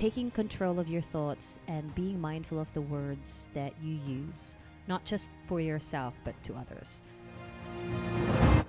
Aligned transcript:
taking 0.00 0.30
control 0.30 0.80
of 0.80 0.88
your 0.88 1.02
thoughts 1.02 1.58
and 1.68 1.94
being 1.94 2.18
mindful 2.18 2.58
of 2.58 2.72
the 2.72 2.80
words 2.80 3.48
that 3.52 3.74
you 3.82 3.98
use, 4.06 4.56
not 4.88 5.04
just 5.04 5.30
for 5.46 5.60
yourself, 5.60 6.14
but 6.24 6.34
to 6.42 6.54
others. 6.54 7.02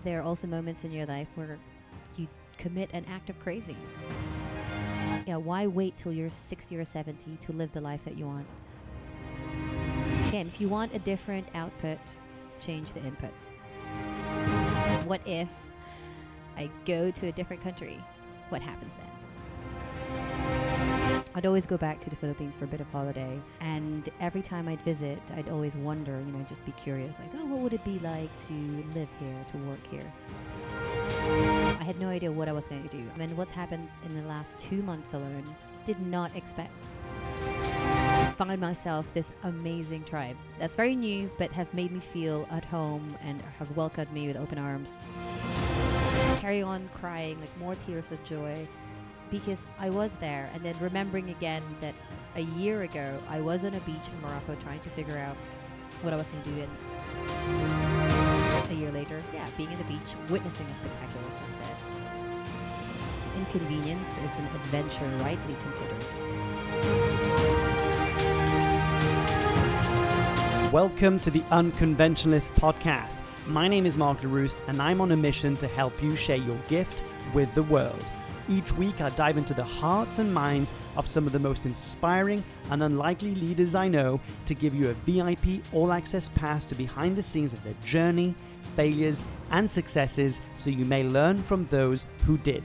There 0.03 0.19
are 0.19 0.23
also 0.23 0.45
moments 0.45 0.83
in 0.83 0.91
your 0.91 1.05
life 1.05 1.29
where 1.35 1.57
you 2.17 2.27
commit 2.57 2.89
an 2.91 3.05
act 3.05 3.29
of 3.29 3.39
crazy. 3.39 3.77
Yeah, 5.25 5.37
why 5.37 5.67
wait 5.67 5.95
till 5.95 6.11
you're 6.11 6.29
60 6.29 6.75
or 6.75 6.83
70 6.83 7.37
to 7.37 7.53
live 7.53 7.71
the 7.71 7.79
life 7.79 8.03
that 8.03 8.17
you 8.17 8.25
want? 8.25 8.45
Again, 10.27 10.47
if 10.47 10.59
you 10.59 10.67
want 10.67 10.93
a 10.93 10.99
different 10.99 11.47
output, 11.55 11.99
change 12.59 12.91
the 12.91 12.99
input. 13.05 13.31
What 15.07 15.21
if 15.25 15.47
I 16.57 16.69
go 16.83 17.09
to 17.09 17.27
a 17.27 17.31
different 17.31 17.63
country? 17.63 18.03
What 18.49 18.61
happens 18.61 18.95
then? 18.95 19.20
I'd 21.33 21.45
always 21.45 21.65
go 21.65 21.77
back 21.77 22.01
to 22.01 22.09
the 22.09 22.15
Philippines 22.17 22.55
for 22.57 22.65
a 22.65 22.67
bit 22.67 22.81
of 22.81 22.87
holiday, 22.87 23.39
and 23.61 24.09
every 24.19 24.41
time 24.41 24.67
I'd 24.67 24.81
visit, 24.81 25.19
I'd 25.33 25.47
always 25.47 25.77
wonder, 25.77 26.19
you 26.19 26.31
know, 26.33 26.45
just 26.49 26.65
be 26.65 26.73
curious, 26.73 27.19
like, 27.19 27.29
oh, 27.35 27.45
what 27.45 27.59
would 27.61 27.73
it 27.73 27.85
be 27.85 27.99
like 27.99 28.29
to 28.47 28.53
live 28.93 29.07
here, 29.17 29.45
to 29.51 29.57
work 29.59 29.79
here? 29.89 30.13
I 31.79 31.83
had 31.85 31.97
no 32.01 32.09
idea 32.09 32.29
what 32.29 32.49
I 32.49 32.51
was 32.51 32.67
going 32.67 32.83
to 32.83 32.89
do. 32.89 33.09
I 33.15 33.17
mean, 33.17 33.37
what's 33.37 33.51
happened 33.51 33.87
in 34.05 34.13
the 34.13 34.27
last 34.27 34.57
two 34.57 34.81
months 34.81 35.13
alone, 35.13 35.55
did 35.85 36.05
not 36.05 36.35
expect. 36.35 36.87
Found 38.35 38.59
myself 38.59 39.05
this 39.13 39.31
amazing 39.43 40.03
tribe 40.03 40.35
that's 40.59 40.75
very 40.75 40.95
new, 40.97 41.31
but 41.37 41.51
have 41.53 41.73
made 41.73 41.93
me 41.93 41.99
feel 42.01 42.45
at 42.51 42.65
home 42.65 43.15
and 43.23 43.41
have 43.57 43.75
welcomed 43.77 44.11
me 44.11 44.27
with 44.27 44.35
open 44.35 44.57
arms. 44.57 44.99
Carry 46.39 46.61
on 46.61 46.89
crying, 46.93 47.39
like 47.39 47.57
more 47.57 47.75
tears 47.75 48.11
of 48.11 48.21
joy, 48.25 48.67
because 49.31 49.65
I 49.79 49.89
was 49.89 50.13
there, 50.15 50.49
and 50.53 50.61
then 50.61 50.75
remembering 50.81 51.29
again 51.29 51.63
that 51.79 51.95
a 52.35 52.41
year 52.41 52.81
ago 52.81 53.17
I 53.29 53.39
was 53.39 53.63
on 53.63 53.73
a 53.73 53.79
beach 53.79 53.95
in 54.13 54.21
Morocco 54.21 54.55
trying 54.61 54.81
to 54.81 54.89
figure 54.89 55.17
out 55.17 55.37
what 56.01 56.13
I 56.13 56.17
was 56.17 56.29
going 56.31 56.43
to 56.43 56.49
do. 56.49 56.67
And 57.39 58.71
a 58.71 58.75
year 58.75 58.91
later, 58.91 59.23
yeah, 59.33 59.47
being 59.55 59.69
on 59.69 59.77
the 59.77 59.85
beach, 59.85 60.13
witnessing 60.29 60.65
a 60.67 60.75
spectacular 60.75 61.31
sunset. 61.31 61.77
Inconvenience 63.37 64.09
is 64.25 64.35
an 64.35 64.45
adventure 64.47 65.07
rightly 65.23 65.55
considered. 65.63 66.03
Welcome 70.73 71.21
to 71.21 71.31
the 71.31 71.41
Unconventionalist 71.51 72.51
Podcast. 72.55 73.19
My 73.47 73.69
name 73.69 73.85
is 73.85 73.97
Mark 73.97 74.19
Leruste, 74.21 74.57
and 74.67 74.81
I'm 74.81 74.99
on 74.99 75.11
a 75.11 75.17
mission 75.17 75.55
to 75.57 75.67
help 75.67 76.03
you 76.03 76.17
share 76.17 76.35
your 76.35 76.57
gift 76.67 77.03
with 77.33 77.53
the 77.53 77.63
world. 77.63 78.11
Each 78.51 78.73
week, 78.73 78.99
I 78.99 79.07
dive 79.11 79.37
into 79.37 79.53
the 79.53 79.63
hearts 79.63 80.19
and 80.19 80.33
minds 80.33 80.73
of 80.97 81.07
some 81.07 81.25
of 81.25 81.31
the 81.31 81.39
most 81.39 81.65
inspiring 81.65 82.43
and 82.69 82.83
unlikely 82.83 83.33
leaders 83.33 83.75
I 83.75 83.87
know 83.87 84.19
to 84.45 84.53
give 84.53 84.75
you 84.75 84.89
a 84.89 84.93
VIP 85.09 85.63
all 85.71 85.93
access 85.93 86.27
pass 86.27 86.65
to 86.65 86.75
behind 86.75 87.15
the 87.15 87.23
scenes 87.23 87.53
of 87.53 87.63
their 87.63 87.75
journey, 87.85 88.35
failures, 88.75 89.23
and 89.51 89.71
successes 89.71 90.41
so 90.57 90.69
you 90.69 90.83
may 90.83 91.03
learn 91.03 91.41
from 91.43 91.65
those 91.67 92.05
who 92.25 92.37
did. 92.39 92.61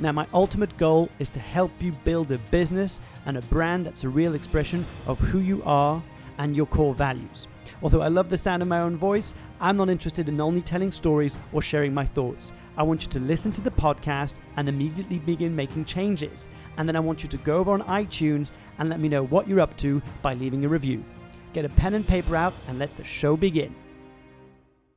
Now, 0.00 0.10
my 0.10 0.26
ultimate 0.34 0.76
goal 0.76 1.08
is 1.20 1.28
to 1.28 1.38
help 1.38 1.70
you 1.78 1.92
build 2.02 2.32
a 2.32 2.38
business 2.50 2.98
and 3.24 3.36
a 3.36 3.42
brand 3.42 3.86
that's 3.86 4.02
a 4.02 4.08
real 4.08 4.34
expression 4.34 4.84
of 5.06 5.20
who 5.20 5.38
you 5.38 5.62
are 5.64 6.02
and 6.38 6.56
your 6.56 6.66
core 6.66 6.94
values. 6.94 7.46
Although 7.80 8.02
I 8.02 8.08
love 8.08 8.28
the 8.28 8.36
sound 8.36 8.62
of 8.62 8.68
my 8.68 8.80
own 8.80 8.96
voice, 8.96 9.36
I'm 9.60 9.76
not 9.76 9.88
interested 9.88 10.28
in 10.28 10.40
only 10.40 10.62
telling 10.62 10.90
stories 10.90 11.38
or 11.52 11.62
sharing 11.62 11.94
my 11.94 12.06
thoughts. 12.06 12.52
I 12.78 12.84
want 12.84 13.02
you 13.02 13.08
to 13.08 13.18
listen 13.18 13.50
to 13.52 13.60
the 13.60 13.72
podcast 13.72 14.36
and 14.56 14.68
immediately 14.68 15.18
begin 15.18 15.54
making 15.56 15.84
changes. 15.84 16.46
And 16.76 16.88
then 16.88 16.94
I 16.94 17.00
want 17.00 17.24
you 17.24 17.28
to 17.28 17.36
go 17.38 17.56
over 17.56 17.72
on 17.72 17.82
iTunes 17.82 18.52
and 18.78 18.88
let 18.88 19.00
me 19.00 19.08
know 19.08 19.24
what 19.24 19.48
you're 19.48 19.58
up 19.58 19.76
to 19.78 20.00
by 20.22 20.34
leaving 20.34 20.64
a 20.64 20.68
review. 20.68 21.04
Get 21.52 21.64
a 21.64 21.70
pen 21.70 21.94
and 21.94 22.06
paper 22.06 22.36
out 22.36 22.54
and 22.68 22.78
let 22.78 22.96
the 22.96 23.02
show 23.02 23.36
begin. 23.36 23.74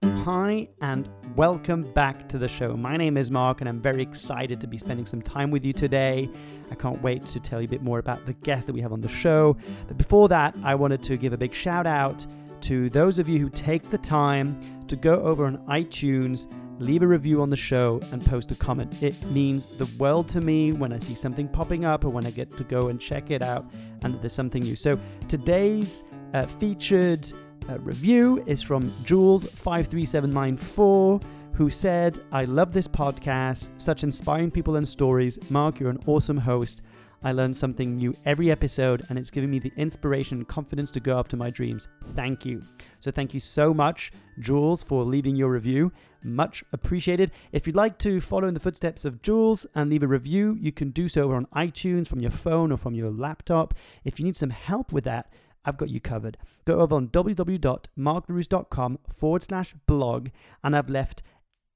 Hi, 0.04 0.68
and 0.82 1.10
welcome 1.36 1.82
back 1.94 2.30
to 2.30 2.38
the 2.38 2.48
show. 2.48 2.78
My 2.78 2.98
name 2.98 3.18
is 3.18 3.32
Mark, 3.32 3.62
and 3.62 3.68
I'm 3.68 3.82
very 3.82 4.04
excited 4.04 4.62
to 4.62 4.68
be 4.68 4.78
spending 4.78 5.08
some 5.08 5.24
time 5.24 5.50
with 5.50 5.66
you 5.66 5.74
today. 5.74 6.30
I 6.70 6.76
can't 6.76 7.02
wait 7.02 7.26
to 7.26 7.40
tell 7.40 7.62
you 7.62 7.66
a 7.66 7.72
bit 7.72 7.82
more 7.82 7.98
about 7.98 8.28
the 8.28 8.34
guests 8.34 8.68
that 8.68 8.74
we 8.74 8.82
have 8.82 8.94
on 8.94 9.02
the 9.02 9.10
show. 9.10 9.58
But 9.88 9.98
before 9.98 10.30
that, 10.30 10.56
I 10.64 10.76
wanted 10.76 11.02
to 11.02 11.18
give 11.18 11.34
a 11.34 11.38
big 11.38 11.56
shout 11.56 11.88
out 11.88 12.28
to 12.62 12.92
those 12.92 13.18
of 13.18 13.28
you 13.28 13.40
who 13.40 13.50
take 13.50 13.90
the 13.90 13.98
time 13.98 14.60
to 14.88 14.96
go 14.96 15.16
over 15.24 15.48
on 15.48 15.58
iTunes, 15.68 16.48
leave 16.82 17.04
a 17.04 17.08
review 17.08 17.42
on 17.42 17.50
the 17.50 17.56
show, 17.56 18.02
and 18.12 18.26
post 18.26 18.52
a 18.52 18.56
comment. 18.56 19.04
It 19.04 19.22
means 19.32 19.68
the 19.68 19.86
world 19.98 20.28
to 20.30 20.42
me 20.42 20.72
when 20.72 20.92
I 20.92 20.98
see 21.00 21.16
something 21.16 21.48
popping 21.48 21.86
up 21.86 22.04
or 22.04 22.10
when 22.10 22.26
I 22.26 22.32
get 22.32 22.52
to 22.58 22.64
go 22.64 22.88
and 22.90 23.00
check 23.00 23.32
it 23.32 23.42
out 23.42 23.66
and 24.04 24.22
there's 24.22 24.34
something 24.34 24.62
new. 24.64 24.76
So 24.76 25.00
today's 25.28 26.04
uh, 26.34 26.46
featured 26.46 27.32
uh, 27.70 27.80
review 27.80 28.44
is 28.48 28.62
from 28.62 28.92
Jules53794, 29.04 31.24
who 31.54 31.70
said, 31.70 32.20
I 32.32 32.46
love 32.46 32.72
this 32.74 32.88
podcast, 32.88 33.70
such 33.78 34.04
inspiring 34.04 34.52
people 34.52 34.78
and 34.78 34.90
stories. 34.90 35.38
Mark, 35.52 35.80
you're 35.80 35.90
an 35.90 36.00
awesome 36.08 36.38
host. 36.38 36.82
I 37.24 37.32
learn 37.34 37.54
something 37.54 37.98
new 37.98 38.16
every 38.26 38.50
episode, 38.50 39.06
and 39.10 39.20
it's 39.20 39.30
giving 39.30 39.52
me 39.52 39.60
the 39.60 39.72
inspiration 39.78 40.40
and 40.40 40.48
confidence 40.48 40.90
to 40.92 41.00
go 41.00 41.20
after 41.20 41.38
my 41.38 41.50
dreams. 41.50 41.88
Thank 42.16 42.46
you. 42.46 42.62
So, 43.00 43.12
thank 43.12 43.34
you 43.34 43.40
so 43.40 43.74
much, 43.74 44.12
Jules, 44.40 44.82
for 44.84 45.04
leaving 45.04 45.36
your 45.36 45.52
review. 45.52 45.92
Much 46.24 46.64
appreciated. 46.74 47.32
If 47.52 47.68
you'd 47.68 47.76
like 47.76 47.98
to 48.00 48.22
follow 48.22 48.48
in 48.48 48.54
the 48.54 48.60
footsteps 48.60 49.06
of 49.06 49.22
Jules 49.22 49.66
and 49.76 49.90
leave 49.90 50.04
a 50.04 50.08
review, 50.08 50.58
you 50.60 50.72
can 50.72 50.90
do 50.92 51.08
so 51.08 51.32
on 51.32 51.46
iTunes 51.56 52.08
from 52.08 52.22
your 52.22 52.32
phone 52.32 52.72
or 52.72 52.78
from 52.78 52.96
your 52.96 53.12
laptop. 53.12 53.74
If 54.04 54.20
you 54.20 54.26
need 54.26 54.38
some 54.38 54.50
help 54.50 54.92
with 54.92 55.04
that, 55.04 55.32
I've 55.64 55.78
got 55.78 55.90
you 55.90 56.00
covered. 56.00 56.38
Go 56.66 56.80
over 56.80 56.96
on 56.96 57.10
www.markleruste.com 57.10 59.00
forward 59.14 59.44
slash 59.44 59.76
blog, 59.86 60.30
and 60.64 60.76
I've 60.76 60.90
left 60.90 61.22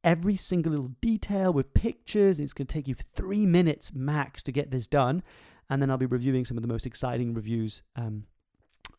every 0.05 0.35
single 0.37 0.71
little 0.71 0.91
detail 1.01 1.51
with 1.51 1.73
pictures. 1.73 2.39
It's 2.39 2.53
going 2.53 2.67
to 2.67 2.73
take 2.73 2.87
you 2.87 2.95
three 2.95 3.45
minutes 3.45 3.91
max 3.93 4.41
to 4.43 4.53
get 4.53 4.71
this 4.71 4.87
done. 4.87 5.23
And 5.69 5.81
then 5.81 5.89
I'll 5.89 5.97
be 5.97 6.05
reviewing 6.05 6.45
some 6.45 6.57
of 6.57 6.61
the 6.61 6.69
most 6.69 6.85
exciting 6.85 7.33
reviews 7.33 7.81
um, 7.95 8.25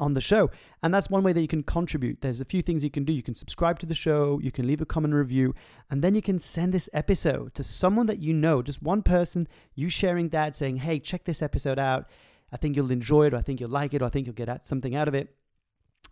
on 0.00 0.14
the 0.14 0.20
show. 0.20 0.50
And 0.82 0.92
that's 0.92 1.08
one 1.08 1.22
way 1.22 1.32
that 1.32 1.40
you 1.40 1.48
can 1.48 1.62
contribute. 1.62 2.20
There's 2.20 2.40
a 2.40 2.44
few 2.44 2.60
things 2.60 2.82
you 2.82 2.90
can 2.90 3.04
do. 3.04 3.12
You 3.12 3.22
can 3.22 3.36
subscribe 3.36 3.78
to 3.78 3.86
the 3.86 3.94
show, 3.94 4.40
you 4.42 4.50
can 4.50 4.66
leave 4.66 4.80
a 4.80 4.86
comment 4.86 5.14
review, 5.14 5.54
and 5.90 6.02
then 6.02 6.16
you 6.16 6.22
can 6.22 6.40
send 6.40 6.74
this 6.74 6.90
episode 6.92 7.54
to 7.54 7.62
someone 7.62 8.06
that 8.06 8.18
you 8.18 8.34
know, 8.34 8.60
just 8.62 8.82
one 8.82 9.02
person, 9.02 9.46
you 9.76 9.88
sharing 9.88 10.30
that, 10.30 10.56
saying, 10.56 10.78
hey, 10.78 10.98
check 10.98 11.24
this 11.24 11.40
episode 11.40 11.78
out. 11.78 12.10
I 12.52 12.56
think 12.56 12.74
you'll 12.74 12.90
enjoy 12.90 13.26
it, 13.26 13.34
or 13.34 13.36
I 13.36 13.42
think 13.42 13.60
you'll 13.60 13.70
like 13.70 13.94
it, 13.94 14.02
or 14.02 14.06
I 14.06 14.08
think 14.08 14.26
you'll 14.26 14.34
get 14.34 14.66
something 14.66 14.96
out 14.96 15.06
of 15.06 15.14
it. 15.14 15.34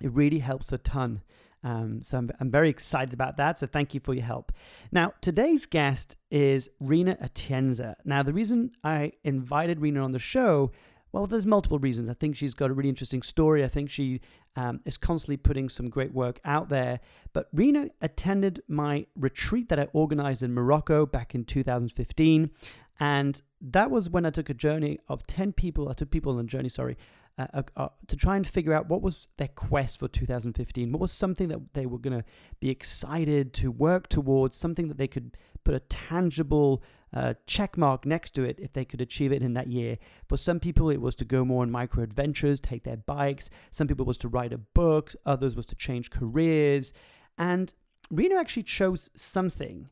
It 0.00 0.12
really 0.12 0.38
helps 0.38 0.72
a 0.72 0.78
ton. 0.78 1.22
Um, 1.64 2.02
so 2.02 2.18
I'm, 2.18 2.30
I'm, 2.40 2.50
very 2.50 2.68
excited 2.68 3.14
about 3.14 3.38
that. 3.38 3.58
So 3.58 3.66
thank 3.66 3.94
you 3.94 4.00
for 4.00 4.12
your 4.12 4.24
help. 4.24 4.52
Now, 4.92 5.14
today's 5.22 5.64
guest 5.64 6.16
is 6.30 6.68
Rina 6.78 7.16
Atienza. 7.22 7.94
Now, 8.04 8.22
the 8.22 8.34
reason 8.34 8.72
I 8.84 9.12
invited 9.24 9.80
Rina 9.80 10.02
on 10.02 10.12
the 10.12 10.18
show, 10.18 10.72
well, 11.10 11.26
there's 11.26 11.46
multiple 11.46 11.78
reasons. 11.78 12.10
I 12.10 12.14
think 12.14 12.36
she's 12.36 12.54
got 12.54 12.70
a 12.70 12.74
really 12.74 12.90
interesting 12.90 13.22
story. 13.22 13.64
I 13.64 13.68
think 13.68 13.88
she 13.88 14.20
um, 14.56 14.80
is 14.84 14.96
constantly 14.98 15.38
putting 15.38 15.68
some 15.68 15.88
great 15.88 16.12
work 16.12 16.38
out 16.44 16.68
there. 16.68 17.00
But 17.32 17.48
Rina 17.52 17.88
attended 18.02 18.62
my 18.68 19.06
retreat 19.16 19.68
that 19.70 19.80
I 19.80 19.88
organized 19.94 20.42
in 20.42 20.52
Morocco 20.52 21.06
back 21.06 21.34
in 21.34 21.44
2015. 21.44 22.50
And 23.00 23.40
that 23.60 23.90
was 23.90 24.08
when 24.08 24.26
I 24.26 24.30
took 24.30 24.50
a 24.50 24.54
journey 24.54 24.98
of 25.08 25.26
10 25.26 25.52
people. 25.52 25.88
I 25.88 25.94
took 25.94 26.10
people 26.10 26.34
on 26.38 26.44
a 26.44 26.48
journey, 26.48 26.68
sorry, 26.68 26.96
uh, 27.36 27.46
uh, 27.54 27.62
uh, 27.76 27.88
to 28.06 28.16
try 28.16 28.36
and 28.36 28.46
figure 28.46 28.72
out 28.72 28.88
what 28.88 29.02
was 29.02 29.26
their 29.36 29.48
quest 29.48 29.98
for 29.98 30.06
2015. 30.06 30.92
What 30.92 31.00
was 31.00 31.12
something 31.12 31.48
that 31.48 31.74
they 31.74 31.86
were 31.86 31.98
going 31.98 32.16
to 32.16 32.24
be 32.60 32.70
excited 32.70 33.52
to 33.54 33.70
work 33.70 34.08
towards, 34.08 34.56
something 34.56 34.88
that 34.88 34.98
they 34.98 35.08
could 35.08 35.36
put 35.64 35.74
a 35.74 35.80
tangible 35.80 36.82
uh, 37.12 37.34
check 37.46 37.76
mark 37.76 38.04
next 38.06 38.34
to 38.34 38.44
it 38.44 38.58
if 38.60 38.72
they 38.72 38.84
could 38.84 39.00
achieve 39.00 39.32
it 39.32 39.42
in 39.42 39.54
that 39.54 39.68
year. 39.68 39.98
For 40.28 40.36
some 40.36 40.60
people, 40.60 40.90
it 40.90 41.00
was 41.00 41.14
to 41.16 41.24
go 41.24 41.44
more 41.44 41.62
on 41.62 41.70
micro 41.70 42.02
adventures, 42.02 42.60
take 42.60 42.84
their 42.84 42.98
bikes. 42.98 43.50
Some 43.70 43.88
people 43.88 44.04
was 44.04 44.18
to 44.18 44.28
write 44.28 44.52
a 44.52 44.58
book. 44.58 45.12
Others 45.26 45.56
was 45.56 45.66
to 45.66 45.74
change 45.74 46.10
careers. 46.10 46.92
And 47.38 47.72
Rina 48.10 48.36
actually 48.36 48.64
chose 48.64 49.10
something 49.16 49.88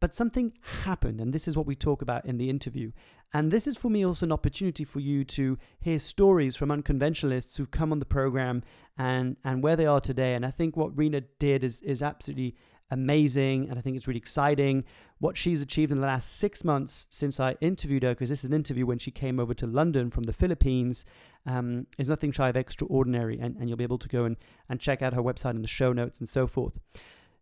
but 0.00 0.14
something 0.14 0.52
happened, 0.84 1.20
and 1.20 1.32
this 1.32 1.46
is 1.46 1.56
what 1.56 1.66
we 1.66 1.76
talk 1.76 2.02
about 2.02 2.24
in 2.24 2.38
the 2.38 2.48
interview. 2.48 2.90
And 3.32 3.50
this 3.50 3.66
is 3.66 3.76
for 3.76 3.90
me 3.90 4.04
also 4.04 4.26
an 4.26 4.32
opportunity 4.32 4.84
for 4.84 4.98
you 4.98 5.24
to 5.24 5.56
hear 5.78 5.98
stories 5.98 6.56
from 6.56 6.70
unconventionalists 6.70 7.56
who've 7.56 7.70
come 7.70 7.92
on 7.92 8.00
the 8.00 8.04
program 8.04 8.62
and, 8.98 9.36
and 9.44 9.62
where 9.62 9.76
they 9.76 9.86
are 9.86 10.00
today. 10.00 10.34
And 10.34 10.44
I 10.44 10.50
think 10.50 10.76
what 10.76 10.96
Rina 10.96 11.20
did 11.38 11.62
is, 11.62 11.80
is 11.82 12.02
absolutely 12.02 12.56
amazing. 12.90 13.68
And 13.68 13.78
I 13.78 13.82
think 13.82 13.96
it's 13.96 14.08
really 14.08 14.18
exciting 14.18 14.84
what 15.18 15.36
she's 15.36 15.62
achieved 15.62 15.92
in 15.92 16.00
the 16.00 16.06
last 16.06 16.38
six 16.38 16.64
months 16.64 17.06
since 17.10 17.38
I 17.38 17.56
interviewed 17.60 18.02
her, 18.02 18.10
because 18.10 18.30
this 18.30 18.42
is 18.42 18.50
an 18.50 18.56
interview 18.56 18.84
when 18.84 18.98
she 18.98 19.12
came 19.12 19.38
over 19.38 19.54
to 19.54 19.66
London 19.66 20.10
from 20.10 20.24
the 20.24 20.32
Philippines, 20.32 21.04
um, 21.46 21.86
is 21.98 22.08
nothing 22.08 22.32
shy 22.32 22.48
of 22.48 22.56
extraordinary. 22.56 23.38
And, 23.38 23.54
and 23.58 23.68
you'll 23.68 23.78
be 23.78 23.84
able 23.84 23.98
to 23.98 24.08
go 24.08 24.24
and, 24.24 24.36
and 24.68 24.80
check 24.80 25.02
out 25.02 25.14
her 25.14 25.22
website 25.22 25.54
in 25.54 25.62
the 25.62 25.68
show 25.68 25.92
notes 25.92 26.18
and 26.18 26.28
so 26.28 26.48
forth. 26.48 26.80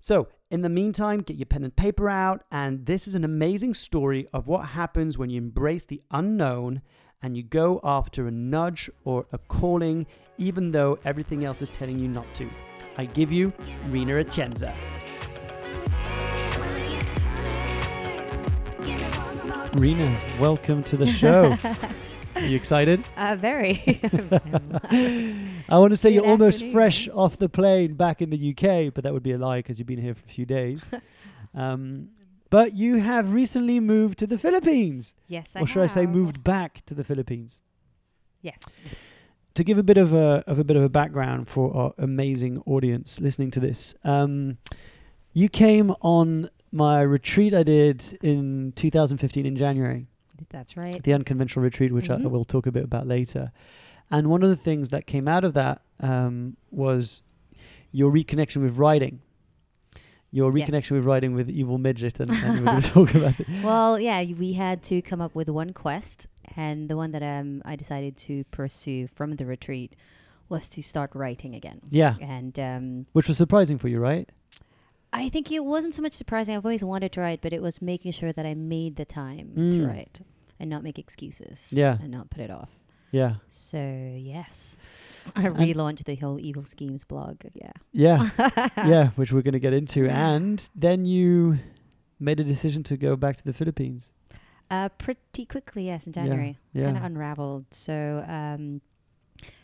So, 0.01 0.29
in 0.51 0.63
the 0.63 0.69
meantime, 0.69 1.21
get 1.21 1.37
your 1.37 1.47
pen 1.47 1.65
and 1.65 1.75
paper 1.75 2.09
out. 2.09 2.45
And 2.53 2.87
this 2.87 3.09
is 3.09 3.15
an 3.15 3.25
amazing 3.25 3.75
story 3.75 4.29
of 4.33 4.47
what 4.47 4.67
happens 4.67 5.19
when 5.19 5.29
you 5.29 5.39
embrace 5.39 5.87
the 5.87 6.01
unknown 6.11 6.83
and 7.21 7.37
you 7.37 7.43
go 7.43 7.81
after 7.83 8.29
a 8.29 8.31
nudge 8.31 8.89
or 9.05 9.27
a 9.33 9.39
calling, 9.39 10.07
even 10.39 10.71
though 10.71 10.99
everything 11.05 11.45
else 11.45 11.63
is 11.63 11.71
telling 11.71 11.99
you 11.99 12.09
not 12.09 12.33
to. 12.35 12.49
I 12.97 13.07
give 13.07 13.33
you 13.33 13.53
Rina 13.91 14.15
Atienza. 14.15 14.73
Rina, 19.75 20.19
welcome 20.41 20.83
to 20.85 20.97
the 20.97 21.07
show. 21.07 21.57
Are 22.39 22.47
you 22.47 22.57
excited? 22.57 23.05
Uh, 23.17 23.35
very. 23.37 24.01
I 25.69 25.77
want 25.77 25.91
to 25.91 25.97
say 25.97 26.11
Good 26.11 26.15
you're 26.15 26.27
almost 26.27 26.57
afternoon. 26.57 26.73
fresh 26.73 27.09
off 27.09 27.37
the 27.37 27.49
plane 27.49 27.95
back 27.95 28.23
in 28.23 28.31
the 28.31 28.51
UK, 28.51 28.95
but 28.95 29.03
that 29.05 29.13
would 29.13 29.25
be 29.25 29.33
a 29.33 29.39
lie 29.39 29.59
because 29.59 29.79
you've 29.79 29.89
been 29.89 30.01
here 30.01 30.15
for 30.15 30.25
a 30.25 30.29
few 30.31 30.47
days. 30.47 30.81
um, 31.55 32.11
but 32.49 32.75
you 32.77 32.97
have 33.01 33.33
recently 33.33 33.81
moved 33.81 34.19
to 34.21 34.27
the 34.27 34.39
Philippines, 34.39 35.15
yes, 35.27 35.57
I 35.57 35.63
or 35.63 35.67
should 35.67 35.83
I 35.83 35.89
say, 35.89 36.07
moved 36.07 36.45
back 36.45 36.85
to 36.87 36.95
the 36.95 37.03
Philippines. 37.03 37.61
Yes. 38.41 38.79
To 39.55 39.65
give 39.65 39.77
a 39.79 39.83
bit 39.83 39.99
of 39.99 40.13
a 40.15 40.45
of 40.47 40.61
a 40.61 40.65
bit 40.65 40.77
of 40.77 40.85
a 40.85 40.89
background 40.89 41.49
for 41.49 41.77
our 41.77 41.93
amazing 41.99 42.63
audience 42.67 43.21
listening 43.21 43.51
to 43.51 43.61
this, 43.61 43.95
um, 44.05 44.59
you 45.33 45.49
came 45.49 45.91
on 46.01 46.49
my 46.71 47.01
retreat 47.01 47.53
I 47.53 47.65
did 47.65 48.19
in 48.23 48.73
2015 48.77 49.45
in 49.45 49.57
January. 49.57 50.07
That's 50.51 50.77
right. 50.77 51.03
the 51.03 51.13
unconventional 51.13 51.63
retreat, 51.63 51.93
which 51.93 52.11
I, 52.11 52.15
I 52.15 52.27
will 52.27 52.45
talk 52.45 52.67
a 52.67 52.73
bit 52.73 52.85
about 52.85 53.07
later. 53.07 53.53
And 54.11 54.29
one 54.29 54.43
of 54.43 54.49
the 54.49 54.57
things 54.57 54.91
that 54.91 55.07
came 55.07 55.29
out 55.29 55.45
of 55.45 55.55
that 55.55 55.83
um, 56.01 56.57
was 56.71 57.23
your 57.93 58.11
reconnection 58.11 58.63
with 58.63 58.77
writing. 58.77 59.21
Your 60.31 60.57
Yes. 60.57 60.69
reconnection 60.69 60.97
with 60.97 61.05
writing 61.05 61.35
with 61.35 61.49
Evil 61.49 61.79
Midget, 61.79 62.21
and, 62.21 62.31
and 62.31 62.59
we're 62.61 62.65
going 62.67 62.81
to 62.83 62.89
talk 62.91 63.15
about 63.15 63.41
it. 63.41 63.47
Well, 63.63 63.99
yeah, 63.99 64.23
we 64.25 64.53
had 64.53 64.83
to 64.85 65.01
come 65.01 65.21
up 65.23 65.35
with 65.35 65.49
one 65.49 65.73
quest, 65.73 66.27
and 66.57 66.89
the 66.89 66.97
one 66.97 67.13
that 67.13 67.23
um, 67.23 67.63
I 67.65 67.77
decided 67.77 68.17
to 68.19 68.45
pursue 68.51 69.07
from 69.09 69.37
the 69.37 69.47
retreat 69.47 69.95
was 70.51 70.69
to 70.71 70.83
start 70.83 71.11
writing 71.15 71.55
again. 71.55 71.81
Yeah, 71.91 72.15
And 72.21 72.59
um, 72.59 73.07
which 73.13 73.29
was 73.29 73.37
surprising 73.39 73.79
for 73.79 73.89
you, 73.89 74.01
right? 74.01 74.29
I 75.13 75.29
think 75.29 75.51
it 75.51 75.65
wasn't 75.65 75.95
so 75.95 76.03
much 76.03 76.13
surprising. 76.13 76.55
I've 76.57 76.65
always 76.65 76.85
wanted 76.85 77.13
to 77.13 77.21
write, 77.21 77.41
but 77.41 77.53
it 77.53 77.63
was 77.63 77.81
making 77.81 78.13
sure 78.13 78.33
that 78.33 78.45
I 78.47 78.55
made 78.55 78.97
the 78.97 79.05
time 79.05 79.53
to 79.57 79.79
Mm. 79.79 79.87
write 79.89 80.21
and 80.61 80.69
not 80.69 80.83
make 80.83 80.99
excuses. 80.99 81.73
Yeah. 81.73 81.99
And 82.01 82.11
not 82.11 82.31
put 82.31 82.41
it 82.41 82.51
off. 82.51 82.71
Yeah, 83.11 83.37
So, 83.49 83.79
yes. 84.19 84.77
I 85.37 85.45
relaunched 85.45 86.05
the 86.05 86.15
whole 86.17 86.39
Evil 86.39 86.65
Schemes 86.65 87.05
blog. 87.05 87.37
Yeah. 87.55 87.73
yeah, 87.91 88.29
yeah, 88.77 89.11
which 89.17 89.33
we're 89.33 89.41
going 89.41 89.53
to 89.55 89.59
get 89.61 89.73
into. 89.73 90.07
And 90.11 90.69
then 90.75 91.07
you 91.07 91.59
made 92.21 92.39
a 92.39 92.45
decision 92.45 92.83
to 92.85 92.99
go 92.99 93.17
back 93.17 93.37
to 93.37 93.45
the 93.45 93.55
Philippines. 93.55 94.11
Uh, 94.71 94.91
pretty 94.91 95.47
quickly, 95.47 95.87
yes, 95.87 96.07
in 96.07 96.13
Yeah, 96.13 96.23
January. 96.23 96.59
yeah. 96.75 96.85
Kind 96.85 96.97
of 96.99 97.05
unraveled. 97.05 97.65
So, 97.71 98.23
um, 98.29 98.83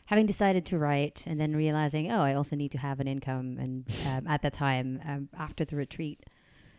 having 0.07 0.27
decided 0.27 0.67
to 0.67 0.79
write 0.79 1.25
and 1.27 1.41
then 1.41 1.57
realizing, 1.57 2.13
oh, 2.13 2.21
I 2.21 2.35
also 2.35 2.57
need 2.57 2.73
to 2.73 2.79
have 2.79 3.01
an 3.01 3.09
income. 3.09 3.57
And 3.59 3.85
um, 4.07 4.27
at 4.27 4.43
that 4.43 4.53
time, 4.53 5.01
um, 5.07 5.29
after 5.39 5.65
the 5.65 5.77
retreat, 5.77 6.25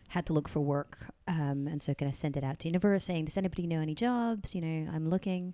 had 0.09 0.25
to 0.27 0.33
look 0.33 0.47
for 0.47 0.59
work. 0.59 0.97
Um, 1.27 1.67
and 1.67 1.81
so, 1.81 1.93
kind 1.93 2.09
of 2.09 2.15
sent 2.15 2.37
it 2.37 2.43
out 2.43 2.59
to 2.59 2.67
universe 2.67 3.03
saying, 3.03 3.25
does 3.25 3.37
anybody 3.37 3.65
know 3.67 3.79
any 3.79 3.95
jobs? 3.95 4.53
You 4.53 4.61
know, 4.61 4.91
I'm 4.91 5.09
looking. 5.09 5.53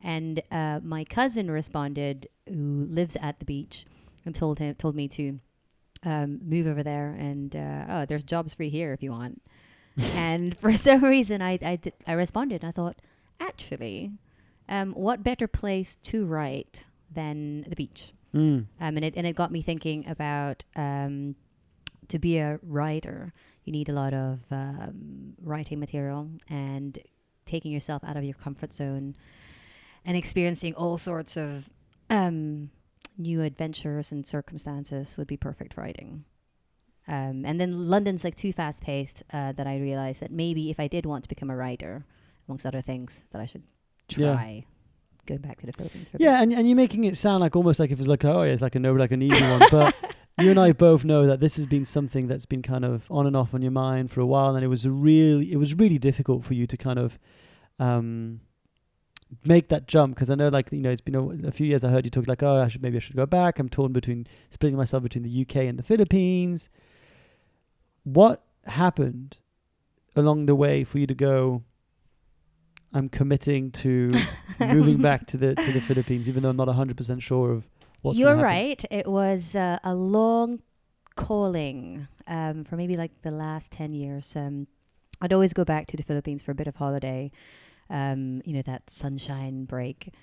And 0.00 0.40
uh, 0.52 0.78
my 0.82 1.04
cousin 1.04 1.50
responded, 1.50 2.28
who 2.48 2.86
lives 2.88 3.16
at 3.20 3.40
the 3.40 3.44
beach, 3.44 3.84
and 4.24 4.34
told 4.34 4.60
him, 4.60 4.74
told 4.76 4.94
me 4.94 5.08
to 5.08 5.40
um, 6.04 6.40
move 6.44 6.68
over 6.68 6.84
there. 6.84 7.16
And 7.18 7.54
uh, 7.56 7.84
oh, 7.88 8.04
there's 8.06 8.22
jobs 8.22 8.54
free 8.54 8.68
here 8.68 8.92
if 8.92 9.02
you 9.02 9.10
want. 9.10 9.42
and 10.14 10.56
for 10.58 10.72
some 10.74 11.02
reason, 11.02 11.42
I 11.42 11.58
I, 11.60 11.76
did, 11.76 11.94
I 12.06 12.12
responded. 12.12 12.64
I 12.64 12.70
thought, 12.70 13.02
actually, 13.40 14.12
um, 14.68 14.92
what 14.92 15.24
better 15.24 15.48
place 15.48 15.96
to 15.96 16.24
write 16.24 16.86
than 17.12 17.62
the 17.68 17.76
beach? 17.76 18.12
Mm. 18.34 18.66
Um, 18.80 18.96
and 18.96 19.04
it 19.04 19.14
and 19.16 19.26
it 19.26 19.36
got 19.36 19.50
me 19.50 19.62
thinking 19.62 20.06
about 20.08 20.64
um, 20.76 21.34
to 22.08 22.18
be 22.18 22.38
a 22.38 22.58
writer, 22.62 23.32
you 23.64 23.72
need 23.72 23.88
a 23.88 23.92
lot 23.92 24.14
of 24.14 24.40
um, 24.50 25.34
writing 25.42 25.80
material 25.80 26.28
and 26.48 26.98
taking 27.44 27.72
yourself 27.72 28.02
out 28.04 28.16
of 28.16 28.24
your 28.24 28.34
comfort 28.34 28.72
zone 28.72 29.16
and 30.04 30.16
experiencing 30.16 30.74
all 30.74 30.98
sorts 30.98 31.36
of 31.36 31.70
um, 32.10 32.70
new 33.16 33.42
adventures 33.42 34.12
and 34.12 34.26
circumstances 34.26 35.16
would 35.16 35.26
be 35.26 35.36
perfect 35.36 35.76
writing. 35.76 36.24
Um, 37.06 37.44
and 37.46 37.58
then 37.58 37.88
London's 37.88 38.22
like 38.22 38.34
too 38.34 38.52
fast 38.52 38.82
paced 38.82 39.22
uh, 39.32 39.52
that 39.52 39.66
I 39.66 39.78
realized 39.78 40.20
that 40.20 40.30
maybe 40.30 40.70
if 40.70 40.78
I 40.78 40.88
did 40.88 41.06
want 41.06 41.24
to 41.24 41.28
become 41.28 41.50
a 41.50 41.56
writer, 41.56 42.04
amongst 42.46 42.66
other 42.66 42.82
things, 42.82 43.24
that 43.32 43.40
I 43.40 43.46
should 43.46 43.62
Yeah. 44.62 44.62
Going 45.28 45.40
back 45.40 45.60
to 45.60 45.66
the 45.66 45.72
Philippines 45.72 46.08
for. 46.08 46.16
Yeah, 46.18 46.42
and, 46.42 46.52
and 46.52 46.68
you're 46.68 46.76
making 46.76 47.04
it 47.04 47.16
sound 47.16 47.40
like 47.40 47.54
almost 47.54 47.78
like 47.78 47.90
if 47.90 47.98
it's 47.98 48.08
like, 48.08 48.24
oh, 48.24 48.42
yeah, 48.42 48.52
it's 48.52 48.62
like 48.62 48.74
a 48.74 48.80
no, 48.80 48.92
like 48.94 49.12
an 49.12 49.22
easy 49.22 49.44
one. 49.44 49.62
But 49.70 49.94
you 50.40 50.50
and 50.50 50.58
I 50.58 50.72
both 50.72 51.04
know 51.04 51.26
that 51.26 51.40
this 51.40 51.56
has 51.56 51.66
been 51.66 51.84
something 51.84 52.26
that's 52.26 52.46
been 52.46 52.62
kind 52.62 52.84
of 52.84 53.04
on 53.10 53.26
and 53.26 53.36
off 53.36 53.54
on 53.54 53.62
your 53.62 53.70
mind 53.70 54.10
for 54.10 54.20
a 54.20 54.26
while, 54.26 54.56
and 54.56 54.64
it 54.64 54.68
was 54.68 54.84
a 54.84 54.90
really, 54.90 55.52
it 55.52 55.56
was 55.56 55.74
really 55.74 55.98
difficult 55.98 56.44
for 56.44 56.54
you 56.54 56.66
to 56.66 56.76
kind 56.76 56.98
of 56.98 57.18
um, 57.78 58.40
make 59.44 59.68
that 59.68 59.86
jump 59.86 60.14
because 60.14 60.30
I 60.30 60.34
know, 60.34 60.48
like 60.48 60.72
you 60.72 60.80
know, 60.80 60.90
it's 60.90 61.00
been 61.00 61.14
a, 61.14 61.48
a 61.48 61.52
few 61.52 61.66
years. 61.66 61.84
I 61.84 61.90
heard 61.90 62.04
you 62.04 62.10
talk 62.10 62.26
like, 62.26 62.42
oh, 62.42 62.62
I 62.62 62.68
should 62.68 62.82
maybe 62.82 62.96
I 62.96 63.00
should 63.00 63.16
go 63.16 63.26
back. 63.26 63.58
I'm 63.58 63.68
torn 63.68 63.92
between 63.92 64.26
splitting 64.50 64.76
myself 64.76 65.02
between 65.02 65.24
the 65.24 65.42
UK 65.42 65.56
and 65.56 65.78
the 65.78 65.82
Philippines. 65.82 66.68
What 68.04 68.42
happened 68.66 69.38
along 70.16 70.46
the 70.46 70.54
way 70.54 70.84
for 70.84 70.98
you 70.98 71.06
to 71.06 71.14
go? 71.14 71.62
I'm 72.92 73.08
committing 73.08 73.70
to 73.72 74.10
moving 74.60 74.98
back 74.98 75.26
to 75.26 75.36
the 75.36 75.54
to 75.54 75.72
the 75.72 75.80
Philippines, 75.80 76.28
even 76.28 76.42
though 76.42 76.50
I'm 76.50 76.56
not 76.56 76.68
100 76.68 76.96
percent 76.96 77.22
sure 77.22 77.52
of 77.52 77.68
what's 78.02 78.18
You're 78.18 78.36
right. 78.36 78.82
It 78.90 79.06
was 79.06 79.54
uh, 79.54 79.78
a 79.84 79.94
long 79.94 80.60
calling 81.16 82.06
um, 82.26 82.64
for 82.64 82.76
maybe 82.76 82.96
like 82.96 83.22
the 83.22 83.30
last 83.30 83.72
10 83.72 83.92
years. 83.92 84.34
Um, 84.36 84.66
I'd 85.20 85.32
always 85.32 85.52
go 85.52 85.64
back 85.64 85.86
to 85.88 85.96
the 85.96 86.02
Philippines 86.02 86.42
for 86.42 86.52
a 86.52 86.54
bit 86.54 86.68
of 86.68 86.76
holiday, 86.76 87.32
um, 87.90 88.40
you 88.44 88.54
know, 88.54 88.62
that 88.62 88.88
sunshine 88.88 89.64
break. 89.64 90.14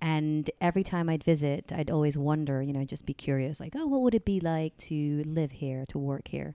And 0.00 0.50
every 0.60 0.84
time 0.84 1.08
I'd 1.08 1.24
visit, 1.24 1.72
I'd 1.74 1.90
always 1.90 2.16
wonder, 2.16 2.62
you 2.62 2.72
know, 2.72 2.84
just 2.84 3.06
be 3.06 3.14
curious, 3.14 3.58
like, 3.58 3.72
oh, 3.74 3.86
what 3.86 4.02
would 4.02 4.14
it 4.14 4.24
be 4.24 4.38
like 4.38 4.76
to 4.88 5.22
live 5.26 5.50
here, 5.50 5.84
to 5.88 5.98
work 5.98 6.28
here? 6.28 6.54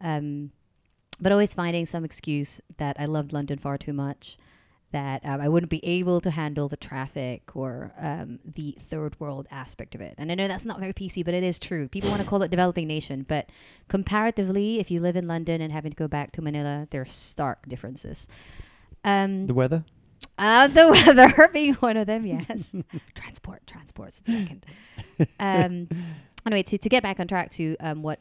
Um, 0.00 0.52
but 1.20 1.32
always 1.32 1.54
finding 1.54 1.86
some 1.86 2.04
excuse 2.04 2.60
that 2.78 2.96
I 2.98 3.06
loved 3.06 3.32
London 3.32 3.58
far 3.58 3.76
too 3.78 3.92
much, 3.92 4.38
that 4.94 5.24
um, 5.24 5.40
I 5.40 5.48
wouldn't 5.48 5.70
be 5.70 5.84
able 5.84 6.20
to 6.20 6.30
handle 6.30 6.68
the 6.68 6.76
traffic 6.76 7.56
or 7.56 7.92
um, 7.98 8.38
the 8.44 8.76
third 8.78 9.18
world 9.18 9.48
aspect 9.50 9.96
of 9.96 10.00
it. 10.00 10.14
And 10.18 10.30
I 10.30 10.36
know 10.36 10.46
that's 10.46 10.64
not 10.64 10.78
very 10.78 10.92
PC, 10.92 11.24
but 11.24 11.34
it 11.34 11.42
is 11.42 11.58
true. 11.58 11.88
People 11.88 12.10
want 12.10 12.22
to 12.22 12.28
call 12.28 12.42
it 12.42 12.50
developing 12.50 12.86
nation, 12.86 13.26
but 13.28 13.50
comparatively, 13.88 14.78
if 14.78 14.92
you 14.92 15.00
live 15.00 15.16
in 15.16 15.26
London 15.26 15.60
and 15.60 15.72
having 15.72 15.90
to 15.90 15.96
go 15.96 16.06
back 16.06 16.30
to 16.32 16.42
Manila, 16.42 16.86
there 16.90 17.02
are 17.02 17.06
stark 17.06 17.66
differences. 17.68 18.28
Um, 19.02 19.48
The 19.48 19.54
weather? 19.54 19.84
uh, 20.38 20.68
the 20.68 20.88
weather 21.06 21.48
being 21.52 21.74
one 21.74 21.96
of 21.96 22.06
them, 22.06 22.24
yes. 22.24 22.72
transport, 23.16 23.66
transport's 23.66 24.20
the 24.20 24.32
second. 24.32 24.66
Um, 25.40 25.88
anyway, 26.46 26.62
to, 26.62 26.78
to 26.78 26.88
get 26.88 27.02
back 27.02 27.18
on 27.18 27.26
track 27.26 27.50
to 27.52 27.76
um, 27.80 28.02
what 28.02 28.20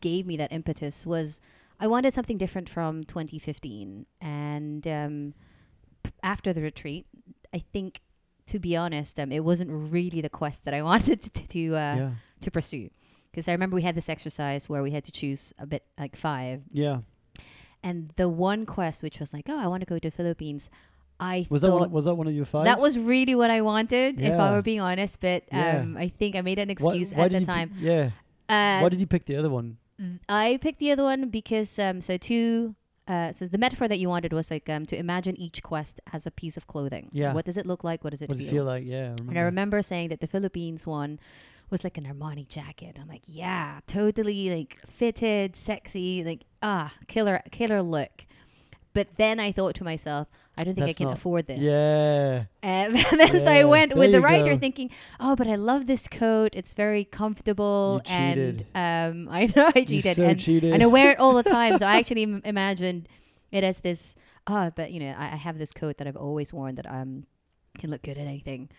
gave 0.00 0.26
me 0.26 0.38
that 0.38 0.50
impetus 0.50 1.04
was 1.04 1.42
I 1.78 1.86
wanted 1.88 2.14
something 2.14 2.38
different 2.38 2.70
from 2.70 3.04
2015. 3.04 4.06
And 4.22 4.86
um, 4.86 5.34
after 6.22 6.52
the 6.52 6.62
retreat, 6.62 7.06
I 7.54 7.58
think, 7.58 8.00
to 8.46 8.58
be 8.58 8.76
honest, 8.76 9.18
um, 9.18 9.32
it 9.32 9.44
wasn't 9.44 9.70
really 9.72 10.20
the 10.20 10.28
quest 10.28 10.64
that 10.64 10.74
I 10.74 10.82
wanted 10.90 11.22
to, 11.22 11.46
to, 11.48 11.66
uh, 11.68 11.94
yeah. 11.96 12.10
to 12.40 12.50
pursue. 12.50 12.90
Because 13.30 13.48
I 13.48 13.52
remember 13.52 13.74
we 13.76 13.82
had 13.82 13.94
this 13.94 14.08
exercise 14.08 14.68
where 14.68 14.82
we 14.82 14.92
had 14.92 15.04
to 15.04 15.12
choose 15.12 15.52
a 15.58 15.66
bit 15.66 15.84
like 15.98 16.16
five. 16.16 16.62
Yeah. 16.72 16.98
And 17.82 18.12
the 18.16 18.28
one 18.28 18.64
quest, 18.66 19.02
which 19.02 19.20
was 19.20 19.32
like, 19.32 19.46
oh, 19.48 19.58
I 19.58 19.66
want 19.66 19.80
to 19.82 19.86
go 19.86 19.98
to 19.98 20.10
Philippines. 20.10 20.70
I 21.20 21.46
Was 21.50 21.62
that 21.62 21.72
one, 21.72 21.90
was 21.90 22.04
that 22.06 22.14
one 22.14 22.26
of 22.26 22.34
your 22.34 22.44
five? 22.44 22.64
that 22.64 22.78
was 22.80 22.98
really 22.98 23.34
what 23.34 23.50
I 23.50 23.60
wanted, 23.62 24.20
if 24.20 24.38
I 24.38 24.52
were 24.52 24.62
being 24.62 24.80
honest. 24.80 25.20
But 25.20 25.44
Yeah. 25.52 25.80
um, 25.80 25.96
I 25.96 26.08
think 26.08 26.36
I 26.36 26.40
made 26.42 26.58
an 26.58 26.68
excuse 26.70 27.14
why 27.14 27.24
at 27.24 27.30
did 27.30 27.42
the 27.42 27.46
time. 27.46 27.70
Pick, 27.70 27.78
yeah. 27.80 28.10
Uh, 28.48 28.80
why 28.82 28.88
did 28.88 29.00
you 29.00 29.06
pick 29.06 29.24
the 29.26 29.36
other 29.36 29.50
one? 29.50 29.78
I 30.28 30.58
picked 30.60 30.78
the 30.78 30.92
other 30.92 31.04
one 31.04 31.28
because 31.30 31.78
um, 31.78 32.00
so 32.00 32.16
two. 32.16 32.74
Uh, 33.08 33.32
so 33.32 33.46
the 33.46 33.58
metaphor 33.58 33.86
that 33.88 33.98
you 34.00 34.08
wanted 34.08 34.32
was 34.32 34.50
like 34.50 34.68
um, 34.68 34.84
to 34.86 34.96
imagine 34.98 35.36
each 35.38 35.62
quest 35.62 36.00
as 36.12 36.26
a 36.26 36.30
piece 36.30 36.56
of 36.56 36.66
clothing. 36.66 37.08
Yeah. 37.12 37.32
What 37.32 37.44
does 37.44 37.56
it 37.56 37.64
look 37.66 37.84
like? 37.84 38.02
What 38.02 38.10
does 38.10 38.22
it 38.22 38.28
What 38.28 38.36
does 38.38 38.46
feel? 38.46 38.48
it 38.48 38.56
feel 38.58 38.64
like? 38.64 38.84
Yeah. 38.84 38.96
I 38.96 39.06
And 39.10 39.20
I 39.20 39.22
remember. 39.22 39.44
remember 39.44 39.82
saying 39.82 40.08
that 40.08 40.20
the 40.20 40.26
Philippines 40.26 40.86
one 40.86 41.20
was 41.70 41.84
like 41.84 41.96
an 41.98 42.04
Armani 42.04 42.46
jacket. 42.48 42.98
I'm 43.00 43.08
like, 43.08 43.22
yeah, 43.26 43.80
totally 43.86 44.50
like 44.50 44.78
fitted, 44.88 45.54
sexy, 45.56 46.24
like 46.24 46.42
ah, 46.62 46.92
killer, 47.06 47.42
killer 47.52 47.80
look. 47.82 48.26
But 48.92 49.08
then 49.16 49.38
I 49.38 49.52
thought 49.52 49.74
to 49.76 49.84
myself, 49.84 50.26
I 50.58 50.64
don't 50.64 50.74
think 50.74 50.86
That's 50.86 50.98
I 51.00 51.04
can 51.04 51.12
afford 51.12 51.46
this. 51.46 51.58
Yeah. 51.58 52.44
Um, 52.62 52.96
and 52.96 52.96
then 53.20 53.40
so 53.40 53.50
I 53.50 53.58
Yeah, 53.58 53.64
went 53.64 53.94
with 53.94 54.12
the 54.12 54.20
writer 54.22 54.54
go. 54.54 54.58
thinking, 54.58 54.90
oh, 55.20 55.36
but 55.36 55.46
I 55.46 55.56
love 55.56 55.86
this 55.86 56.08
coat. 56.08 56.52
It's 56.54 56.72
very 56.74 57.04
comfortable. 57.04 58.00
You 58.06 58.12
and 58.12 58.60
um, 58.74 59.28
I 59.30 59.48
know 59.54 59.70
I 59.74 59.84
cheated. 59.84 60.16
so 60.16 60.24
and, 60.24 60.40
cheated. 60.40 60.72
and 60.72 60.82
I 60.82 60.86
wear 60.86 61.10
it 61.10 61.18
all 61.20 61.34
the 61.34 61.42
time. 61.42 61.76
so 61.78 61.86
I 61.86 61.96
actually 61.98 62.22
Im- 62.22 62.42
imagined 62.44 63.08
it 63.52 63.64
as 63.64 63.80
this, 63.80 64.16
oh, 64.46 64.70
but 64.74 64.92
you 64.92 65.00
know, 65.00 65.14
I, 65.18 65.24
I 65.32 65.36
have 65.36 65.58
this 65.58 65.72
coat 65.72 65.98
that 65.98 66.06
I've 66.06 66.16
always 66.16 66.52
worn 66.52 66.74
that 66.76 66.86
um 66.90 67.26
can 67.78 67.90
look 67.90 68.02
good 68.02 68.16
at 68.16 68.26
anything. 68.26 68.70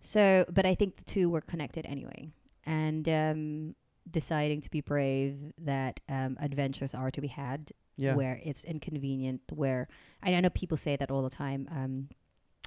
So, 0.00 0.44
but 0.52 0.66
I 0.66 0.74
think 0.74 0.96
the 0.96 1.04
two 1.04 1.30
were 1.30 1.40
connected 1.40 1.86
anyway. 1.86 2.30
And 2.64 3.08
um, 3.08 3.74
deciding 4.10 4.60
to 4.62 4.70
be 4.70 4.80
brave 4.80 5.36
that 5.58 6.00
um, 6.08 6.36
adventures 6.40 6.94
are 6.94 7.10
to 7.12 7.20
be 7.20 7.28
had 7.28 7.70
yeah. 7.96 8.14
where 8.14 8.40
it's 8.44 8.64
inconvenient 8.64 9.40
where 9.52 9.88
I 10.22 10.34
I 10.34 10.40
know 10.40 10.50
people 10.50 10.76
say 10.76 10.96
that 10.96 11.10
all 11.10 11.22
the 11.22 11.30
time 11.30 11.68
um, 11.70 12.08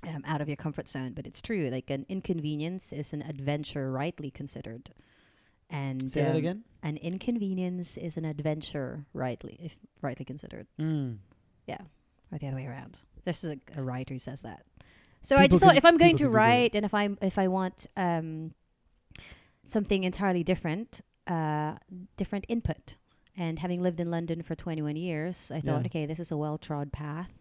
um, 0.07 0.23
out 0.25 0.41
of 0.41 0.47
your 0.47 0.55
comfort 0.57 0.87
zone 0.87 1.13
but 1.13 1.27
it's 1.27 1.41
true 1.41 1.69
like 1.69 1.89
an 1.89 2.05
inconvenience 2.09 2.91
is 2.93 3.13
an 3.13 3.21
adventure 3.21 3.91
rightly 3.91 4.31
considered 4.31 4.91
and 5.69 6.09
Say 6.11 6.23
that 6.23 6.31
um, 6.31 6.35
again. 6.37 6.63
an 6.83 6.97
inconvenience 6.97 7.97
is 7.97 8.17
an 8.17 8.25
adventure 8.25 9.05
rightly 9.13 9.57
if 9.61 9.77
rightly 10.01 10.25
considered 10.25 10.67
Mm. 10.79 11.17
or 12.31 12.37
the 12.37 12.47
other 12.47 12.55
way 12.57 12.65
around 12.67 12.97
this 13.25 13.43
is 13.43 13.51
a, 13.55 13.79
a 13.79 13.83
writer 13.83 14.13
who 14.13 14.19
says 14.19 14.41
that 14.41 14.63
so 15.21 15.35
I 15.35 15.47
just 15.47 15.61
thought 15.61 15.75
if 15.75 15.83
I'm 15.85 15.97
going 15.97 16.15
to 16.15 16.23
can 16.23 16.27
Google 16.27 16.33
it. 16.33 16.37
write 16.37 16.75
and 16.75 16.85
if 16.85 16.93
I'm 16.93 17.17
if 17.21 17.37
I 17.37 17.47
want 17.49 17.87
um, 17.97 18.53
something 19.65 20.03
entirely 20.05 20.43
different, 20.43 21.01
uh, 21.27 21.73
different 22.17 22.45
input, 22.47 22.95
and 23.39 23.57
having 23.59 23.81
lived 23.81 23.99
in 23.99 24.11
London 24.11 24.43
for 24.43 24.53
21 24.53 24.95
years, 24.97 25.49
I 25.51 25.61
thought, 25.61 25.81
Yeah. 25.81 25.87
okay, 25.87 26.05
this 26.05 26.19
is 26.19 26.31
a 26.31 26.37
well-trod 26.37 26.91
path. 26.91 27.31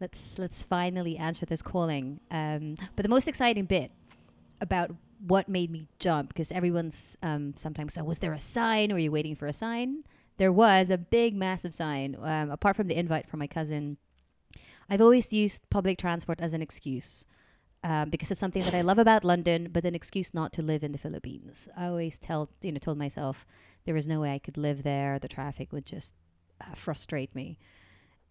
Let's 0.00 0.38
let's 0.38 0.62
finally 0.62 1.16
answer 1.18 1.44
this 1.46 1.62
calling. 1.62 2.20
Um, 2.30 2.76
but 2.96 3.02
the 3.02 3.08
most 3.08 3.28
exciting 3.28 3.66
bit 3.66 3.90
about 4.60 4.90
what 5.26 5.48
made 5.48 5.70
me 5.70 5.86
jump 5.98 6.28
because 6.28 6.50
everyone's 6.50 7.16
um, 7.22 7.54
sometimes 7.56 7.94
so 7.94 8.02
was 8.02 8.18
there 8.18 8.32
a 8.32 8.40
sign 8.40 8.90
or 8.90 8.94
were 8.94 8.98
you 9.00 9.12
waiting 9.12 9.36
for 9.36 9.46
a 9.46 9.52
sign 9.52 10.02
there 10.36 10.52
was 10.52 10.90
a 10.90 10.98
big 10.98 11.34
massive 11.34 11.72
sign 11.72 12.16
um, 12.20 12.50
apart 12.50 12.74
from 12.74 12.88
the 12.88 12.96
invite 12.96 13.28
from 13.28 13.38
my 13.38 13.46
cousin 13.46 13.98
i've 14.90 15.00
always 15.00 15.32
used 15.32 15.62
public 15.70 15.96
transport 15.96 16.40
as 16.40 16.52
an 16.52 16.60
excuse 16.62 17.24
um, 17.84 18.10
because 18.10 18.32
it's 18.32 18.40
something 18.40 18.64
that 18.64 18.74
i 18.74 18.80
love 18.80 18.98
about 18.98 19.22
london 19.22 19.68
but 19.72 19.84
an 19.84 19.94
excuse 19.94 20.34
not 20.34 20.52
to 20.52 20.60
live 20.60 20.82
in 20.82 20.90
the 20.90 20.98
philippines 20.98 21.68
i 21.76 21.86
always 21.86 22.18
tell 22.18 22.48
you 22.60 22.72
know 22.72 22.78
told 22.78 22.98
myself 22.98 23.46
there 23.84 23.94
was 23.94 24.08
no 24.08 24.20
way 24.20 24.32
i 24.32 24.38
could 24.38 24.56
live 24.56 24.82
there 24.82 25.18
the 25.18 25.28
traffic 25.28 25.72
would 25.72 25.86
just 25.86 26.14
uh, 26.60 26.74
frustrate 26.74 27.34
me 27.34 27.58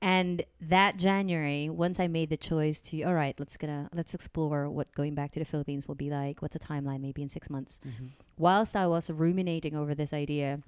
and 0.03 0.43
that 0.61 0.97
January, 0.97 1.69
once 1.69 1.99
I 1.99 2.07
made 2.07 2.31
the 2.31 2.37
choice 2.37 2.81
to, 2.81 3.03
all 3.03 3.13
right, 3.13 3.35
let's 3.37 3.55
gonna 3.55 3.87
let's 3.93 4.15
explore 4.15 4.67
what 4.67 4.91
going 4.95 5.13
back 5.13 5.29
to 5.33 5.39
the 5.39 5.45
Philippines 5.45 5.87
will 5.87 5.93
be 5.93 6.09
like. 6.09 6.41
What's 6.41 6.55
a 6.55 6.59
timeline? 6.59 7.01
Maybe 7.01 7.21
in 7.21 7.29
six 7.29 7.51
months. 7.51 7.79
Mm-hmm. 7.87 8.07
Whilst 8.35 8.75
I 8.75 8.87
was 8.87 9.11
ruminating 9.11 9.75
over 9.75 9.93
this 9.93 10.11
idea, 10.11 10.61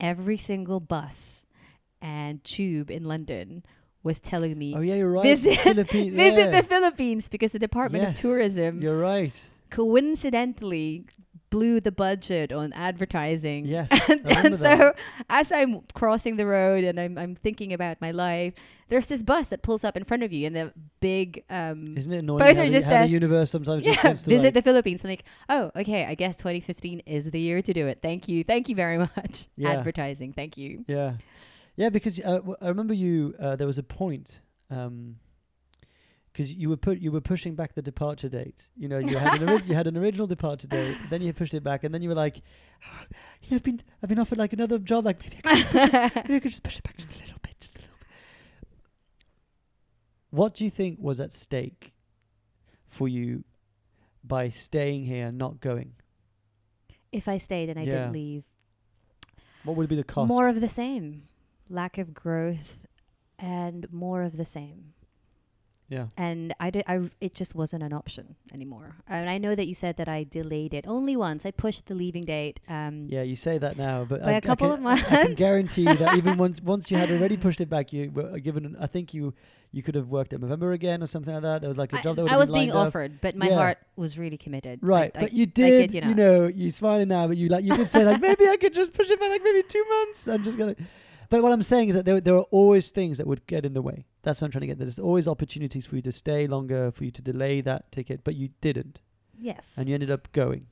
every 0.00 0.38
single 0.38 0.80
bus 0.80 1.44
and 2.00 2.42
tube 2.44 2.90
in 2.90 3.04
London 3.04 3.62
was 4.02 4.18
telling 4.18 4.58
me 4.58 4.74
Oh 4.74 4.80
yeah, 4.80 4.94
you're 4.94 5.10
right. 5.10 5.22
Visit- 5.22 5.58
visit 5.76 6.12
yeah. 6.12 6.60
the 6.60 6.62
Philippines 6.66 7.28
because 7.28 7.52
the 7.52 7.58
Department 7.58 8.04
Yes, 8.04 8.14
of 8.14 8.20
Tourism 8.20 8.80
You're 8.80 8.98
right. 8.98 9.34
Coincidentally 9.72 11.06
blew 11.50 11.80
the 11.80 11.92
budget 11.92 12.50
on 12.52 12.72
advertising. 12.72 13.66
Yes, 13.66 13.88
and, 14.08 14.26
and 14.26 14.58
so 14.58 14.64
that. 14.76 14.96
as 15.28 15.52
I'm 15.52 15.82
crossing 15.94 16.36
the 16.36 16.46
road 16.46 16.84
and 16.84 16.98
I'm 16.98 17.18
I'm 17.18 17.34
thinking 17.36 17.72
about 17.72 18.00
my 18.00 18.10
life, 18.10 18.54
there's 18.88 19.06
this 19.06 19.22
bus 19.22 19.48
that 19.48 19.62
pulls 19.62 19.84
up 19.84 19.96
in 19.96 20.04
front 20.04 20.22
of 20.22 20.32
you 20.32 20.46
and 20.46 20.56
the 20.56 20.72
big 21.00 21.44
um 21.50 21.96
Isn't 21.96 22.12
it 22.12 22.18
annoying 22.18 22.38
Poster 22.40 22.64
the, 22.66 22.70
just 22.70 22.86
the 22.88 23.02
says- 23.02 23.12
universe 23.12 23.50
sometimes 23.50 23.84
yeah, 23.84 23.94
to 24.00 24.14
visit 24.14 24.44
like, 24.44 24.54
the 24.54 24.62
Philippines. 24.62 25.04
I'm 25.04 25.10
like, 25.10 25.24
oh, 25.48 25.70
okay, 25.76 26.04
I 26.06 26.14
guess 26.14 26.36
2015 26.36 27.00
is 27.06 27.30
the 27.30 27.40
year 27.40 27.60
to 27.62 27.72
do 27.72 27.86
it. 27.86 27.98
Thank 28.00 28.28
you, 28.28 28.44
thank 28.44 28.68
you 28.70 28.74
very 28.74 28.98
much. 29.16 29.46
Yeah. 29.56 29.70
Advertising, 29.72 30.32
thank 30.32 30.56
you. 30.56 30.84
Yeah, 30.88 31.14
yeah. 31.76 31.90
Because 31.90 32.18
uh, 32.18 32.40
w- 32.44 32.56
I 32.62 32.68
remember 32.68 32.94
you. 32.94 33.34
Uh, 33.38 33.56
there 33.56 33.66
was 33.66 33.78
a 33.78 33.82
point. 33.82 34.40
Um, 34.70 35.16
because 36.32 36.52
you 36.52 36.68
were 36.70 36.76
put 36.76 36.98
you 36.98 37.12
were 37.12 37.20
pushing 37.20 37.54
back 37.54 37.74
the 37.74 37.82
departure 37.82 38.28
date. 38.28 38.68
You 38.76 38.88
know, 38.88 38.98
you 38.98 39.16
had 39.18 39.40
an 39.42 39.48
ori- 39.50 39.62
you 39.66 39.74
had 39.74 39.86
an 39.86 39.96
original 39.96 40.26
departure 40.26 40.66
date, 40.68 40.96
then 41.10 41.20
you 41.22 41.32
pushed 41.32 41.54
it 41.54 41.62
back, 41.62 41.84
and 41.84 41.92
then 41.94 42.00
you 42.02 42.08
were 42.08 42.14
like, 42.14 42.36
you 42.36 43.50
know, 43.50 43.56
I've 43.56 43.62
been 43.62 43.80
I've 44.02 44.08
been 44.08 44.18
offered 44.18 44.38
like 44.38 44.52
another 44.52 44.78
job. 44.78 45.04
Like 45.04 45.20
maybe 45.22 45.38
I 45.44 45.62
could, 45.62 46.14
maybe 46.24 46.34
I 46.36 46.40
could 46.40 46.50
just 46.50 46.62
push 46.62 46.78
it 46.78 46.84
back 46.84 46.96
just 46.96 47.14
a 47.14 47.18
little 47.18 47.38
bit, 47.42 47.60
just 47.60 47.76
a 47.76 47.80
little 47.80 47.96
bit. 48.00 48.06
What 50.30 50.54
do 50.54 50.64
you 50.64 50.70
think 50.70 50.98
was 51.00 51.20
at 51.20 51.32
stake 51.32 51.92
for 52.88 53.08
you 53.08 53.44
by 54.24 54.48
staying 54.48 55.04
here 55.06 55.26
and 55.26 55.38
not 55.38 55.60
going? 55.60 55.92
if 57.10 57.28
I 57.28 57.36
stayed 57.36 57.68
and 57.68 57.78
I 57.78 57.82
Yeah. 57.82 57.90
didn't 57.90 58.12
leave, 58.14 58.42
What 59.64 59.76
would 59.76 59.86
be 59.86 59.96
the 59.96 60.02
cost? 60.04 60.28
more 60.28 60.48
of 60.48 60.62
the 60.62 60.68
same, 60.68 61.24
lack 61.68 61.98
of 61.98 62.14
growth, 62.14 62.86
and 63.38 63.86
more 63.92 64.22
of 64.22 64.38
the 64.38 64.46
same. 64.46 64.94
Yeah. 65.92 66.06
and 66.16 66.54
I, 66.66 66.68
did, 66.74 66.84
I 66.92 66.94
it 67.20 67.32
just 67.40 67.52
wasn't 67.54 67.82
an 67.88 67.92
option 67.92 68.26
anymore. 68.56 68.88
And 69.06 69.28
I 69.34 69.36
know 69.44 69.54
that 69.58 69.66
you 69.70 69.74
said 69.74 69.94
that 70.00 70.08
I 70.08 70.24
delayed 70.38 70.72
it 70.78 70.84
only 70.96 71.14
once. 71.28 71.40
I 71.46 71.50
pushed 71.64 71.86
the 71.86 71.94
leaving 72.02 72.24
date. 72.24 72.56
Um, 72.68 72.94
Yeah, 73.16 73.22
you 73.30 73.36
say 73.36 73.58
that 73.64 73.74
now, 73.76 73.96
but 74.10 74.18
By 74.22 74.32
I, 74.34 74.36
a 74.38 74.40
couple 74.50 74.70
I 74.70 74.74
of 74.74 74.80
months. 74.88 75.04
I- 75.10 75.26
can 75.26 75.34
guarantee 75.46 75.82
you 75.90 75.96
that 76.02 76.16
even 76.20 76.36
once 76.44 76.60
once 76.74 76.90
you 76.90 76.96
had 77.02 77.10
already 77.10 77.36
pushed 77.36 77.60
it 77.60 77.70
back, 77.76 77.92
you 77.92 78.10
were 78.16 78.38
given. 78.48 78.62
I 78.80 78.88
think 78.94 79.12
you 79.14 79.34
you 79.74 79.82
could 79.82 79.94
have 80.00 80.08
worked 80.08 80.32
at 80.34 80.40
November 80.40 80.72
again 80.72 81.02
or 81.02 81.06
something 81.14 81.32
like 81.32 81.42
that. 81.48 81.58
There 81.62 81.68
was 81.74 81.78
like 81.78 81.92
a 81.94 81.98
I, 81.98 82.02
job 82.02 82.16
that 82.16 82.22
would 82.24 82.32
I 82.32 82.36
was 82.36 82.50
being 82.52 82.68
lined 82.68 82.78
up. 82.82 82.86
offered, 82.88 83.12
but 83.22 83.36
my 83.36 83.48
Yeah. 83.48 83.56
heart 83.62 83.78
was 83.96 84.18
really 84.22 84.36
committed. 84.46 84.80
Right, 84.82 85.12
I- 85.16 85.20
but 85.22 85.32
you 85.32 85.44
I 85.44 85.52
did, 85.62 85.92
kid 85.92 86.04
you 86.04 86.08
you 86.10 86.14
know, 86.22 86.46
you're 86.46 86.70
smiling 86.82 87.08
now, 87.08 87.26
but 87.28 87.36
you 87.40 87.48
like 87.48 87.64
you 87.64 87.74
did 87.76 87.88
say 87.88 88.04
like 88.04 88.20
maybe 88.20 88.44
I 88.48 88.56
could 88.56 88.74
just 88.74 88.92
push 88.92 89.08
it 89.10 89.18
back 89.20 89.30
like 89.30 89.42
maybe 89.44 89.62
two 89.76 89.84
months. 89.96 90.26
I'm 90.28 90.42
just 90.44 90.58
gonna. 90.58 90.76
But 91.32 91.42
what 91.42 91.50
I'm 91.50 91.62
saying 91.62 91.88
is 91.88 91.94
that 91.94 92.04
there 92.04 92.20
there 92.20 92.34
are 92.36 92.48
always 92.50 92.90
things 92.90 93.16
that 93.16 93.26
would 93.26 93.46
get 93.46 93.64
in 93.64 93.72
the 93.72 93.80
way. 93.80 94.04
That's 94.22 94.42
what 94.42 94.48
I'm 94.48 94.52
trying 94.52 94.60
to 94.60 94.66
get. 94.66 94.78
There's 94.78 94.98
always 94.98 95.26
opportunities 95.26 95.86
for 95.86 95.96
you 95.96 96.02
to 96.02 96.12
stay 96.12 96.46
longer, 96.46 96.90
for 96.92 97.04
you 97.04 97.10
to 97.10 97.22
delay 97.22 97.62
that 97.62 97.90
ticket, 97.90 98.22
but 98.22 98.34
you 98.34 98.50
didn't, 98.60 99.00
Yes, 99.40 99.78
and 99.78 99.88
you 99.88 99.94
ended 99.94 100.10
up 100.10 100.30
going. 100.32 100.66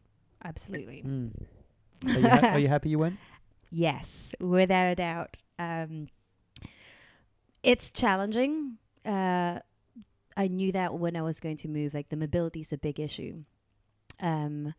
absolutely. 0.44 1.02
Mm. 1.02 1.30
Are, 2.04 2.20
you 2.20 2.28
ha- 2.28 2.46
are 2.54 2.58
you 2.58 2.68
happy 2.68 2.90
you 2.90 2.98
went? 2.98 3.16
Yes, 3.72 4.34
without 4.38 4.86
a 4.88 4.94
doubt. 4.96 5.36
Um, 5.58 6.08
it's 7.62 7.90
challenging. 7.90 8.78
Uh, 9.06 9.60
I 10.36 10.48
knew 10.48 10.72
that 10.72 10.92
when 10.98 11.16
I 11.16 11.22
was 11.22 11.40
going 11.40 11.56
to 11.58 11.68
move, 11.68 11.94
like 11.94 12.08
the 12.10 12.16
mobility 12.16 12.60
is 12.60 12.72
a 12.72 12.78
big 12.78 12.98
issue. 13.00 13.44
Um, 14.20 14.74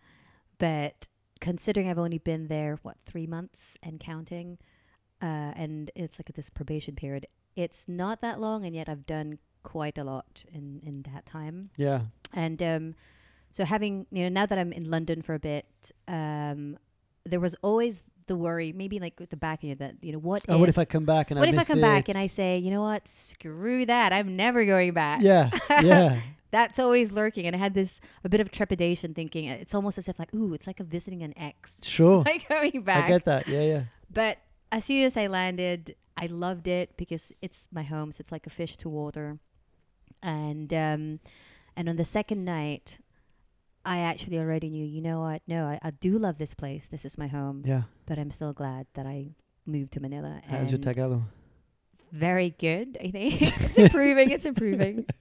but 0.59 1.07
considering 1.39 1.89
I've 1.89 1.97
only 1.97 2.17
been 2.19 2.49
there, 2.49 2.77
what, 2.83 2.97
three 3.03 3.25
months 3.27 3.77
and 3.81 3.99
counting, 3.99 4.57
uh, 5.21 5.53
and 5.55 5.91
it's 5.95 6.17
like 6.17 6.33
this 6.35 6.49
probation 6.49 6.95
period, 6.95 7.27
it's 7.55 7.87
not 7.87 8.21
that 8.21 8.39
long, 8.39 8.65
and 8.65 8.75
yet 8.75 8.89
I've 8.89 9.05
done 9.05 9.37
quite 9.63 9.97
a 9.97 10.03
lot 10.03 10.43
in, 10.53 10.81
in 10.83 11.03
that 11.13 11.25
time. 11.25 11.69
Yeah. 11.77 12.01
And 12.33 12.61
um, 12.63 12.95
so 13.51 13.65
having 13.65 14.05
you 14.11 14.23
know 14.23 14.29
now 14.29 14.45
that 14.45 14.57
I'm 14.57 14.71
in 14.71 14.89
London 14.89 15.21
for 15.21 15.33
a 15.35 15.39
bit, 15.39 15.91
um, 16.07 16.77
there 17.25 17.39
was 17.39 17.55
always 17.61 18.03
the 18.27 18.35
worry, 18.35 18.71
maybe 18.71 18.99
like 18.99 19.19
with 19.19 19.29
the 19.29 19.37
back 19.37 19.63
of 19.63 19.69
you 19.69 19.75
that 19.75 19.95
you 20.01 20.13
know 20.13 20.19
what 20.19 20.43
Oh, 20.47 20.55
if, 20.55 20.59
what 20.59 20.69
if 20.69 20.77
I 20.77 20.85
come 20.85 21.05
back 21.05 21.31
and 21.31 21.39
what 21.39 21.49
I 21.49 21.51
if 21.51 21.59
I 21.59 21.63
come 21.63 21.81
back 21.81 22.07
and 22.07 22.17
I 22.17 22.27
say 22.27 22.57
you 22.57 22.71
know 22.71 22.81
what 22.81 23.07
screw 23.07 23.85
that 23.85 24.13
I'm 24.13 24.35
never 24.35 24.63
going 24.65 24.93
back. 24.93 25.21
Yeah, 25.21 25.49
yeah. 25.69 26.21
That's 26.51 26.79
always 26.79 27.13
lurking, 27.13 27.45
and 27.45 27.55
I 27.55 27.59
had 27.59 27.73
this 27.73 28.01
a 28.25 28.29
bit 28.29 28.41
of 28.41 28.51
trepidation, 28.51 29.13
thinking 29.13 29.49
uh, 29.49 29.53
it's 29.53 29.73
almost 29.73 29.97
as 29.97 30.07
if 30.09 30.19
like 30.19 30.33
ooh, 30.33 30.53
it's 30.53 30.67
like 30.67 30.79
a 30.79 30.83
visiting 30.83 31.23
an 31.23 31.33
ex, 31.37 31.77
Sure. 31.81 32.23
like 32.25 32.47
going 32.49 32.81
back. 32.81 33.05
I 33.05 33.07
get 33.07 33.25
that. 33.25 33.47
Yeah, 33.47 33.61
yeah. 33.61 33.83
But 34.13 34.37
as 34.71 34.85
soon 34.85 35.05
as 35.05 35.17
I 35.17 35.27
landed, 35.27 35.95
I 36.17 36.27
loved 36.27 36.67
it 36.67 36.95
because 36.97 37.31
it's 37.41 37.67
my 37.71 37.83
home, 37.83 38.11
so 38.11 38.21
it's 38.21 38.31
like 38.31 38.47
a 38.47 38.49
fish 38.49 38.77
to 38.77 38.89
water. 38.89 39.39
And 40.23 40.73
um, 40.73 41.19
and 41.75 41.89
on 41.89 41.95
the 41.95 42.05
second 42.05 42.45
night, 42.45 42.99
I 43.85 43.99
actually 43.99 44.37
already 44.39 44.69
knew. 44.69 44.85
You 44.85 45.01
know 45.01 45.21
what? 45.21 45.41
No, 45.47 45.65
I, 45.65 45.79
I 45.81 45.91
do 45.91 46.17
love 46.19 46.37
this 46.37 46.53
place. 46.53 46.87
This 46.87 47.05
is 47.05 47.17
my 47.17 47.27
home. 47.27 47.63
Yeah. 47.65 47.83
But 48.05 48.19
I'm 48.19 48.31
still 48.31 48.53
glad 48.53 48.85
that 48.93 49.05
I 49.05 49.31
moved 49.65 49.93
to 49.93 49.99
Manila. 49.99 50.41
How's 50.47 50.69
your 50.71 50.79
Tagalog? 50.79 51.23
Very 52.11 52.49
good. 52.59 52.97
I 53.01 53.09
think 53.09 53.41
it's 53.41 53.77
improving. 53.77 54.31
It's 54.31 54.45
improving. 54.45 55.05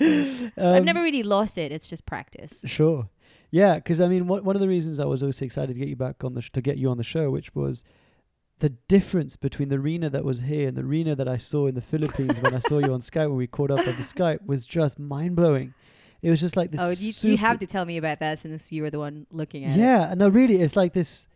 So 0.00 0.52
I've 0.56 0.76
Um, 0.78 0.84
never 0.84 1.02
really 1.02 1.24
lost 1.24 1.58
it. 1.58 1.72
It's 1.72 1.88
just 1.88 2.06
practice. 2.06 2.62
Sure. 2.64 3.08
Yeah, 3.50 3.74
because 3.74 4.00
I 4.00 4.06
mean, 4.06 4.28
one 4.28 4.44
one 4.44 4.54
of 4.54 4.60
the 4.60 4.68
reasons 4.68 5.00
I 5.00 5.06
was 5.06 5.22
always 5.24 5.42
excited 5.42 5.72
to 5.72 5.78
get 5.78 5.88
you 5.88 5.96
back 5.96 6.22
on 6.22 6.34
the 6.34 6.40
sh- 6.42 6.52
to 6.52 6.60
get 6.62 6.78
you 6.78 6.88
on 6.88 6.98
the 6.98 7.02
show, 7.02 7.32
which 7.32 7.52
was 7.54 7.82
the 8.60 8.70
difference 8.70 9.36
between 9.36 9.68
the 9.68 9.78
Rina 9.78 10.10
that 10.10 10.24
was 10.24 10.40
here 10.40 10.68
and 10.68 10.76
the 10.76 10.84
Rina 10.84 11.14
that 11.14 11.28
I 11.28 11.36
saw 11.36 11.66
in 11.66 11.74
the 11.74 11.80
Philippines 11.80 12.40
when 12.40 12.54
I 12.54 12.58
saw 12.58 12.78
you 12.78 12.92
on 12.92 13.00
Skype 13.10 13.28
when 13.28 13.36
we 13.36 13.46
caught 13.46 13.70
up 13.70 13.80
over 13.80 14.02
Skype 14.02 14.44
was 14.46 14.66
just 14.66 14.98
mind 14.98 15.36
blowing. 15.36 15.74
It 16.22 16.30
was 16.30 16.40
just 16.40 16.56
like 16.56 16.72
this. 16.72 16.80
Oh, 16.80 16.90
you, 16.90 17.32
you 17.32 17.36
have 17.36 17.60
to 17.60 17.66
tell 17.66 17.84
me 17.84 17.96
about 17.96 18.18
that 18.20 18.40
since 18.40 18.72
you 18.72 18.82
were 18.82 18.90
the 18.90 18.98
one 18.98 19.26
looking 19.30 19.64
at 19.64 19.76
it. 19.76 19.80
Yeah, 19.80 20.14
no, 20.16 20.28
really, 20.28 20.60
it's 20.60 20.74
like 20.74 20.92
this 20.92 21.28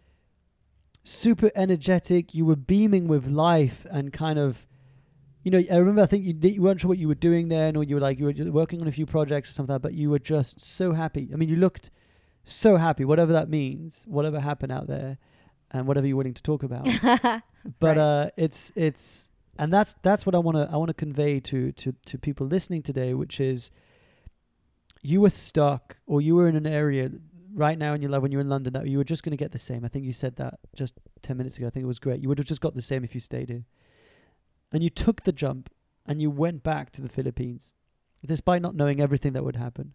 super 1.04 1.50
energetic. 1.54 2.34
You 2.34 2.44
were 2.44 2.56
beaming 2.56 3.06
with 3.06 3.26
life 3.26 3.86
and 3.90 4.12
kind 4.12 4.38
of 4.38 4.66
you 5.44 5.50
know, 5.50 5.60
I 5.70 5.76
remember 5.76 6.02
I 6.02 6.06
think 6.06 6.24
you, 6.24 6.34
you 6.40 6.62
weren't 6.62 6.80
sure 6.80 6.88
what 6.88 6.98
you 6.98 7.08
were 7.08 7.16
doing 7.16 7.48
then, 7.48 7.76
or 7.76 7.82
you 7.82 7.96
were 7.96 8.00
like 8.00 8.18
you 8.18 8.26
were 8.26 8.52
working 8.52 8.80
on 8.80 8.86
a 8.86 8.92
few 8.92 9.06
projects 9.06 9.50
or 9.50 9.52
something, 9.52 9.72
like 9.72 9.82
that, 9.82 9.88
but 9.88 9.94
you 9.94 10.10
were 10.10 10.20
just 10.20 10.60
so 10.60 10.92
happy. 10.92 11.30
I 11.32 11.36
mean, 11.36 11.48
you 11.48 11.56
looked 11.56 11.90
so 12.44 12.76
happy, 12.76 13.04
whatever 13.04 13.32
that 13.32 13.48
means, 13.48 14.04
whatever 14.06 14.40
happened 14.40 14.72
out 14.72 14.86
there, 14.86 15.18
and 15.72 15.86
whatever 15.86 16.06
you're 16.06 16.16
willing 16.16 16.34
to 16.34 16.42
talk 16.42 16.62
about. 16.62 16.86
but 17.80 17.96
Right. 17.96 17.98
uh, 17.98 18.30
it's 18.36 18.70
it's 18.76 19.26
and 19.58 19.72
that's 19.72 19.94
that's 20.02 20.24
what 20.26 20.34
I 20.34 20.38
want 20.38 20.56
to 20.56 20.68
I 20.72 20.76
want 20.76 20.88
to 20.88 20.94
convey 20.94 21.40
to 21.40 21.72
to 21.72 21.94
to 22.06 22.18
people 22.18 22.46
listening 22.46 22.82
today, 22.82 23.14
which 23.14 23.40
is 23.40 23.70
you 25.02 25.20
were 25.20 25.30
stuck 25.30 25.96
or 26.06 26.20
you 26.20 26.34
were 26.34 26.48
in 26.48 26.56
an 26.56 26.66
area 26.66 27.10
right 27.54 27.78
now 27.78 27.92
in 27.94 28.00
your 28.00 28.10
life 28.10 28.22
when 28.22 28.32
you're 28.32 28.40
in 28.40 28.48
London 28.48 28.72
that 28.72 28.86
you 28.88 28.98
were 28.98 29.04
just 29.04 29.22
going 29.22 29.30
to 29.32 29.36
get 29.36 29.52
the 29.52 29.58
same. 29.58 29.84
I 29.84 29.88
think 29.88 30.04
you 30.04 30.12
said 30.12 30.36
that 30.36 30.58
just 30.74 30.94
ten 31.22 31.36
minutes 31.36 31.56
ago. 31.58 31.66
I 31.66 31.70
think 31.70 31.84
it 31.84 31.88
was 31.88 31.98
great. 31.98 32.20
You 32.20 32.28
would 32.28 32.38
have 32.38 32.46
just 32.46 32.60
got 32.60 32.74
the 32.74 32.82
same 32.82 33.04
if 33.04 33.14
you 33.14 33.20
stayed 33.20 33.48
here, 33.48 33.64
and 34.72 34.82
you 34.82 34.90
took 34.90 35.24
the 35.24 35.32
jump 35.32 35.68
and 36.06 36.20
you 36.20 36.30
went 36.30 36.62
back 36.62 36.90
to 36.92 37.02
the 37.02 37.08
Philippines, 37.08 37.72
despite 38.26 38.62
not 38.62 38.74
knowing 38.74 39.00
everything 39.00 39.32
that 39.34 39.44
would 39.44 39.56
happen. 39.56 39.92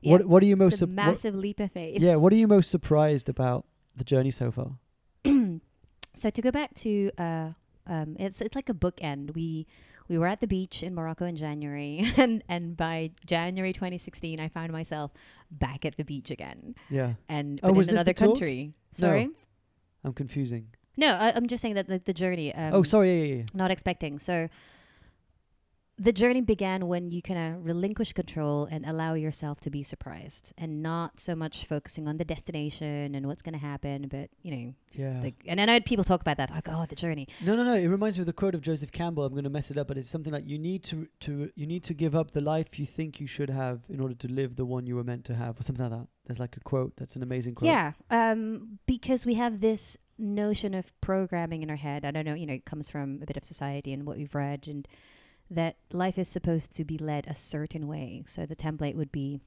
Yeah, 0.00 0.12
What 0.12 0.26
what 0.26 0.42
are 0.42 0.46
you 0.46 0.56
most 0.56 0.74
a 0.74 0.78
sup- 0.78 0.88
what- 0.90 0.94
massive 0.94 1.34
leap 1.34 1.60
of 1.60 1.72
faith. 1.72 2.00
yeah 2.00 2.14
what 2.16 2.32
are 2.32 2.36
you 2.36 2.46
most 2.48 2.70
surprised 2.70 3.28
about 3.28 3.66
the 3.96 4.04
journey 4.04 4.30
so 4.30 4.50
far? 4.52 4.78
So 6.18 6.30
to 6.30 6.42
go 6.42 6.50
back 6.50 6.74
to 6.74 7.10
uh, 7.18 7.48
um, 7.86 8.16
it's 8.18 8.40
it's 8.40 8.54
like 8.56 8.68
a 8.68 8.74
bookend. 8.74 9.34
We 9.34 9.66
we 10.08 10.16
were 10.18 10.26
at 10.26 10.40
the 10.40 10.46
beach 10.46 10.82
in 10.82 10.94
Morocco 10.94 11.24
in 11.26 11.36
January, 11.36 12.04
and 12.16 12.42
and 12.48 12.76
by 12.76 13.10
January 13.26 13.72
2016, 13.72 14.40
I 14.40 14.48
found 14.48 14.72
myself 14.72 15.12
back 15.50 15.84
at 15.84 15.96
the 15.96 16.04
beach 16.04 16.30
again, 16.30 16.74
Yeah, 16.90 17.14
and 17.28 17.60
Oh, 17.62 17.72
was 17.72 17.88
in 17.88 17.94
another 17.94 18.12
talk? 18.12 18.28
country. 18.28 18.72
Sorry, 18.92 19.28
I'm 20.04 20.12
confusing. 20.12 20.68
no, 20.96 21.08
I, 21.14 21.32
I'm 21.34 21.46
just 21.46 21.62
saying 21.62 21.74
that 21.74 21.86
the, 21.88 21.98
the 22.04 22.12
journey. 22.14 22.54
Um, 22.54 22.74
oh, 22.74 22.82
sorry. 22.82 23.08
Yeah, 23.14 23.24
yeah, 23.26 23.34
yeah. 23.36 23.44
not 23.54 23.70
expecting. 23.70 24.18
So 24.18 24.48
the 26.00 26.12
journey 26.12 26.40
began 26.40 26.86
when 26.86 27.10
you 27.10 27.20
kind 27.20 27.56
of 27.56 27.64
relinquish 27.66 28.12
control 28.12 28.68
and 28.70 28.86
allow 28.86 29.14
yourself 29.14 29.58
to 29.60 29.70
be 29.70 29.82
surprised 29.82 30.52
and 30.56 30.82
not 30.82 31.18
so 31.18 31.34
much 31.34 31.64
focusing 31.66 32.06
on 32.06 32.16
the 32.18 32.24
destination 32.24 33.14
and 33.14 33.26
what's 33.26 33.42
going 33.42 33.52
to 33.52 33.58
happen 33.58 34.06
but 34.08 34.30
you 34.42 34.50
know 34.54 34.74
Yeah. 34.94 35.20
like 35.22 35.34
and 35.46 35.60
i 35.60 35.64
know 35.64 35.80
people 35.80 36.04
talk 36.04 36.20
about 36.20 36.36
that 36.36 36.50
like 36.50 36.68
oh 36.68 36.86
the 36.88 36.94
journey 36.94 37.26
No, 37.44 37.56
no, 37.56 37.64
no. 37.64 37.74
It 37.74 37.88
reminds 37.88 38.16
me 38.16 38.22
of 38.22 38.26
the 38.26 38.32
quote 38.32 38.54
of 38.54 38.60
Joseph 38.62 38.92
Campbell. 38.92 39.24
I'm 39.24 39.32
going 39.32 39.44
to 39.44 39.50
mess 39.50 39.70
it 39.70 39.78
up, 39.78 39.88
but 39.88 39.98
it's 39.98 40.08
something 40.10 40.32
like 40.32 40.46
you 40.46 40.58
need 40.58 40.82
to 40.84 41.08
to 41.20 41.50
you 41.54 41.66
need 41.66 41.82
to 41.84 41.94
give 41.94 42.14
up 42.14 42.30
the 42.32 42.40
life 42.40 42.78
you 42.78 42.86
think 42.86 43.20
you 43.20 43.26
should 43.26 43.50
have 43.50 43.80
in 43.88 44.00
order 44.00 44.14
to 44.14 44.28
live 44.28 44.56
the 44.56 44.64
one 44.64 44.86
you 44.86 44.96
were 44.96 45.04
meant 45.04 45.24
to 45.26 45.34
have, 45.34 45.58
or 45.58 45.62
something 45.62 45.84
like 45.88 45.98
that. 46.00 46.06
There's 46.26 46.40
like 46.40 46.56
a 46.56 46.60
quote 46.60 46.92
that's 46.96 47.16
an 47.16 47.22
amazing 47.22 47.54
quote. 47.56 47.68
Yeah, 47.74 47.92
um, 48.10 48.78
because 48.86 49.26
we 49.26 49.34
have 49.34 49.60
this 49.60 49.96
notion 50.18 50.74
of 50.74 50.84
programming 51.00 51.62
in 51.62 51.70
our 51.70 51.76
head. 51.88 52.04
I 52.04 52.10
don't 52.10 52.24
know, 52.24 52.34
you 52.34 52.46
know, 52.46 52.54
it 52.54 52.64
comes 52.64 52.90
from 52.90 53.20
a 53.22 53.26
bit 53.26 53.36
of 53.36 53.44
society 53.44 53.92
and 53.92 54.04
what 54.06 54.16
we've 54.16 54.34
read, 54.34 54.66
and 54.68 54.86
that 55.50 55.76
life 55.92 56.18
is 56.18 56.28
supposed 56.28 56.74
to 56.76 56.84
be 56.84 56.98
led 56.98 57.26
a 57.26 57.34
certain 57.34 57.86
way. 57.86 58.24
So 58.26 58.46
the 58.46 58.56
template 58.56 58.94
would 58.94 59.10
be, 59.12 59.40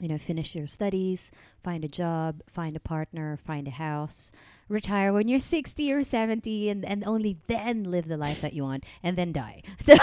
you 0.00 0.08
know, 0.08 0.18
finish 0.18 0.54
your 0.54 0.66
studies, 0.66 1.30
find 1.62 1.84
a 1.84 1.88
job, 1.88 2.42
find 2.48 2.76
a 2.76 2.80
partner, 2.80 3.36
find 3.36 3.68
a 3.68 3.72
house, 3.72 4.32
retire 4.68 5.12
when 5.12 5.28
you're 5.28 5.38
60 5.56 5.92
or 5.92 6.04
70, 6.04 6.68
and, 6.68 6.84
and 6.84 7.04
only 7.06 7.38
then 7.46 7.84
live 7.84 8.08
the 8.08 8.16
life 8.16 8.40
that 8.40 8.52
you 8.52 8.64
want, 8.64 8.84
and 9.02 9.16
then 9.16 9.32
die. 9.32 9.62
So 9.80 9.94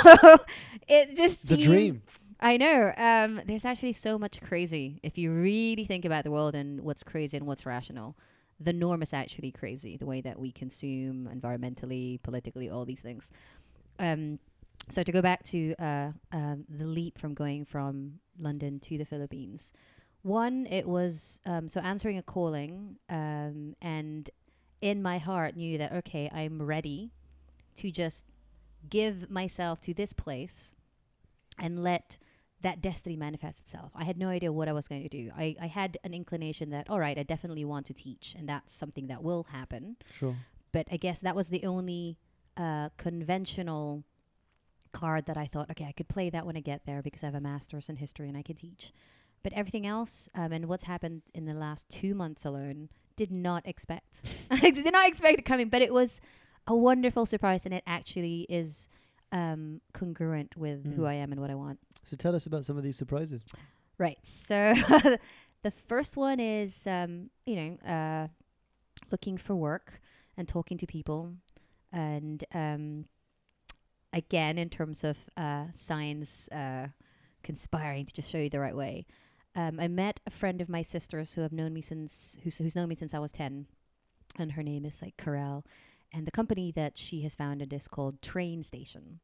it 0.87 1.15
just 1.15 1.47
The 1.47 1.57
dream. 1.57 2.01
I 2.39 2.57
know. 2.57 2.93
Um, 2.97 3.41
there's 3.45 3.65
actually 3.65 3.93
so 3.93 4.19
much 4.19 4.41
crazy. 4.41 4.99
If 5.03 5.17
you 5.17 5.31
really 5.31 5.85
think 5.85 6.05
about 6.05 6.25
the 6.25 6.31
world 6.31 6.53
and 6.53 6.81
what's 6.81 7.03
crazy 7.03 7.37
and 7.37 7.47
what's 7.47 7.65
rational, 7.65 8.15
the 8.59 8.73
norm 8.73 9.01
is 9.01 9.13
actually 9.13 9.51
crazy. 9.51 9.97
The 9.97 10.05
way 10.05 10.21
that 10.21 10.39
we 10.39 10.51
consume 10.51 11.29
environmentally, 11.33 12.21
politically, 12.23 12.69
all 12.69 12.85
these 12.85 13.01
things. 13.01 13.31
Um, 13.99 14.39
so 14.89 15.03
to 15.03 15.11
go 15.11 15.21
back 15.21 15.43
to 15.43 15.75
uh, 15.79 16.11
um, 16.31 16.65
the 16.69 16.85
leap 16.85 17.17
from 17.17 17.33
going 17.33 17.65
from 17.65 18.19
London 18.39 18.79
to 18.81 18.97
the 18.97 19.05
Philippines, 19.05 19.73
one, 20.21 20.65
it 20.67 20.87
was 20.87 21.39
um, 21.45 21.67
so 21.67 21.79
answering 21.81 22.17
a 22.17 22.23
calling, 22.23 22.97
um, 23.09 23.75
and 23.81 24.29
in 24.81 25.01
my 25.01 25.17
heart 25.17 25.55
knew 25.55 25.77
that 25.77 25.91
okay, 25.93 26.29
I'm 26.33 26.61
ready 26.61 27.11
to 27.75 27.91
just 27.91 28.25
give 28.89 29.29
myself 29.29 29.81
to 29.81 29.93
this 29.93 30.13
place 30.13 30.75
and 31.59 31.83
let 31.83 32.17
that 32.61 32.81
destiny 32.81 33.15
manifest 33.15 33.59
itself. 33.59 33.91
I 33.95 34.03
had 34.03 34.17
no 34.17 34.29
idea 34.29 34.51
what 34.51 34.67
I 34.67 34.73
was 34.73 34.87
going 34.87 35.03
to 35.03 35.09
do. 35.09 35.29
I, 35.37 35.55
I 35.61 35.67
had 35.67 35.97
an 36.03 36.13
inclination 36.13 36.71
that, 36.71 36.89
all 36.89 36.99
right, 36.99 37.17
I 37.17 37.23
definitely 37.23 37.65
want 37.65 37.85
to 37.87 37.93
teach, 37.93 38.35
and 38.37 38.49
that's 38.49 38.73
something 38.73 39.07
that 39.07 39.21
will 39.23 39.43
happen. 39.43 39.97
Sure. 40.13 40.35
But 40.71 40.87
I 40.91 40.97
guess 40.97 41.19
that 41.21 41.35
was 41.35 41.49
the 41.49 41.63
only 41.63 42.17
uh, 42.57 42.89
conventional 42.97 44.03
card 44.95 45.25
that 45.25 45.37
I 45.37 45.45
thought, 45.45 45.69
okay, 45.71 45.85
I 45.85 45.91
could 45.91 46.07
play 46.07 46.29
that 46.29 46.45
when 46.45 46.55
I 46.55 46.61
get 46.61 46.85
there 46.85 47.01
because 47.01 47.21
I 47.23 47.27
have 47.27 47.35
a 47.35 47.41
master's 47.41 47.89
in 47.89 47.97
history 47.97 48.29
and 48.29 48.37
I 48.37 48.41
could 48.41 48.57
teach. 48.57 48.93
But 49.43 49.53
everything 49.53 49.85
else, 49.85 50.29
um, 50.33 50.51
and 50.53 50.65
what's 50.67 50.85
happened 50.85 51.21
in 51.33 51.45
the 51.45 51.53
last 51.53 51.89
two 51.89 52.15
months 52.15 52.45
alone, 52.45 52.89
did 53.15 53.31
not 53.31 53.67
expect. 53.67 54.23
I 54.51 54.71
did 54.71 54.91
not 54.91 55.07
expect 55.07 55.39
it 55.39 55.45
coming, 55.45 55.69
but 55.69 55.81
it 55.81 55.93
was 55.93 56.21
a 56.65 56.75
wonderful 56.75 57.25
surprise, 57.25 57.65
and 57.65 57.73
it 57.73 57.83
actually 57.85 58.47
is 58.49 58.87
um, 59.31 59.81
congruent 59.93 60.55
with 60.57 60.85
who 60.95 61.01
Mm. 61.03 61.07
I 61.09 61.13
am 61.15 61.31
and 61.31 61.41
what 61.41 61.51
I 61.51 61.55
want. 61.55 61.79
So 62.05 62.15
tell 62.15 62.33
us 62.33 62.45
about 62.45 62.65
some 62.65 62.77
of 62.77 62.83
these 62.83 62.97
surprises. 62.97 63.43
Right. 63.97 64.17
So 64.23 64.73
the 65.63 65.71
first 65.71 66.15
one 66.17 66.39
is, 66.39 66.87
um, 66.87 67.29
you 67.45 67.55
know, 67.55 67.71
uh, 67.87 68.27
looking 69.11 69.37
for 69.37 69.55
work 69.55 69.99
and 70.37 70.47
talking 70.47 70.77
to 70.77 70.87
people. 70.87 71.33
And 71.91 72.43
um, 72.53 73.05
again, 74.15 74.57
in 74.57 74.69
terms 74.69 75.03
of 75.03 75.17
uh, 75.37 75.65
signs 75.75 76.49
uh, 76.49 76.87
conspiring 77.43 78.05
to 78.07 78.13
just 78.13 78.31
show 78.31 78.39
you 78.39 78.49
the 78.49 78.59
right 78.59 78.75
way, 78.75 79.05
um, 79.55 79.79
I 79.79 79.87
met 79.87 80.19
a 80.25 80.31
friend 80.31 80.59
of 80.61 80.69
my 80.69 80.81
sister's 80.81 81.33
who 81.33 81.41
have 81.41 81.53
known 81.53 81.73
me 81.73 81.81
since, 81.81 82.37
who's, 82.43 82.57
who's 82.57 82.75
known 82.75 82.89
me 82.89 82.95
since 82.95 83.13
I 83.13 83.19
was 83.19 83.31
10. 83.31 83.67
And 84.39 84.53
her 84.53 84.63
name 84.63 84.83
is 84.85 85.01
like 85.01 85.15
Corel. 85.17 85.63
And 86.11 86.25
the 86.25 86.31
company 86.31 86.71
that 86.71 86.97
she 86.97 87.21
has 87.21 87.35
founded 87.35 87.71
is 87.71 87.87
called 87.87 88.21
Train 88.21 88.63
Station 88.63 89.19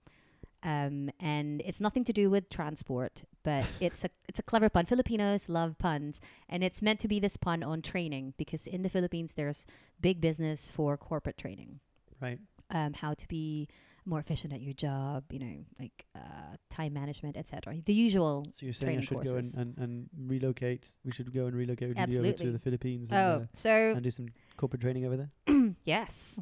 um, 0.64 1.10
and 1.20 1.62
it's 1.66 1.82
nothing 1.82 2.04
to 2.04 2.14
do 2.14 2.30
with 2.30 2.50
transport, 2.50 3.24
but 3.44 3.66
it's 3.80 4.04
a 4.04 4.10
it's 4.28 4.40
a 4.40 4.44
clever 4.44 4.70
pun. 4.70 4.86
Filipinos 4.86 5.50
love 5.50 5.78
puns, 5.78 6.22
and 6.48 6.64
it's 6.64 6.82
meant 6.82 7.00
to 7.00 7.08
be 7.08 7.20
this 7.20 7.38
pun 7.38 7.64
on 7.64 7.82
training 7.82 8.34
because 8.38 8.68
in 8.68 8.84
the 8.84 8.90
Philippines 8.90 9.34
there's 9.34 9.66
big 10.00 10.22
business 10.22 10.70
for 10.70 10.98
corporate 10.98 11.38
training, 11.38 11.80
Right. 12.20 12.40
um, 12.70 12.94
how 12.94 13.14
to 13.16 13.28
be 13.28 13.68
more 14.06 14.20
efficient 14.20 14.54
at 14.54 14.62
your 14.62 14.74
job, 14.74 15.24
you 15.32 15.40
know, 15.40 15.56
like 15.80 16.06
uh, 16.16 16.56
time 16.70 16.94
management, 16.94 17.38
etc. 17.38 17.76
The 17.86 17.94
usual. 17.94 18.46
So 18.54 18.66
you're 18.66 18.74
saying 18.74 19.00
I 19.00 19.02
should 19.02 19.24
go 19.24 19.36
and, 19.36 19.54
and, 19.58 19.78
and 19.78 20.10
relocate. 20.28 20.90
We 21.06 21.12
should 21.12 21.34
go 21.34 21.46
and 21.46 21.56
relocate 21.56 21.98
over 21.98 22.08
to 22.08 22.52
the 22.52 22.60
Philippines 22.60 23.12
and, 23.12 23.20
Oh, 23.20 23.44
uh, 23.44 23.46
so 23.54 23.72
and 23.72 24.02
do 24.02 24.12
some 24.12 24.28
corporate 24.58 24.82
training 24.82 25.06
over 25.06 25.18
there. 25.18 25.76
yes, 25.86 26.40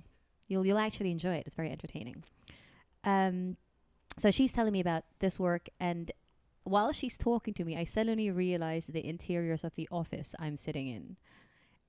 you'll 0.47 0.65
you'll 0.65 0.77
actually 0.77 1.11
enjoy 1.11 1.35
it. 1.35 1.43
It's 1.45 1.55
very 1.55 1.71
entertaining. 1.71 2.23
Um, 3.03 3.57
so 4.17 4.31
she's 4.31 4.51
telling 4.51 4.73
me 4.73 4.79
about 4.79 5.03
this 5.19 5.39
work, 5.39 5.67
and 5.79 6.11
while 6.63 6.91
she's 6.91 7.17
talking 7.17 7.53
to 7.55 7.65
me, 7.65 7.77
I 7.77 7.83
suddenly 7.83 8.31
realize 8.31 8.87
the 8.87 9.05
interiors 9.05 9.63
of 9.63 9.75
the 9.75 9.87
office 9.91 10.35
I'm 10.39 10.55
sitting 10.55 10.87
in, 10.87 11.17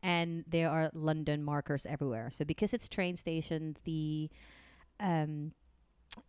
and 0.02 0.44
there 0.48 0.70
are 0.70 0.90
London 0.94 1.44
markers 1.44 1.86
everywhere. 1.86 2.30
So 2.30 2.44
because 2.44 2.72
it's 2.74 2.88
train 2.88 3.16
station, 3.16 3.76
the 3.84 4.30
um, 5.00 5.52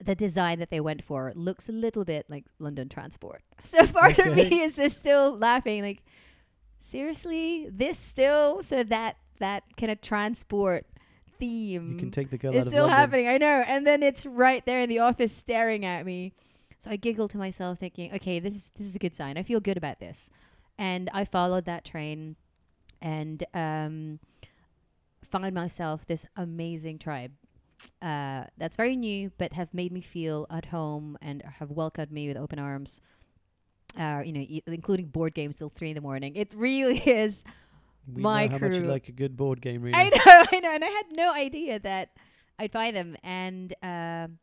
the 0.03 0.15
design 0.15 0.59
that 0.59 0.69
they 0.69 0.79
went 0.79 1.03
for 1.03 1.31
looks 1.35 1.69
a 1.69 1.71
little 1.71 2.05
bit 2.05 2.25
like 2.29 2.45
London 2.59 2.89
Transport. 2.89 3.41
So 3.63 3.85
part 3.85 4.17
of 4.17 4.35
me 4.35 4.61
is 4.61 4.75
just 4.75 4.97
still 4.97 5.37
laughing, 5.37 5.83
like 5.83 6.03
seriously, 6.79 7.67
this 7.71 7.99
still 7.99 8.63
so 8.63 8.83
that 8.83 9.17
that 9.39 9.63
kind 9.77 9.91
of 9.91 10.01
transport 10.01 10.85
theme 11.39 11.91
You 11.93 11.97
can 11.97 12.11
take 12.11 12.29
the 12.29 12.37
girl 12.37 12.55
it's 12.55 12.67
still 12.67 12.87
happening. 12.87 13.27
I 13.27 13.37
know. 13.37 13.63
And 13.67 13.85
then 13.85 14.01
it's 14.03 14.25
right 14.25 14.65
there 14.65 14.79
in 14.79 14.89
the 14.89 14.99
office 14.99 15.33
staring 15.33 15.85
at 15.85 16.05
me. 16.05 16.33
So 16.77 16.89
I 16.89 16.95
giggle 16.95 17.27
to 17.29 17.37
myself 17.37 17.79
thinking, 17.79 18.13
okay, 18.15 18.39
this 18.39 18.55
is 18.55 18.71
this 18.75 18.87
is 18.87 18.95
a 18.95 18.99
good 18.99 19.15
sign. 19.15 19.37
I 19.37 19.43
feel 19.43 19.59
good 19.59 19.77
about 19.77 19.99
this. 19.99 20.29
And 20.77 21.09
I 21.13 21.25
followed 21.25 21.65
that 21.65 21.85
train 21.85 22.35
and 23.01 23.43
um 23.53 24.19
found 25.23 25.53
myself 25.53 26.05
this 26.07 26.25
amazing 26.35 26.99
tribe. 26.99 27.31
Uh, 28.01 28.45
that's 28.57 28.75
very 28.75 28.95
new, 28.95 29.31
but 29.37 29.53
have 29.53 29.73
made 29.73 29.91
me 29.91 30.01
feel 30.01 30.47
at 30.49 30.65
home 30.65 31.17
and 31.21 31.41
have 31.59 31.69
welcomed 31.71 32.11
me 32.11 32.27
with 32.27 32.37
open 32.37 32.59
arms. 32.59 33.01
Uh, 33.97 34.21
you 34.25 34.31
know, 34.31 34.39
e- 34.39 34.63
including 34.67 35.07
board 35.07 35.33
games 35.33 35.57
till 35.57 35.69
three 35.69 35.89
in 35.89 35.95
the 35.95 36.01
morning. 36.01 36.35
It 36.35 36.53
really 36.55 36.97
is 37.05 37.43
We 38.07 38.21
my 38.21 38.47
know 38.47 38.57
how 38.57 38.67
much 38.67 38.77
you 38.77 38.85
like 38.85 39.09
a 39.09 39.11
good 39.11 39.35
board 39.35 39.61
game, 39.61 39.81
really. 39.81 39.95
I 39.95 40.09
know, 40.09 40.45
I 40.51 40.59
know, 40.61 40.71
and 40.71 40.83
I 40.83 40.87
had 40.87 41.05
no 41.11 41.33
idea 41.33 41.77
that 41.79 42.11
I'd 42.57 42.71
find 42.71 42.95
them. 42.95 43.17
And 43.21 43.73
um, 43.83 44.37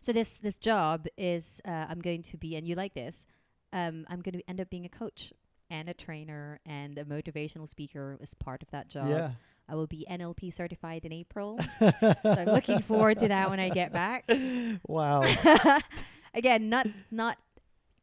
so 0.00 0.12
this 0.12 0.38
this 0.38 0.56
job 0.56 1.06
is 1.18 1.60
uh, 1.66 1.86
I'm 1.88 2.00
going 2.00 2.22
to 2.22 2.36
be, 2.36 2.54
and 2.56 2.66
you 2.66 2.74
like 2.76 2.94
this. 2.94 3.26
Um, 3.72 4.06
I'm 4.08 4.20
going 4.20 4.34
to 4.34 4.42
end 4.48 4.60
up 4.60 4.70
being 4.70 4.84
a 4.84 4.88
coach 4.90 5.32
and 5.70 5.88
a 5.88 5.94
trainer 5.94 6.60
and 6.66 6.98
a 6.98 7.04
motivational 7.04 7.68
speaker 7.68 8.18
as 8.22 8.34
part 8.34 8.62
of 8.62 8.70
that 8.70 8.88
job. 8.88 9.08
yeah. 9.08 9.30
I 9.68 9.74
will 9.74 9.86
be 9.86 10.06
NLP 10.10 10.52
certified 10.52 11.04
in 11.04 11.12
April. 11.12 11.58
so 11.80 12.14
I'm 12.24 12.46
looking 12.48 12.80
forward 12.80 13.18
to 13.20 13.28
that 13.28 13.48
when 13.50 13.60
I 13.60 13.68
get 13.70 13.92
back. 13.92 14.24
wow. 14.86 15.22
Again, 16.34 16.68
not 16.68 16.86
not 17.10 17.38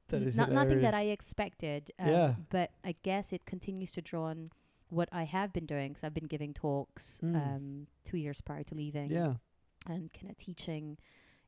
That 0.10 0.22
is 0.24 0.36
not 0.36 0.52
nothing 0.52 0.82
that 0.82 0.94
I 0.94 1.04
expected. 1.04 1.92
Um, 2.00 2.08
Yeah. 2.08 2.34
But 2.50 2.72
I 2.84 2.96
guess 3.04 3.34
it 3.34 3.46
continues 3.46 3.92
to 3.94 4.02
draw 4.02 4.26
on 4.26 4.52
what 4.90 5.10
I 5.12 5.24
have 5.24 5.54
been 5.54 5.66
doing. 5.66 5.96
So 5.96 6.08
I've 6.08 6.14
been 6.14 6.28
giving 6.28 6.54
talks 6.54 7.20
Mm. 7.24 7.36
um, 7.36 7.88
two 8.04 8.18
years 8.18 8.42
prior 8.42 8.64
to 8.64 8.76
leaving 8.76 9.12
Yeah. 9.12 9.36
and 9.88 10.12
kind 10.14 10.30
of 10.32 10.38
teaching 10.38 10.98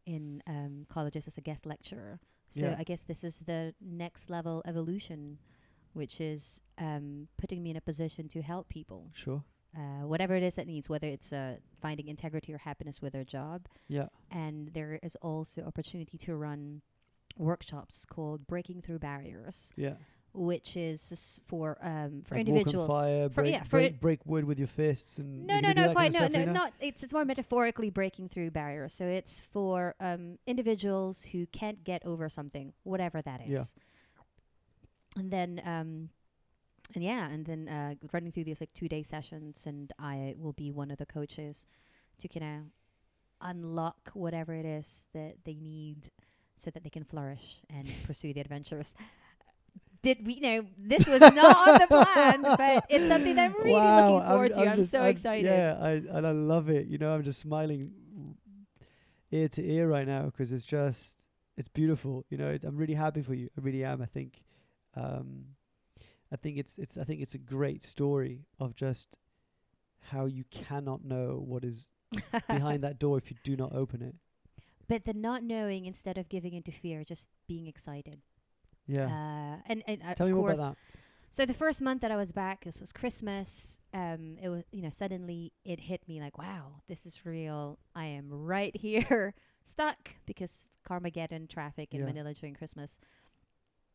in 0.06 0.41
um, 0.47 0.86
colleges 0.89 1.28
as 1.28 1.38
a 1.38 1.41
guest 1.41 1.65
lecturer. 1.65 2.19
So 2.50 2.65
Yeah. 2.65 2.76
I 2.78 2.84
guess 2.84 3.04
this 3.04 3.24
is 3.24 3.39
the 3.39 3.74
next 3.80 4.30
level 4.30 4.62
evolution, 4.65 5.38
which 5.93 6.19
is 6.19 6.60
um, 6.78 7.28
putting 7.38 7.63
me 7.63 7.69
in 7.71 7.78
a 7.78 7.82
position 7.82 8.28
to 8.30 8.41
help 8.41 8.67
people, 8.69 9.10
Sure. 9.13 9.43
Uh, 9.75 10.05
whatever 10.05 10.36
it 10.36 10.43
is 10.43 10.55
that 10.55 10.67
needs, 10.67 10.89
whether 10.89 11.07
it's 11.07 11.31
uh, 11.31 11.55
finding 11.81 12.07
integrity 12.07 12.53
or 12.53 12.57
happiness 12.57 13.01
with 13.01 13.13
their 13.13 13.23
job. 13.23 13.67
Yeah. 13.88 14.07
And 14.29 14.69
there 14.73 14.99
is 15.01 15.15
also 15.21 15.63
opportunity 15.63 16.17
to 16.19 16.36
run 16.36 16.81
workshops 17.38 18.05
called 18.05 18.45
Breaking 18.47 18.81
Through 18.81 18.99
Barriers, 18.99 19.71
Yeah. 19.77 19.93
which 20.34 20.75
is 20.75 21.39
for 21.45 21.77
um, 21.81 22.21
for 22.23 22.36
Like 22.36 22.47
individuals. 22.47 22.89
Walk 22.89 22.99
on 22.99 23.03
fire, 23.05 23.29
For- 23.29 23.41
break, 23.41 23.53
yeah, 23.53 23.63
for 23.63 23.69
break, 23.79 23.99
break 24.01 24.25
wood 24.25 24.43
with 24.43 24.60
your 24.60 24.67
fists 24.67 25.17
and 25.17 25.47
No, 25.47 25.60
no, 25.62 25.71
no, 25.71 25.93
quite 25.93 26.13
kind 26.13 26.25
of 26.25 26.31
no, 26.34 26.45
no, 26.45 26.51
not. 26.51 26.73
It's 26.81 27.03
it's 27.03 27.13
more 27.13 27.23
metaphorically 27.23 27.89
breaking 27.89 28.27
through 28.29 28.51
barriers. 28.51 28.93
So 28.93 29.05
it's 29.05 29.39
for 29.39 29.95
um, 30.01 30.38
individuals 30.45 31.23
who 31.31 31.45
can't 31.47 31.84
get 31.86 32.05
over 32.05 32.27
something, 32.27 32.73
whatever 32.84 33.21
that 33.21 33.41
is. 33.41 33.49
Yeah. 33.49 33.63
And 35.15 35.31
then, 35.31 35.62
um, 35.65 36.10
and 36.93 37.04
yeah, 37.04 37.27
and 37.30 37.45
then 37.45 37.67
uh, 37.67 37.95
running 38.13 38.32
through 38.32 38.45
these 38.45 38.60
like 38.60 38.73
two 38.73 38.88
day 38.89 39.04
sessions, 39.04 39.65
and 39.65 39.91
I 39.99 40.36
will 40.38 40.54
be 40.54 40.71
one 40.71 40.91
of 40.91 40.97
the 40.97 41.06
coaches 41.06 41.67
to 42.19 42.27
kind 42.27 42.45
of 42.45 43.49
unlock 43.49 44.12
whatever 44.13 44.54
it 44.54 44.65
is 44.65 45.04
that 45.13 45.36
they 45.45 45.56
need, 45.56 46.10
so 46.58 46.71
that 46.71 46.84
they 46.84 46.89
can 46.89 47.04
flourish 47.04 47.62
and 47.69 47.88
pursue 48.04 48.34
the 48.34 48.41
adventures. 48.41 48.95
Did 50.04 50.25
we 50.25 50.34
you 50.36 50.41
know 50.41 50.65
this 50.77 51.08
was 51.08 51.21
not 51.27 51.58
on 51.58 51.77
the 51.77 51.88
plan, 51.88 52.54
but 52.58 52.84
it's 52.89 53.08
something 53.08 53.36
that 53.36 53.51
I'm 53.51 53.56
really 53.56 53.71
Wow, 53.71 53.95
looking 53.95 54.21
forward 54.21 54.54
to. 54.56 54.62
I'm, 54.62 54.75
just- 54.75 54.91
so 54.91 55.04
excited. 55.06 55.45
Yeah, 55.45 55.77
I 55.80 55.91
and 55.91 56.25
I 56.27 56.32
love 56.32 56.69
it. 56.69 56.88
You 56.88 56.97
know, 56.97 57.13
I'm 57.13 57.23
just 57.23 57.39
smiling 57.39 57.91
ear 59.32 59.47
to 59.49 59.63
ear 59.63 59.88
right 59.88 60.08
now 60.08 60.25
because 60.25 60.51
it's 60.51 60.65
just 60.65 61.17
it's 61.58 61.67
beautiful. 61.67 62.25
You 62.30 62.38
know, 62.38 62.49
it, 62.49 62.63
I'm 62.63 62.77
really 62.77 62.93
happy 62.93 63.21
for 63.21 63.34
you. 63.34 63.49
I 63.58 63.62
really 63.62 63.84
am. 63.84 64.01
I 64.01 64.06
think, 64.06 64.41
um, 64.95 65.45
I 66.31 66.35
think 66.37 66.57
it's 66.57 66.77
it's 66.77 66.97
I 66.97 67.03
think 67.03 67.21
it's 67.21 67.35
a 67.35 67.39
great 67.39 67.83
story 67.83 68.45
of 68.59 68.75
just 68.75 69.17
how 69.99 70.25
you 70.25 70.43
cannot 70.49 71.03
know 71.03 71.43
what 71.45 71.63
is 71.63 71.91
behind 72.47 72.83
that 72.83 72.99
door 72.99 73.17
if 73.17 73.29
you 73.29 73.37
do 73.43 73.55
not 73.55 73.73
open 73.73 74.01
it. 74.01 74.15
But 74.87 75.05
the 75.05 75.13
not 75.13 75.43
knowing 75.43 75.85
instead 75.85 76.17
of 76.17 76.27
giving 76.29 76.53
into 76.53 76.71
fear, 76.71 77.03
just 77.03 77.29
being 77.47 77.67
excited. 77.67 78.21
Yeah. 78.87 79.05
Uh, 79.05 79.61
and 79.67 79.83
and 79.87 80.01
uh, 80.03 80.13
Tell 80.15 80.27
of 80.27 80.33
course, 80.33 80.59
so 81.29 81.45
the 81.45 81.53
first 81.53 81.81
month 81.81 82.01
that 82.01 82.11
I 82.11 82.17
was 82.17 82.33
back, 82.33 82.65
this 82.65 82.81
was 82.81 82.91
Christmas. 82.91 83.79
Um, 83.93 84.37
it 84.41 84.49
was 84.49 84.63
you 84.71 84.81
know 84.81 84.89
suddenly 84.89 85.53
it 85.63 85.79
hit 85.81 86.07
me 86.07 86.19
like, 86.19 86.37
wow, 86.37 86.81
this 86.87 87.05
is 87.05 87.25
real. 87.25 87.77
I 87.95 88.05
am 88.05 88.27
right 88.29 88.75
here, 88.75 89.33
stuck 89.63 90.15
because 90.25 90.65
Carmageddon 90.89 91.47
traffic 91.47 91.93
in 91.93 91.99
Yeah. 92.01 92.07
Manila 92.07 92.33
during 92.33 92.53
Christmas, 92.55 92.99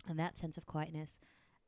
and 0.09 0.19
that 0.19 0.39
sense 0.39 0.57
of 0.57 0.67
quietness. 0.67 1.19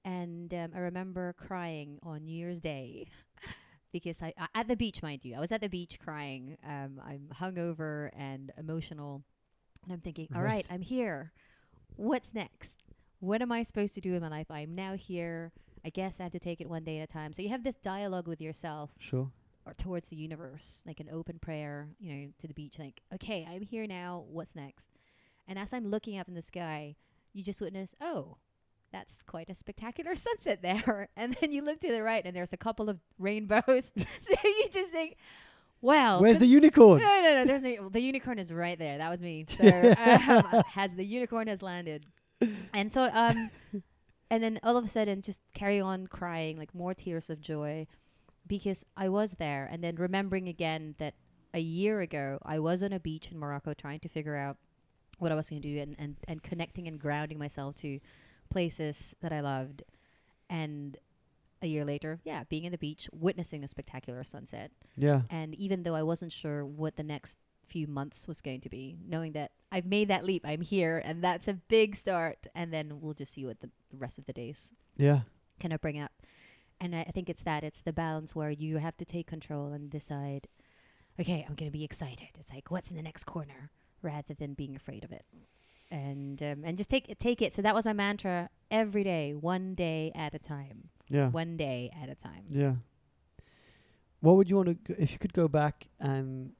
And 0.08 0.54
um, 0.54 0.70
I 0.74 0.78
remember 0.78 1.34
crying 1.38 1.98
on 2.02 2.24
New 2.24 2.34
Year's 2.34 2.60
Day 2.60 3.08
because 3.92 4.22
I, 4.22 4.32
I 4.38 4.46
at 4.54 4.66
the 4.68 4.76
beach, 4.76 5.02
mind 5.02 5.20
you, 5.22 5.34
I 5.36 5.40
was 5.40 5.52
at 5.52 5.60
the 5.60 5.68
beach 5.68 5.98
crying. 6.02 6.56
Um, 6.66 7.00
I'm 7.04 7.28
hungover 7.38 8.08
and 8.16 8.50
emotional, 8.56 9.22
and 9.84 9.92
I'm 9.92 10.00
thinking, 10.00 10.28
all 10.34 10.40
Right. 10.42 10.66
I'm 10.70 10.80
here. 10.80 11.32
What's 11.96 12.32
next? 12.32 12.74
What 13.20 13.42
am 13.42 13.52
I 13.52 13.62
supposed 13.64 13.94
to 13.96 14.00
do 14.00 14.14
in 14.14 14.22
my 14.22 14.28
life? 14.28 14.50
I'm 14.50 14.74
now 14.74 14.94
here. 14.94 15.52
I 15.84 15.90
guess 15.90 16.20
I 16.20 16.22
have 16.22 16.32
to 16.32 16.38
take 16.38 16.60
it 16.62 16.70
one 16.70 16.84
day 16.84 17.00
at 17.00 17.04
a 17.04 17.12
time. 17.12 17.32
So 17.34 17.42
you 17.42 17.50
have 17.50 17.64
this 17.64 17.74
dialogue 17.76 18.28
with 18.28 18.40
yourself. 18.40 18.90
Sure. 18.98 19.30
or 19.66 19.74
towards 19.74 20.08
the 20.08 20.16
universe, 20.16 20.82
like 20.86 21.00
an 21.00 21.10
open 21.12 21.38
prayer, 21.38 21.88
you 22.00 22.14
know, 22.14 22.28
to 22.38 22.46
the 22.46 22.54
beach, 22.54 22.78
like, 22.78 23.02
okay, 23.12 23.46
I'm 23.50 23.60
here 23.60 23.86
now. 23.86 24.24
What's 24.30 24.54
next? 24.54 24.88
And 25.46 25.58
as 25.58 25.74
I'm 25.74 25.86
looking 25.86 26.18
up 26.18 26.28
in 26.28 26.34
the 26.34 26.40
sky, 26.40 26.96
you 27.34 27.42
just 27.42 27.60
witness, 27.60 27.94
oh, 28.00 28.38
that's 28.92 29.22
quite 29.22 29.48
a 29.48 29.54
spectacular 29.54 30.14
sunset 30.14 30.62
there. 30.62 31.08
And 31.16 31.36
then 31.40 31.52
you 31.52 31.62
look 31.62 31.80
to 31.80 31.88
the 31.88 32.02
right 32.02 32.24
and 32.24 32.34
there's 32.34 32.52
a 32.52 32.56
couple 32.56 32.88
of 32.88 32.98
rainbows. 33.18 33.90
so 33.96 34.34
you 34.44 34.68
just 34.70 34.90
think, 34.90 35.16
wow. 35.80 36.20
Where's 36.20 36.38
the 36.38 36.46
unicorn? 36.46 37.00
no, 37.00 37.20
no, 37.22 37.34
no. 37.34 37.44
There's 37.44 37.62
the, 37.62 37.78
the 37.90 38.00
unicorn 38.00 38.38
is 38.38 38.52
right 38.52 38.78
there. 38.78 38.98
That 38.98 39.10
was 39.10 39.20
me. 39.20 39.46
So 39.48 39.66
um, 39.66 40.62
has 40.66 40.94
the 40.94 41.04
unicorn 41.04 41.48
has 41.48 41.62
landed, 41.62 42.06
and 42.72 42.92
so 42.92 43.10
um, 43.12 43.50
and 44.30 44.42
then 44.42 44.60
all 44.62 44.76
of 44.76 44.84
a 44.84 44.88
sudden 44.88 45.22
just 45.22 45.40
carry 45.54 45.80
on 45.80 46.06
crying 46.06 46.56
like 46.56 46.74
more 46.74 46.94
tears 46.94 47.30
of 47.30 47.40
joy, 47.40 47.86
because 48.46 48.84
I 48.96 49.08
was 49.08 49.32
there, 49.32 49.68
and 49.70 49.82
then 49.82 49.96
remembering 49.96 50.48
again 50.48 50.94
that 50.98 51.14
a 51.54 51.60
year 51.60 52.00
ago 52.00 52.38
I 52.44 52.58
was 52.58 52.82
on 52.82 52.92
a 52.92 53.00
beach 53.00 53.32
in 53.32 53.38
Morocco 53.38 53.74
trying 53.74 54.00
to 54.00 54.08
figure 54.08 54.36
out 54.36 54.56
what 55.18 55.32
I 55.32 55.34
was 55.34 55.50
going 55.50 55.62
to 55.62 55.68
do 55.68 55.80
and, 55.80 55.96
and 55.98 56.16
and 56.28 56.42
connecting 56.42 56.86
and 56.86 56.98
grounding 56.98 57.38
myself 57.38 57.74
to 57.76 57.98
places 58.50 59.14
that 59.20 59.32
I 59.32 59.40
loved, 59.40 59.82
and 60.48 60.96
a 61.60 61.66
year 61.66 61.84
later, 61.84 62.20
yeah, 62.24 62.44
being 62.48 62.64
in 62.64 62.72
the 62.72 62.78
beach, 62.78 63.08
witnessing 63.12 63.64
a 63.64 63.68
spectacular 63.68 64.22
sunset. 64.24 64.70
Yeah. 64.96 65.22
And 65.30 65.54
even 65.56 65.82
though 65.82 65.94
I 65.94 66.02
wasn't 66.02 66.32
sure 66.32 66.64
what 66.64 66.96
the 66.96 67.02
next 67.02 67.38
few 67.66 67.86
months 67.86 68.28
was 68.28 68.40
going 68.40 68.60
to 68.62 68.68
be, 68.68 68.96
knowing 69.06 69.32
that 69.32 69.50
I've 69.72 69.84
made 69.84 70.08
that 70.08 70.24
leap, 70.24 70.44
I'm 70.46 70.60
here, 70.60 71.02
and 71.04 71.22
that's 71.22 71.48
a 71.48 71.54
big 71.54 71.96
start. 71.96 72.46
And 72.54 72.72
then 72.72 73.00
we'll 73.00 73.14
just 73.14 73.32
see 73.32 73.44
what 73.44 73.60
the, 73.60 73.70
the 73.90 73.96
rest 73.96 74.18
of 74.18 74.26
the 74.26 74.32
days 74.32 74.70
Yeah. 74.96 75.20
kind 75.60 75.72
of 75.72 75.80
bring 75.80 75.98
up. 75.98 76.12
And 76.80 76.94
I, 76.94 77.00
I 77.00 77.10
think 77.10 77.28
it's 77.28 77.42
that 77.42 77.64
it's 77.64 77.80
the 77.80 77.92
balance 77.92 78.34
where 78.36 78.50
you 78.50 78.76
have 78.76 78.96
to 78.98 79.04
take 79.04 79.26
control 79.26 79.72
and 79.72 79.90
decide, 79.90 80.46
okay, 81.20 81.44
I'm 81.48 81.56
going 81.56 81.70
to 81.70 81.76
be 81.76 81.84
excited. 81.84 82.28
It's 82.38 82.54
like, 82.54 82.70
what's 82.70 82.90
in 82.90 82.96
the 82.96 83.02
next 83.02 83.24
corner, 83.24 83.70
rather 84.00 84.32
than 84.32 84.54
being 84.54 84.76
afraid 84.76 85.02
of 85.02 85.10
it. 85.10 85.24
And 85.90 86.42
um, 86.42 86.62
and 86.64 86.76
just 86.76 86.90
take 86.90 87.08
it, 87.08 87.18
take 87.18 87.40
it. 87.40 87.54
So 87.54 87.62
that 87.62 87.74
was 87.74 87.86
my 87.86 87.92
mantra 87.94 88.50
every 88.70 89.02
day, 89.04 89.32
one 89.34 89.74
day 89.74 90.12
at 90.14 90.34
a 90.34 90.38
time, 90.38 90.90
Yeah. 91.08 91.28
one 91.30 91.56
day 91.56 91.90
at 92.02 92.10
a 92.10 92.14
time. 92.14 92.44
Yeah. 92.50 92.74
What 94.20 94.36
would 94.36 94.50
you 94.50 94.56
want 94.56 94.68
to, 94.68 94.74
go, 94.74 94.94
if 94.98 95.12
you 95.12 95.18
could 95.18 95.32
go 95.32 95.48
back 95.48 95.86
and 95.98 96.52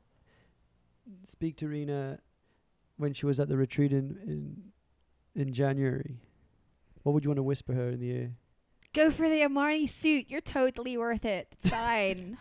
speak 1.25 1.57
to 1.59 1.69
Rina 1.69 2.21
when 2.97 3.13
she 3.13 3.27
was 3.27 3.39
at 3.39 3.49
the 3.49 3.57
retreat 3.57 3.93
in, 3.93 4.17
in, 5.35 5.43
in 5.43 5.53
January? 5.53 6.21
What 7.03 7.13
would 7.13 7.25
you 7.25 7.31
want 7.31 7.39
to 7.39 7.43
whisper 7.43 7.75
her 7.75 7.89
in 7.91 8.01
the 8.01 8.11
ear? 8.11 8.31
Go 8.95 9.11
for 9.11 9.29
the 9.29 9.41
Armani 9.41 9.89
suit. 9.89 10.31
You're 10.31 10.41
totally 10.41 10.97
worth 10.97 11.25
it. 11.27 11.49
It's 11.53 11.69
fine. 11.71 12.39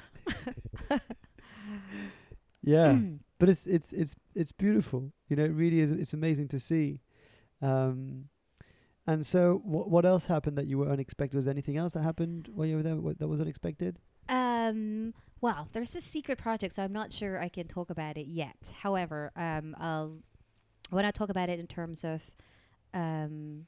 Yeah, 2.63 2.99
but 3.39 3.49
it's 3.49 3.65
it's 3.65 3.91
it's 3.91 4.15
it's 4.35 4.51
beautiful. 4.51 5.11
You 5.29 5.35
know, 5.35 5.45
it 5.45 5.53
really 5.53 5.79
is. 5.79 5.91
It's 5.91 6.13
amazing 6.13 6.47
to 6.49 6.59
see. 6.59 7.01
Um, 7.61 8.25
and 9.05 9.25
so, 9.25 9.61
what 9.63 9.89
what 9.89 10.05
else 10.05 10.25
happened 10.25 10.57
that 10.57 10.67
you 10.67 10.77
were 10.77 10.89
unexpected? 10.89 11.35
Was 11.35 11.45
there 11.45 11.53
anything 11.53 11.77
else 11.77 11.93
that 11.93 12.03
happened 12.03 12.49
while 12.53 12.67
you 12.67 12.77
were 12.77 12.83
there 12.83 12.97
that 13.19 13.27
was 13.27 13.41
unexpected? 13.41 13.97
Um, 14.29 15.13
well, 15.39 15.69
there's 15.71 15.95
a 15.95 16.01
secret 16.01 16.37
project, 16.37 16.73
so 16.73 16.83
I'm 16.83 16.93
not 16.93 17.13
sure 17.13 17.39
I 17.39 17.49
can 17.49 17.67
talk 17.67 17.89
about 17.89 18.17
it 18.17 18.27
yet. 18.27 18.57
However, 18.81 19.31
um, 19.35 19.75
I'll 19.79 20.17
when 20.89 21.05
I 21.05 21.11
talk 21.11 21.29
about 21.29 21.49
it 21.49 21.59
in 21.59 21.67
terms 21.67 22.03
of 22.03 22.21
um, 22.93 23.65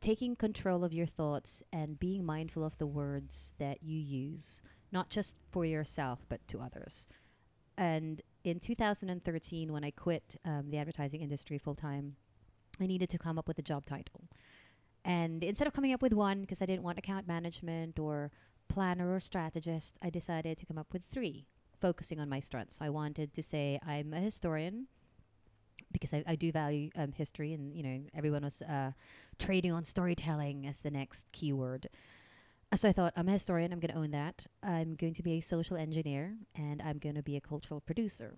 taking 0.00 0.36
control 0.36 0.84
of 0.84 0.92
your 0.92 1.06
thoughts 1.06 1.62
and 1.72 1.98
being 1.98 2.24
mindful 2.24 2.64
of 2.64 2.76
the 2.78 2.86
words 2.86 3.54
that 3.58 3.82
you 3.82 3.98
use, 3.98 4.60
not 4.92 5.08
just 5.08 5.36
for 5.50 5.64
yourself 5.64 6.26
but 6.28 6.46
to 6.48 6.60
others. 6.60 7.06
And 7.76 8.22
in 8.44 8.60
2013, 8.60 9.72
when 9.72 9.84
I 9.84 9.90
quit 9.90 10.36
um, 10.44 10.70
the 10.70 10.78
advertising 10.78 11.22
industry 11.22 11.58
full 11.58 11.74
time, 11.74 12.16
I 12.80 12.86
needed 12.86 13.08
to 13.10 13.18
come 13.18 13.38
up 13.38 13.48
with 13.48 13.58
a 13.58 13.62
job 13.62 13.86
title. 13.86 14.28
And 15.04 15.44
instead 15.44 15.66
of 15.66 15.72
coming 15.72 15.92
up 15.92 16.02
with 16.02 16.12
one, 16.12 16.40
because 16.40 16.62
I 16.62 16.66
didn't 16.66 16.82
want 16.82 16.98
account 16.98 17.26
management 17.26 17.98
or 17.98 18.30
planner 18.68 19.14
or 19.14 19.20
strategist, 19.20 19.96
I 20.02 20.10
decided 20.10 20.58
to 20.58 20.66
come 20.66 20.78
up 20.78 20.92
with 20.92 21.04
three, 21.04 21.46
focusing 21.80 22.18
on 22.20 22.28
my 22.28 22.40
strengths. 22.40 22.78
I 22.80 22.88
wanted 22.88 23.34
to 23.34 23.42
say 23.42 23.78
I'm 23.86 24.14
a 24.14 24.20
historian 24.20 24.86
because 25.92 26.12
I, 26.14 26.24
I 26.26 26.36
do 26.36 26.50
value 26.50 26.90
um, 26.96 27.12
history, 27.12 27.52
and 27.52 27.74
you 27.74 27.82
know 27.82 28.00
everyone 28.14 28.42
was 28.42 28.62
uh, 28.62 28.92
trading 29.38 29.72
on 29.72 29.84
storytelling 29.84 30.66
as 30.66 30.80
the 30.80 30.90
next 30.90 31.30
keyword. 31.32 31.88
So 32.74 32.88
I 32.88 32.92
thought 32.92 33.12
I'm 33.16 33.28
a 33.28 33.32
historian. 33.32 33.72
I'm 33.72 33.78
going 33.80 33.92
to 33.92 33.98
own 33.98 34.10
that. 34.10 34.46
I'm 34.62 34.96
going 34.96 35.14
to 35.14 35.22
be 35.22 35.34
a 35.34 35.40
social 35.40 35.76
engineer, 35.76 36.34
and 36.56 36.82
I'm 36.82 36.98
going 36.98 37.14
to 37.14 37.22
be 37.22 37.36
a 37.36 37.40
cultural 37.40 37.80
producer. 37.80 38.34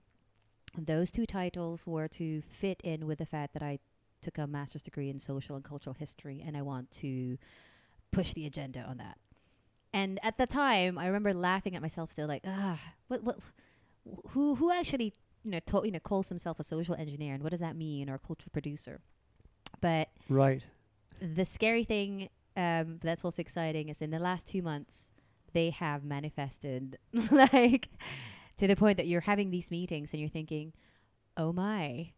Those 0.77 1.11
two 1.11 1.25
titles 1.25 1.87
were 1.87 2.07
to 2.09 2.43
fit 2.43 2.81
in 2.85 3.07
with 3.07 3.19
the 3.19 3.27
fact 3.27 3.55
that 3.55 3.63
I 3.63 3.79
took 4.21 4.37
a 4.37 4.47
master's 4.47 4.83
degree 4.83 5.09
in 5.09 5.19
social 5.19 5.57
and 5.57 5.65
cultural 5.65 5.95
history, 5.95 6.43
and 6.47 6.55
I 6.57 6.63
want 6.63 6.91
to 7.03 7.39
push 8.13 8.35
the 8.35 8.45
agenda 8.47 8.81
on 8.83 8.99
that. 8.99 9.17
And 9.95 10.19
at 10.23 10.37
the 10.37 10.47
time, 10.47 10.99
I 10.99 11.07
remember 11.07 11.33
laughing 11.33 11.75
at 11.75 11.81
myself 11.81 12.13
still, 12.13 12.29
like, 12.29 12.43
ah, 12.47 12.79
what, 13.09 13.23
what, 13.23 13.39
who, 14.31 14.57
who 14.57 14.71
actually, 14.71 15.15
you 15.45 15.51
know, 15.53 15.61
to, 15.65 15.81
you 15.85 15.93
know, 15.93 15.99
calls 16.01 16.29
himself 16.29 16.61
a 16.61 16.65
social 16.65 16.95
engineer, 16.95 17.33
and 17.33 17.43
what 17.43 17.53
does 17.53 17.61
that 17.61 17.75
mean, 17.75 18.11
or 18.11 18.17
a 18.17 18.19
cultural 18.19 18.51
producer? 18.53 19.01
But 19.81 20.09
Right. 20.29 20.63
the 21.23 21.47
scary 21.47 21.85
thing 21.85 22.29
um, 22.57 22.95
but 23.01 23.03
that's 23.03 23.25
also 23.25 23.41
exciting 23.43 23.89
is 23.89 24.01
in 24.03 24.11
the 24.11 24.19
last 24.19 24.47
two 24.47 24.63
months 24.63 25.11
they 25.53 25.71
have 25.71 26.05
manifested 26.05 26.99
like 27.31 27.89
to 28.57 28.67
the 28.67 28.77
point 28.77 28.97
that 28.97 29.07
you're 29.07 29.23
having 29.23 29.51
these 29.51 29.71
meetings 29.71 30.13
and 30.13 30.21
you're 30.21 30.29
thinking 30.31 30.73
oh 31.37 31.53
my 31.53 32.11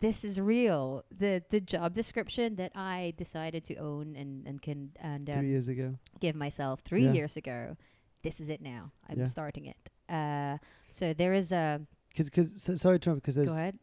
this 0.00 0.24
is 0.24 0.40
real 0.40 1.04
the 1.16 1.42
the 1.50 1.60
job 1.60 1.94
description 1.94 2.56
that 2.56 2.72
i 2.74 3.14
decided 3.16 3.64
to 3.64 3.74
own 3.76 4.14
and 4.16 4.46
and 4.46 4.60
can 4.62 4.90
and 5.00 5.26
Three 5.28 5.38
um, 5.38 5.44
years 5.46 5.68
ago. 5.68 5.94
give 6.20 6.34
myself 6.34 6.80
three 6.80 7.04
Yeah. 7.04 7.12
years 7.12 7.36
ago 7.36 7.76
this 8.22 8.40
is 8.40 8.48
it 8.48 8.60
now 8.60 8.90
i'm 9.08 9.18
Yeah. 9.18 9.26
starting 9.26 9.66
it 9.66 9.90
uh 10.12 10.58
so 10.90 11.12
there 11.14 11.32
is 11.34 11.50
a 11.52 11.80
Because, 12.08 12.30
cause, 12.30 12.62
so, 12.62 12.76
sorry, 12.76 12.98
Trump, 13.00 13.22
because 13.22 13.34
there's, 13.36 13.48
go 13.48 13.54
ahead 13.54 13.78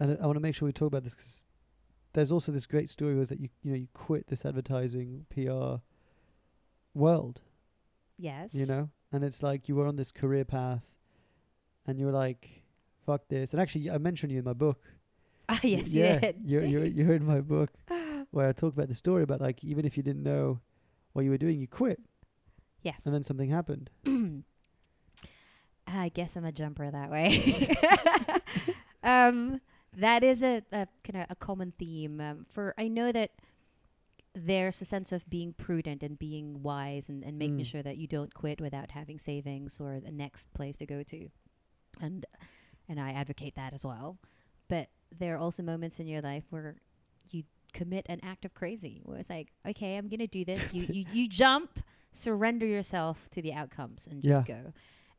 I, 0.00 0.04
I 0.22 0.26
want 0.26 0.36
to 0.36 0.40
make 0.40 0.54
sure 0.54 0.66
we 0.66 0.72
talk 0.72 0.86
about 0.88 1.04
this 1.04 1.14
because 1.14 1.44
there's 2.12 2.32
also 2.32 2.50
this 2.52 2.66
great 2.66 2.90
story 2.90 3.14
was 3.14 3.28
that 3.28 3.40
you, 3.40 3.48
you 3.62 3.70
know, 3.70 3.76
you 3.76 3.88
quit 3.94 4.26
this 4.28 4.44
advertising 4.44 5.26
PR 5.30 5.76
world, 6.94 7.40
yes 8.18 8.50
you 8.52 8.66
know, 8.66 8.90
and 9.12 9.24
it's 9.24 9.42
like 9.42 9.68
you 9.68 9.76
were 9.76 9.86
on 9.86 9.96
this 9.96 10.10
career 10.12 10.44
path, 10.44 10.82
and 11.86 11.98
you 11.98 12.06
were 12.06 12.12
like, 12.12 12.62
"Fuck 13.06 13.28
this." 13.28 13.52
And 13.52 13.60
actually, 13.60 13.90
I 13.90 13.98
mentioned 13.98 14.32
you 14.32 14.38
in 14.38 14.44
my 14.44 14.52
book. 14.52 14.80
ah 15.48 15.58
Y- 15.62 15.70
yes 15.70 15.88
yeah, 15.88 16.14
you 16.14 16.20
did 16.20 16.36
You're, 16.44 16.64
you're 16.64 16.84
you're 16.86 17.14
in 17.14 17.24
my 17.24 17.40
book 17.40 17.70
where 18.30 18.48
I 18.48 18.52
talk 18.52 18.74
about 18.74 18.88
the 18.88 18.94
story 18.94 19.22
about 19.22 19.40
like 19.40 19.62
even 19.64 19.84
if 19.84 19.96
you 19.96 20.02
didn't 20.02 20.22
know 20.22 20.60
what 21.12 21.24
you 21.24 21.30
were 21.30 21.38
doing, 21.38 21.58
you 21.60 21.66
quit, 21.68 22.00
yes 22.82 23.04
and 23.04 23.14
then 23.14 23.22
something 23.24 23.50
happened. 23.50 23.90
I 25.86 26.08
guess 26.10 26.36
I'm 26.36 26.44
a 26.44 26.52
jumper 26.52 26.88
that 26.90 27.10
way. 27.10 27.74
um, 29.02 29.60
that 29.96 30.22
is 30.22 30.42
a, 30.42 30.62
a 30.72 30.86
kind 31.04 31.24
of 31.24 31.26
a 31.30 31.34
common 31.36 31.72
theme 31.78 32.20
um, 32.20 32.46
for. 32.48 32.74
I 32.78 32.88
know 32.88 33.12
that 33.12 33.30
there's 34.34 34.80
a 34.80 34.84
sense 34.84 35.10
of 35.10 35.28
being 35.28 35.52
prudent 35.52 36.02
and 36.04 36.18
being 36.18 36.62
wise 36.62 37.08
and, 37.08 37.24
and 37.24 37.36
making 37.38 37.58
Mm. 37.60 37.66
sure 37.66 37.82
that 37.82 37.96
you 37.96 38.06
don't 38.06 38.32
quit 38.32 38.60
without 38.60 38.92
having 38.92 39.18
savings 39.18 39.78
or 39.80 39.98
the 39.98 40.12
next 40.12 40.52
place 40.54 40.78
to 40.78 40.86
go 40.86 41.02
to, 41.02 41.28
and 42.00 42.24
and 42.88 43.00
I 43.00 43.10
advocate 43.12 43.54
that 43.56 43.72
as 43.72 43.84
well. 43.84 44.18
But 44.68 44.88
there 45.16 45.34
are 45.34 45.38
also 45.38 45.62
moments 45.62 45.98
in 45.98 46.06
your 46.06 46.20
life 46.22 46.44
where 46.50 46.76
you 47.30 47.42
commit 47.72 48.06
an 48.08 48.20
act 48.22 48.44
of 48.44 48.54
crazy, 48.54 49.00
where 49.04 49.18
it's 49.18 49.30
like, 49.30 49.48
okay, 49.66 49.96
I'm 49.96 50.08
gonna 50.08 50.26
do 50.28 50.44
this. 50.44 50.62
you 50.72 50.86
you 50.88 51.04
you 51.12 51.28
jump, 51.28 51.80
surrender 52.12 52.66
yourself 52.66 53.28
to 53.30 53.42
the 53.42 53.52
outcomes, 53.52 54.06
and 54.08 54.22
just 54.22 54.46
go. 54.46 54.72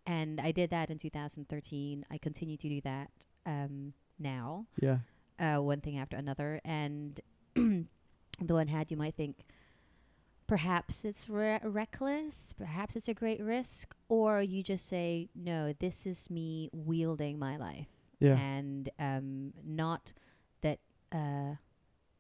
And 0.08 0.40
I 0.42 0.52
did 0.52 0.70
that 0.72 0.90
in 0.90 0.98
2013. 0.98 2.06
I 2.10 2.18
continue 2.18 2.58
to 2.58 2.70
do 2.70 2.82
that 2.82 3.12
um, 3.46 3.94
now, 4.22 4.68
Yeah, 4.80 5.00
uh, 5.40 5.62
one 5.62 5.82
thing 5.82 5.98
after 5.98 6.18
another. 6.18 6.62
And 6.64 7.20
on 7.56 7.88
the 8.40 8.54
one 8.54 8.68
hand, 8.68 8.88
you 8.90 8.98
might 8.98 9.16
think 9.16 9.46
perhaps 10.48 11.06
it's 11.06 11.30
re- 11.30 11.60
reckless, 11.64 12.54
perhaps 12.58 12.96
it's 12.96 13.08
a 13.08 13.14
great 13.14 13.42
risk, 13.42 13.96
or 14.10 14.42
you 14.42 14.64
just 14.64 14.88
say, 14.88 15.30
no, 15.36 15.74
this 15.80 16.06
is 16.06 16.30
me 16.30 16.70
wielding 16.74 17.40
my 17.40 17.58
life 17.58 17.88
yeah, 18.22 18.38
and 18.38 18.90
um, 19.00 19.52
not 19.66 20.14
that 20.62 20.80
uh, 21.12 21.56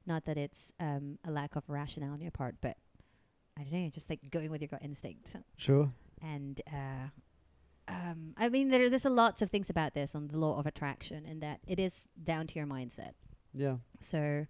not 0.07 0.25
that 0.25 0.35
it's 0.37 0.73
um, 0.79 1.19
a 1.25 1.31
lack 1.31 1.55
of 1.55 1.63
rationale 1.67 2.13
on 2.13 2.21
your 2.21 2.31
part, 2.31 2.55
but 2.59 2.75
I 3.57 3.63
don't 3.63 3.71
know, 3.71 3.89
just 3.89 4.09
like 4.09 4.19
going 4.31 4.49
with 4.49 4.61
your 4.61 4.67
gut 4.69 4.81
instinct. 4.83 5.35
sure. 5.57 5.91
And 6.23 6.59
uh, 6.67 7.09
um, 7.91 8.33
I 8.37 8.49
mean, 8.49 8.69
there, 8.69 8.89
there's 8.89 9.05
a 9.05 9.09
lots 9.09 9.41
of 9.41 9.49
things 9.49 9.69
about 9.69 9.93
this 9.93 10.15
on 10.15 10.27
the 10.27 10.37
law 10.37 10.57
of 10.57 10.65
attraction, 10.65 11.25
and 11.25 11.41
that 11.41 11.59
it 11.67 11.79
is 11.79 12.07
down 12.23 12.47
to 12.47 12.55
your 12.55 12.67
mindset. 12.67 13.11
Yeah, 13.53 13.77
So, 13.99 14.45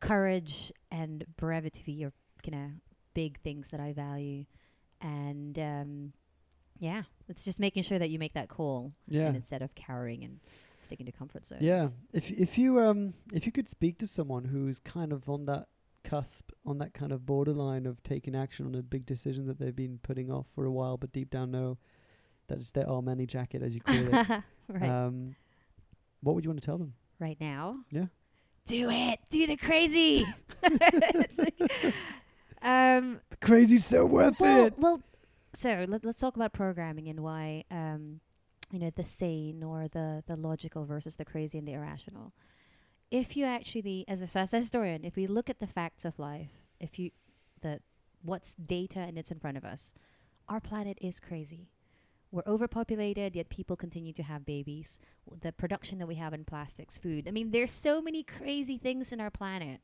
courage 0.00 0.72
and 0.92 1.24
brevity 1.36 2.04
are 2.04 2.12
you 2.44 2.52
know 2.52 2.70
big 3.14 3.40
things 3.40 3.70
that 3.70 3.80
I 3.80 3.92
value, 3.92 4.44
and 5.00 5.58
um, 5.58 6.12
yeah, 6.78 7.02
it's 7.28 7.44
just 7.44 7.58
making 7.58 7.82
sure 7.82 7.98
that 7.98 8.10
you 8.10 8.18
make 8.18 8.34
that 8.34 8.48
call, 8.48 8.92
yeah. 9.08 9.28
instead 9.28 9.62
of 9.62 9.74
cowering 9.74 10.24
and 10.24 10.38
sticking 10.82 11.06
to 11.06 11.12
comfort 11.12 11.44
zones. 11.44 11.62
Yeah, 11.62 11.88
if 12.12 12.30
if 12.30 12.56
you 12.58 12.80
um 12.80 13.14
if 13.32 13.44
you 13.44 13.52
could 13.52 13.68
speak 13.68 13.98
to 13.98 14.06
someone 14.06 14.44
who's 14.44 14.78
kind 14.78 15.12
of 15.12 15.28
on 15.28 15.46
that 15.46 15.66
cusp, 16.04 16.50
on 16.64 16.78
that 16.78 16.94
kind 16.94 17.12
of 17.12 17.26
borderline 17.26 17.86
of 17.86 18.02
taking 18.02 18.34
action 18.34 18.66
on 18.66 18.74
a 18.74 18.82
big 18.82 19.04
decision 19.04 19.46
that 19.46 19.58
they've 19.58 19.76
been 19.76 19.98
putting 20.02 20.30
off 20.30 20.46
for 20.54 20.64
a 20.64 20.72
while, 20.72 20.96
but 20.96 21.12
deep 21.12 21.30
down 21.30 21.50
know 21.50 21.78
that 22.48 22.58
it's 22.58 22.70
their 22.72 22.86
Armani 22.86 23.26
jacket, 23.26 23.62
as 23.62 23.74
you 23.74 23.80
call 23.80 23.96
it. 23.96 24.42
right. 24.68 24.90
Um, 24.90 25.36
what 26.20 26.34
would 26.34 26.44
you 26.44 26.50
want 26.50 26.60
to 26.60 26.66
tell 26.66 26.78
them? 26.78 26.94
right 27.18 27.38
now. 27.40 27.78
Yeah. 27.90 28.06
Do 28.66 28.90
it. 28.90 29.20
Do 29.30 29.46
the 29.46 29.56
crazy. 29.56 30.26
Like, 30.62 31.60
um, 32.62 33.20
Crazy's 33.40 33.84
so 33.84 34.04
worth 34.04 34.40
well, 34.40 34.70
well, 34.76 35.02
so 35.54 35.86
let, 35.88 36.04
let's 36.04 36.18
talk 36.18 36.36
about 36.36 36.52
programming 36.52 37.08
and 37.08 37.20
why, 37.20 37.64
um, 37.70 38.20
you 38.70 38.78
know, 38.78 38.90
the 38.94 39.04
sane 39.04 39.62
or 39.62 39.88
the 39.88 40.22
the 40.26 40.36
logical 40.36 40.84
versus 40.84 41.16
the 41.16 41.24
crazy 41.24 41.58
and 41.58 41.66
the 41.66 41.72
irrational. 41.72 42.32
If 43.10 43.38
you 43.38 43.46
actually, 43.46 44.04
as 44.06 44.20
a, 44.20 44.26
so 44.26 44.40
as 44.40 44.52
a 44.52 44.58
historian, 44.58 45.04
if 45.04 45.16
we 45.16 45.26
look 45.26 45.48
at 45.48 45.60
the 45.60 45.66
facts 45.66 46.04
of 46.04 46.18
life, 46.18 46.50
if 46.78 46.98
you, 46.98 47.10
the 47.62 47.80
what's 48.22 48.52
data 48.52 48.98
and 48.98 49.18
it's 49.18 49.30
in 49.30 49.38
front 49.38 49.56
of 49.56 49.64
us, 49.64 49.94
our 50.46 50.60
planet 50.60 50.98
is 51.00 51.18
crazy. 51.18 51.70
We're 52.30 52.42
overpopulated, 52.46 53.34
yet 53.34 53.48
people 53.48 53.74
continue 53.76 54.12
to 54.12 54.22
have 54.22 54.44
babies. 54.44 55.00
The 55.40 55.52
production 55.52 55.98
that 55.98 56.06
we 56.06 56.16
have 56.16 56.34
in 56.34 56.44
plastics, 56.44 56.98
food. 56.98 57.26
I 57.26 57.30
mean, 57.30 57.50
there's 57.50 57.72
so 57.72 58.02
many 58.02 58.22
crazy 58.22 58.76
things 58.76 59.12
in 59.12 59.20
our 59.20 59.30
planet 59.30 59.80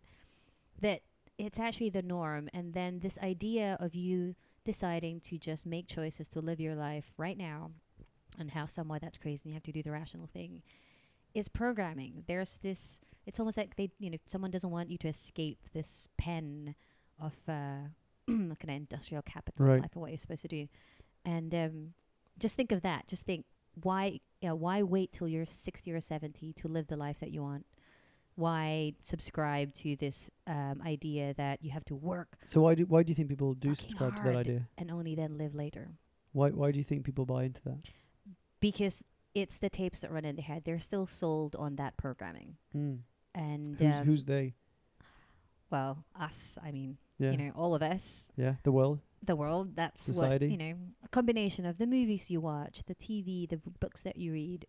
that 0.80 1.00
it's 1.38 1.58
actually 1.58 1.90
the 1.90 2.02
norm. 2.02 2.50
And 2.52 2.74
then 2.74 3.00
this 3.00 3.18
idea 3.22 3.76
of 3.80 3.94
you 3.94 4.34
deciding 4.64 5.20
to 5.20 5.38
just 5.38 5.64
make 5.66 5.88
choices 5.88 6.28
to 6.30 6.40
live 6.40 6.60
your 6.60 6.74
life 6.74 7.12
right 7.16 7.36
now 7.38 7.70
and 8.38 8.50
how 8.50 8.66
somewhat 8.66 9.00
that's 9.02 9.18
crazy 9.18 9.42
and 9.44 9.50
you 9.52 9.54
have 9.54 9.62
to 9.62 9.72
do 9.72 9.82
the 9.82 9.90
rational 9.90 10.26
thing 10.26 10.62
is 11.34 11.48
programming. 11.48 12.24
There's 12.26 12.58
this 12.58 13.00
it's 13.26 13.38
almost 13.40 13.56
like 13.56 13.76
they 13.76 13.90
you 13.98 14.10
know, 14.10 14.18
someone 14.26 14.50
doesn't 14.50 14.70
want 14.70 14.90
you 14.90 14.98
to 14.98 15.08
escape 15.08 15.58
this 15.72 16.08
pen 16.18 16.74
of 17.20 17.32
uh 17.48 17.88
kind 18.26 18.52
of 18.62 18.68
industrial 18.68 19.22
capitalist 19.22 19.72
Right. 19.74 19.82
life 19.82 19.90
and 19.94 20.00
what 20.02 20.10
you're 20.10 20.18
supposed 20.18 20.42
to 20.42 20.48
do. 20.48 20.68
And 21.24 21.54
um 21.54 21.94
just 22.38 22.56
think 22.56 22.72
of 22.72 22.82
that. 22.82 23.06
Just 23.06 23.24
think 23.24 23.44
why 23.82 24.20
yeah, 24.40 24.52
why 24.52 24.82
wait 24.82 25.12
till 25.12 25.28
you're 25.28 25.46
sixty 25.46 25.92
or 25.92 26.00
seventy 26.00 26.52
to 26.54 26.68
live 26.68 26.86
the 26.86 26.96
life 26.96 27.18
that 27.20 27.30
you 27.30 27.42
want? 27.42 27.66
Why 28.36 28.94
subscribe 29.00 29.72
to 29.74 29.94
this 29.96 30.28
um, 30.48 30.82
idea 30.84 31.34
that 31.34 31.62
you 31.62 31.70
have 31.70 31.84
to 31.84 31.94
work 31.94 32.38
So 32.46 32.60
why 32.62 32.74
do 32.74 32.84
why 32.86 33.02
do 33.04 33.10
you 33.10 33.14
think 33.14 33.28
people 33.28 33.54
do 33.54 33.74
subscribe 33.74 34.16
to 34.16 34.22
that 34.24 34.36
idea? 34.36 34.68
and 34.76 34.90
only 34.90 35.14
then 35.14 35.38
live 35.38 35.54
later? 35.54 35.92
Why 36.32 36.50
why 36.50 36.72
do 36.72 36.78
you 36.78 36.84
think 36.84 37.04
people 37.04 37.24
buy 37.26 37.44
into 37.44 37.62
that? 37.64 37.90
Because 38.60 39.04
it's 39.34 39.58
the 39.58 39.68
tapes 39.68 40.00
that 40.00 40.10
run 40.12 40.24
in 40.24 40.36
their 40.36 40.44
head. 40.44 40.62
They're 40.64 40.78
still 40.80 41.06
sold 41.06 41.54
on 41.56 41.76
that 41.76 41.96
programming. 41.96 42.56
Mm. 42.76 42.98
And 43.34 43.78
Who's 43.78 43.94
um, 43.96 44.04
who's 44.04 44.24
they? 44.24 44.54
well, 45.70 46.04
us. 46.18 46.56
I 46.62 46.70
mean, 46.70 46.98
Yeah, 47.18 47.30
you 47.32 47.36
know, 47.36 47.52
all 47.56 47.74
of 47.74 47.82
us, 47.82 48.30
yeah, 48.36 48.54
the 48.62 48.70
world. 48.72 49.00
The 49.26 49.36
world. 49.36 49.76
That's 49.76 50.02
Society. 50.02 50.46
what 50.46 50.52
you 50.52 50.58
know. 50.58 50.74
A 51.04 51.08
combination 51.08 51.66
of 51.66 51.78
the 51.78 51.86
movies 51.86 52.30
you 52.30 52.40
watch, 52.40 52.82
the 52.86 52.94
TV, 52.94 53.48
the 53.48 53.60
books 53.80 54.02
that 54.02 54.16
you 54.16 54.32
read. 54.32 54.66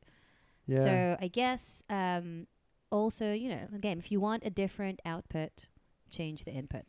Yeah, 0.67 0.83
So 0.83 1.17
I 1.21 1.27
guess 1.27 1.83
um, 1.89 2.47
also, 2.91 3.31
you 3.33 3.49
know, 3.49 3.67
again, 3.75 3.99
if 3.99 4.11
you 4.11 4.19
want 4.19 4.43
a 4.45 4.49
different 4.49 4.99
output, 5.05 5.67
change 6.09 6.43
the 6.43 6.51
input. 6.51 6.83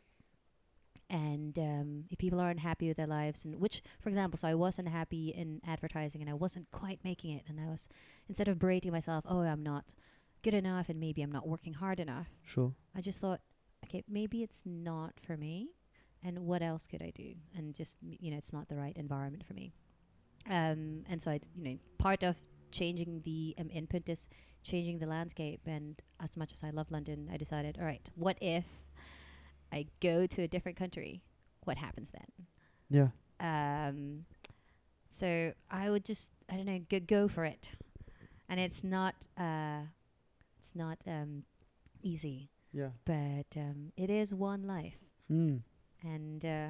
And 1.09 1.57
um, 1.57 2.03
if 2.09 2.17
people 2.17 2.41
are 2.41 2.49
unhappy 2.49 2.89
with 2.89 2.97
their 2.97 3.07
lives, 3.07 3.45
and 3.45 3.55
which, 3.61 3.81
for 4.01 4.09
example, 4.09 4.37
so 4.37 4.47
I 4.47 4.55
was 4.55 4.77
unhappy 4.77 5.29
in 5.29 5.61
advertising 5.65 6.21
and 6.21 6.29
I 6.29 6.33
wasn't 6.33 6.69
quite 6.71 6.99
making 7.03 7.31
it, 7.31 7.43
and 7.47 7.61
I 7.61 7.67
was 7.67 7.87
instead 8.27 8.49
of 8.49 8.59
berating 8.59 8.91
myself, 8.91 9.23
oh, 9.27 9.39
I'm 9.39 9.63
not 9.63 9.85
good 10.43 10.53
enough, 10.53 10.89
and 10.89 10.99
maybe 10.99 11.21
I'm 11.21 11.31
not 11.31 11.47
working 11.47 11.73
hard 11.73 11.99
enough. 11.99 12.27
sure. 12.43 12.73
I 12.93 12.99
just 13.01 13.19
thought, 13.19 13.39
okay, 13.85 14.03
maybe 14.09 14.43
it's 14.43 14.63
not 14.65 15.13
for 15.21 15.37
me, 15.37 15.69
and 16.23 16.45
what 16.45 16.61
else 16.61 16.87
could 16.87 17.01
I 17.01 17.11
do? 17.15 17.33
And 17.55 17.73
just 17.75 17.97
you 18.01 18.31
know, 18.31 18.37
it's 18.37 18.53
not 18.53 18.67
the 18.67 18.75
right 18.75 18.95
environment 18.95 19.45
for 19.45 19.53
me. 19.53 19.73
Um, 20.49 21.03
and 21.09 21.21
so 21.21 21.31
I, 21.31 21.39
you 21.55 21.63
know, 21.63 21.77
part 21.97 22.23
of 22.23 22.37
changing 22.71 23.21
the 23.25 23.53
um, 23.59 23.69
input 23.71 24.07
is 24.07 24.29
changing 24.63 24.99
the 24.99 25.05
landscape. 25.05 25.61
And 25.65 26.01
as 26.21 26.37
much 26.37 26.53
as 26.53 26.63
I 26.63 26.69
love 26.69 26.89
London, 26.89 27.29
I 27.31 27.37
decided, 27.37 27.77
all 27.79 27.85
right, 27.85 28.07
what 28.15 28.37
if 28.41 28.65
I 29.71 29.87
go 30.01 30.25
to 30.27 30.41
a 30.43 30.47
different 30.47 30.77
country? 30.77 31.21
What 31.65 31.77
happens 31.77 32.11
then? 32.11 32.47
Yeah, 32.89 33.09
Um, 33.41 34.25
so 35.09 35.51
I 35.69 35.89
would 35.89 36.05
just, 36.05 36.31
I 36.49 36.55
don't 36.55 36.65
know, 36.65 36.79
go, 36.89 36.99
go 37.01 37.27
for 37.27 37.43
it. 37.43 37.71
And 38.47 38.59
it's 38.61 38.81
not, 38.83 39.15
uh, 39.37 39.81
it's 40.59 40.73
not 40.73 40.97
um, 41.05 41.43
easy 42.01 42.49
yeah. 42.71 42.89
but 43.03 43.47
um, 43.57 43.91
it 43.97 44.09
is 44.09 44.33
one 44.33 44.63
life 44.67 44.97
Mm. 45.29 45.59
And 46.03 46.45
uh, 46.45 46.67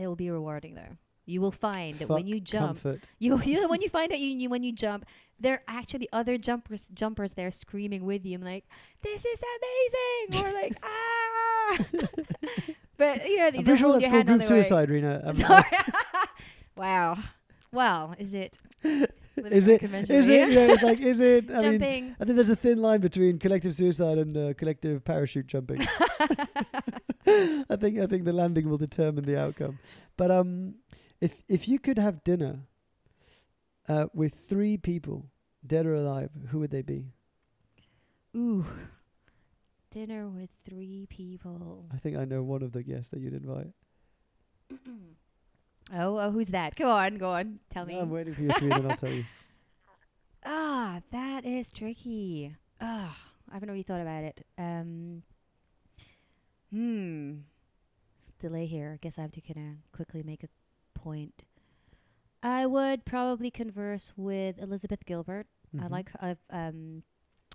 It'll 0.00 0.16
be 0.16 0.30
rewarding 0.30 0.74
though. 0.74 0.96
You 1.26 1.40
will 1.40 1.52
find 1.52 1.98
that 1.98 2.08
when 2.08 2.26
you 2.26 2.40
jump, 2.40 2.82
comfort. 2.82 3.08
you, 3.18 3.40
you 3.42 3.68
when 3.68 3.82
you 3.82 3.88
find 3.88 4.10
out 4.10 4.18
you, 4.18 4.28
you 4.28 4.48
when 4.48 4.62
you 4.62 4.72
jump, 4.72 5.04
there 5.38 5.54
are 5.54 5.62
actually 5.68 6.08
other 6.12 6.38
jumpers 6.38 6.86
jumpers 6.94 7.34
there 7.34 7.50
screaming 7.50 8.04
with 8.04 8.24
you. 8.24 8.36
I'm 8.36 8.42
like, 8.42 8.64
this 9.02 9.24
is 9.24 9.42
amazing, 10.30 10.46
or 10.46 10.52
like 10.52 10.76
ah. 10.82 11.78
but 12.96 13.28
you 13.28 13.36
know, 13.36 13.46
I'm 13.46 13.64
pretty 13.64 13.76
sure 13.76 13.92
that's 13.92 14.06
called 14.06 14.26
group 14.26 14.42
the 14.42 14.54
way. 14.54 14.62
suicide, 14.62 14.90
Rina. 14.90 15.34
Sorry. 15.34 15.64
wow. 16.76 17.18
Well, 17.72 18.16
is 18.18 18.34
it? 18.34 18.58
is 18.82 19.68
it? 19.68 19.82
Is 20.10 20.28
it? 20.28 20.50
Yeah, 20.50 20.72
it's 20.72 20.82
like, 20.82 20.98
is 20.98 21.20
it? 21.20 21.48
I 21.50 21.52
mean, 21.52 21.60
Jumping. 21.60 22.16
I 22.18 22.24
think 22.24 22.36
there's 22.36 22.48
a 22.48 22.56
thin 22.56 22.82
line 22.82 23.00
between 23.00 23.38
collective 23.38 23.74
suicide 23.74 24.18
and 24.18 24.36
uh, 24.36 24.54
collective 24.54 25.04
parachute 25.04 25.46
jumping. 25.46 25.86
I 27.26 27.76
think 27.76 27.98
I 27.98 28.06
think 28.06 28.24
the 28.24 28.32
landing 28.32 28.68
will 28.68 28.78
determine 28.78 29.24
the 29.24 29.38
outcome. 29.38 29.78
But 30.16 30.30
um, 30.30 30.76
if 31.20 31.42
if 31.48 31.68
you 31.68 31.78
could 31.78 31.98
have 31.98 32.24
dinner 32.24 32.60
uh, 33.88 34.06
with 34.14 34.34
three 34.48 34.76
people, 34.76 35.26
dead 35.66 35.86
or 35.86 35.94
alive, 35.94 36.30
who 36.48 36.60
would 36.60 36.70
they 36.70 36.82
be? 36.82 37.12
Ooh. 38.36 38.64
Dinner 39.90 40.28
with 40.28 40.50
three 40.64 41.06
people. 41.10 41.86
I 41.92 41.98
think 41.98 42.16
I 42.16 42.24
know 42.24 42.42
one 42.42 42.62
of 42.62 42.72
the 42.72 42.82
guests 42.82 43.08
that 43.10 43.20
you'd 43.20 43.34
invite. 43.34 43.72
Oh, 45.92 46.18
oh, 46.18 46.30
who's 46.30 46.50
that? 46.50 46.76
Go 46.76 46.88
on, 46.88 47.16
go 47.16 47.30
on. 47.30 47.58
Tell 47.68 47.84
me. 47.84 47.98
I'm 47.98 48.10
waiting 48.10 48.32
for 48.32 48.42
your 48.42 48.52
three, 48.54 48.68
then 48.68 48.88
I'll 48.88 48.96
tell 48.96 49.10
you. 49.10 49.24
Ah, 50.42 51.00
that 51.10 51.44
is 51.44 51.70
tricky. 51.70 52.56
Ah, 52.80 53.14
I 53.50 53.54
haven't 53.54 53.68
really 53.68 53.82
thought 53.82 54.00
about 54.00 54.24
it. 54.24 54.46
Um, 54.56 55.22
hmm. 56.70 57.34
Delay 58.38 58.66
here. 58.66 58.92
I 58.94 58.98
guess 59.02 59.18
I 59.18 59.22
have 59.22 59.32
to 59.32 59.40
kind 59.40 59.58
of 59.58 59.92
quickly 59.92 60.22
make 60.22 60.42
a 60.42 60.48
point. 60.98 61.44
I 62.42 62.64
would 62.66 63.04
probably 63.04 63.50
converse 63.50 64.12
with 64.16 64.58
Elizabeth 64.58 65.04
Gilbert. 65.04 65.46
I 65.78 65.82
Mhm. 65.84 65.90
like. 65.90 66.10
I've 66.20 66.38
um, 66.50 67.02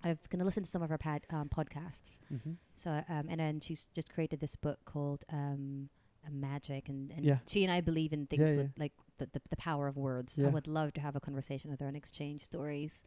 I've 0.03 0.29
gonna 0.29 0.43
listen 0.45 0.61
to 0.63 0.69
some 0.69 0.83
of 0.83 0.89
her 0.89 0.97
pad, 0.99 1.25
um, 1.31 1.49
podcasts. 1.49 2.19
Mhm. 2.31 2.57
So 2.75 2.91
um, 3.09 3.25
and 3.27 3.39
then 3.39 3.59
she's 3.61 3.87
just 3.95 4.13
created 4.13 4.39
this 4.39 4.55
book 4.55 4.79
called 4.85 5.25
um, 5.29 5.89
uh, 6.25 6.29
Magic, 6.31 6.87
and, 6.89 7.11
and 7.11 7.25
Yeah. 7.25 7.39
she 7.47 7.63
and 7.63 7.71
I 7.73 7.81
believe 7.81 8.13
in 8.13 8.27
things 8.27 8.51
Yeah, 8.51 8.57
with 8.57 8.71
like 8.77 8.93
the, 9.17 9.25
the 9.25 9.41
the 9.49 9.55
power 9.57 9.87
of 9.87 9.97
words. 9.97 10.37
Yeah. 10.37 10.47
I 10.47 10.49
would 10.51 10.67
love 10.67 10.93
to 10.93 11.01
have 11.01 11.15
a 11.15 11.19
conversation 11.19 11.71
with 11.71 11.79
her 11.79 11.87
and 11.87 11.97
exchange 11.97 12.43
stories. 12.43 13.03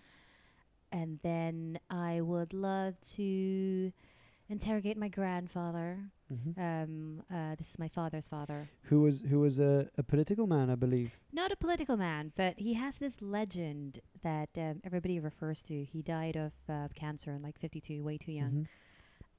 And 0.91 1.21
then 1.23 1.79
I 1.91 2.21
would 2.23 2.53
love 2.53 2.99
to 3.17 3.93
interrogate 4.49 4.97
my 4.97 5.09
grandfather. 5.09 6.11
Mhm. 6.33 6.59
Um, 6.59 7.23
uh, 7.31 7.55
this 7.57 7.71
is 7.71 7.79
my 7.79 7.89
father's 7.89 8.29
father. 8.29 8.69
Who 8.85 9.01
was 9.03 9.23
who 9.23 9.41
was 9.41 9.59
a, 9.59 9.89
a 9.97 10.03
political 10.03 10.47
man, 10.47 10.71
I 10.71 10.75
believe. 10.75 11.19
Not 11.33 11.53
a 11.53 11.57
political 11.57 11.97
man, 11.97 12.33
but 12.37 12.59
he 12.59 12.75
has 12.75 12.99
this 12.99 13.21
legend 13.23 14.01
that 14.23 14.51
um, 14.57 14.81
everybody 14.85 15.21
refers 15.21 15.63
to. 15.65 15.85
He 15.85 16.03
died 16.03 16.37
of 16.37 16.53
uh, 16.69 16.89
cancer 16.95 17.33
in 17.33 17.43
like 17.43 17.59
52, 17.59 18.03
way 18.03 18.19
too 18.19 18.33
young. 18.33 18.51
Mhm. 18.53 18.67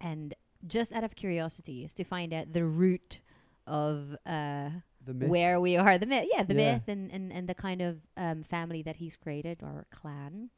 and 0.01 0.33
just 0.67 0.91
out 0.93 1.03
of 1.05 1.15
curiosity 1.15 1.85
is 1.85 1.93
to 1.93 2.03
find 2.03 2.33
out 2.33 2.51
the 2.53 2.65
root 2.65 3.21
of 3.65 4.15
uh, 4.25 4.69
where 5.05 5.59
we 5.61 5.77
are, 5.77 5.97
the 5.97 6.05
myth, 6.05 6.27
yeah, 6.33 6.43
the 6.43 6.53
Yeah. 6.55 6.73
myth, 6.73 6.87
and, 6.87 7.09
and, 7.11 7.31
and 7.31 7.47
the 7.47 7.55
kind 7.55 7.81
of 7.81 8.01
um, 8.17 8.43
family 8.43 8.81
that 8.83 8.97
he's 8.97 9.15
created 9.15 9.61
or 9.63 9.85
clan. 9.91 10.49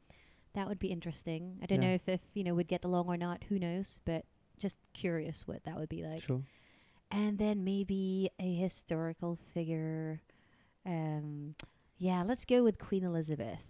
That 0.54 0.66
would 0.68 0.78
be 0.80 0.88
interesting. 0.88 1.58
I 1.62 1.66
don't 1.66 1.80
Yeah. 1.82 1.88
know 1.90 1.94
if, 1.94 2.08
if 2.08 2.20
you 2.34 2.42
know 2.44 2.54
we'd 2.54 2.66
get 2.68 2.84
along 2.84 3.06
or 3.08 3.16
not. 3.16 3.44
Who 3.44 3.58
knows? 3.60 4.00
But 4.04 4.24
just 4.58 4.78
curious 4.94 5.46
what 5.46 5.64
that 5.64 5.76
would 5.78 5.88
be 5.88 6.02
like. 6.04 6.22
Sure. 6.22 6.42
And 7.10 7.38
then 7.38 7.64
maybe 7.64 8.30
a 8.40 8.54
historical 8.54 9.38
figure. 9.52 10.22
Um, 10.86 11.54
yeah, 11.98 12.22
let's 12.26 12.44
go 12.44 12.64
with 12.64 12.78
Queen 12.78 13.04
Elizabeth, 13.04 13.60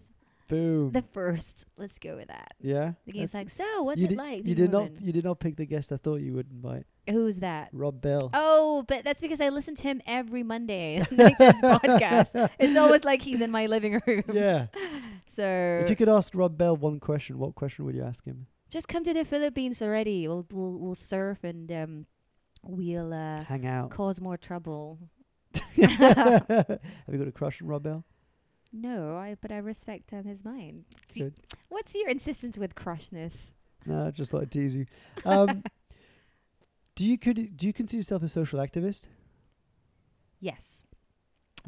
Boom. 0.49 0.93
the 0.93 1.03
first. 1.03 1.67
Let's 1.77 1.99
go 1.99 2.17
with 2.17 2.29
that. 2.29 2.55
yeah. 2.61 2.93
The 3.05 3.13
game's 3.13 3.35
like, 3.35 3.51
so 3.51 3.83
what's 3.83 4.01
it 4.03 4.13
like? 4.13 4.47
You 4.47 4.55
did 4.55 4.71
a 4.71 4.73
not. 4.73 4.91
You 5.03 5.13
did 5.13 5.25
not 5.25 5.41
pick 5.41 5.57
the 5.57 5.67
guest 5.67 5.93
I 5.93 5.97
thought 5.97 6.17
you 6.17 6.35
would 6.35 6.47
invite. 6.51 6.87
Who's 7.11 7.39
that? 7.41 7.69
Rob 7.73 8.01
Bell. 8.01 8.31
Oh, 8.33 8.85
but 8.87 9.03
that's 9.05 9.21
because 9.21 9.41
I 9.41 9.49
listen 9.49 9.75
to 9.75 9.83
him 9.83 10.01
every 10.07 10.45
Monday. 10.45 11.05
this 11.11 11.61
podcast. 11.61 12.49
It's 12.61 12.77
always 12.77 13.03
like 13.05 13.23
he's 13.23 13.41
in 13.41 13.51
my 13.51 13.67
living 13.67 14.01
room. 14.07 14.23
yeah. 14.33 14.67
So 15.27 15.81
If 15.83 15.89
you 15.89 15.97
could 15.97 16.11
ask 16.11 16.33
Rob 16.35 16.59
Bell 16.59 16.77
one 16.77 17.01
question, 17.01 17.39
what 17.39 17.55
question 17.55 17.87
would 17.87 17.95
you 17.95 18.03
ask 18.05 18.23
him? 18.25 18.47
Just 18.73 18.89
come 18.89 19.05
to 19.05 19.13
the 19.15 19.25
Philippines 19.25 19.83
already. 19.83 20.27
We'll 20.27 20.47
we'll 20.51 20.79
we'll 20.79 20.95
surf 20.97 21.45
and 21.45 21.71
um 21.71 22.07
we'll 22.65 23.13
uh 23.13 23.45
Hang 23.45 23.67
out. 23.67 23.91
cause 23.91 24.21
more 24.21 24.37
trouble. 24.39 24.99
Have 25.77 26.81
you 27.11 27.19
got 27.19 27.29
a 27.29 27.33
crush 27.33 27.61
on 27.63 27.69
Rob 27.69 27.83
Bell? 27.83 28.05
No, 28.73 29.17
I 29.19 29.37
but 29.41 29.53
I 29.53 29.59
respect 29.59 30.13
um, 30.15 30.25
his 30.25 30.45
mind. 30.45 30.85
Good. 31.15 31.35
What's 31.69 31.95
your 31.95 32.09
insistence 32.09 32.57
with 32.57 32.75
crushness? 32.75 33.53
No, 33.85 34.07
I 34.07 34.11
just 34.11 34.31
thought 34.31 34.43
I'd 34.43 34.51
tease 34.51 34.75
you. 34.75 34.87
Um, 35.27 35.63
do 36.97 37.05
you 37.05 37.19
could 37.19 37.57
do 37.57 37.67
you 37.67 37.73
consider 37.75 37.99
yourself 37.99 38.23
a 38.23 38.29
social 38.29 38.59
activist? 38.61 39.03
Yes. 40.41 40.85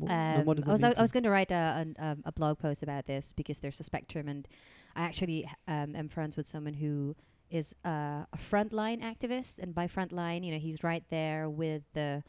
Wh- 0.03 0.11
Um, 0.11 0.45
what 0.47 0.57
does 0.57 0.67
I 0.69 0.73
was 0.73 0.83
mean 0.83 0.95
I, 0.97 1.03
was 1.03 1.13
going 1.13 1.25
to 1.25 1.31
write 1.31 1.51
a 1.53 1.87
um, 1.99 2.23
a 2.25 2.33
blog 2.33 2.59
post 2.59 2.83
about 2.83 3.05
this 3.07 3.33
because 3.33 3.61
there's 3.61 3.79
a 3.81 3.85
spectrum, 3.85 4.27
and 4.29 4.49
I 4.97 5.03
actually 5.03 5.49
um, 5.69 5.95
am 5.97 6.09
friends 6.09 6.37
with 6.37 6.47
someone 6.47 6.75
who 6.75 7.17
is 7.51 7.75
uh, 7.85 8.25
a 8.33 8.39
frontline 8.39 9.03
activist, 9.03 9.59
and 9.59 9.75
by 9.75 9.87
frontline, 9.87 10.45
you 10.45 10.53
know, 10.53 10.59
he's 10.59 10.83
right 10.83 11.05
there 11.11 11.49
with 11.49 11.83
the 11.93 12.23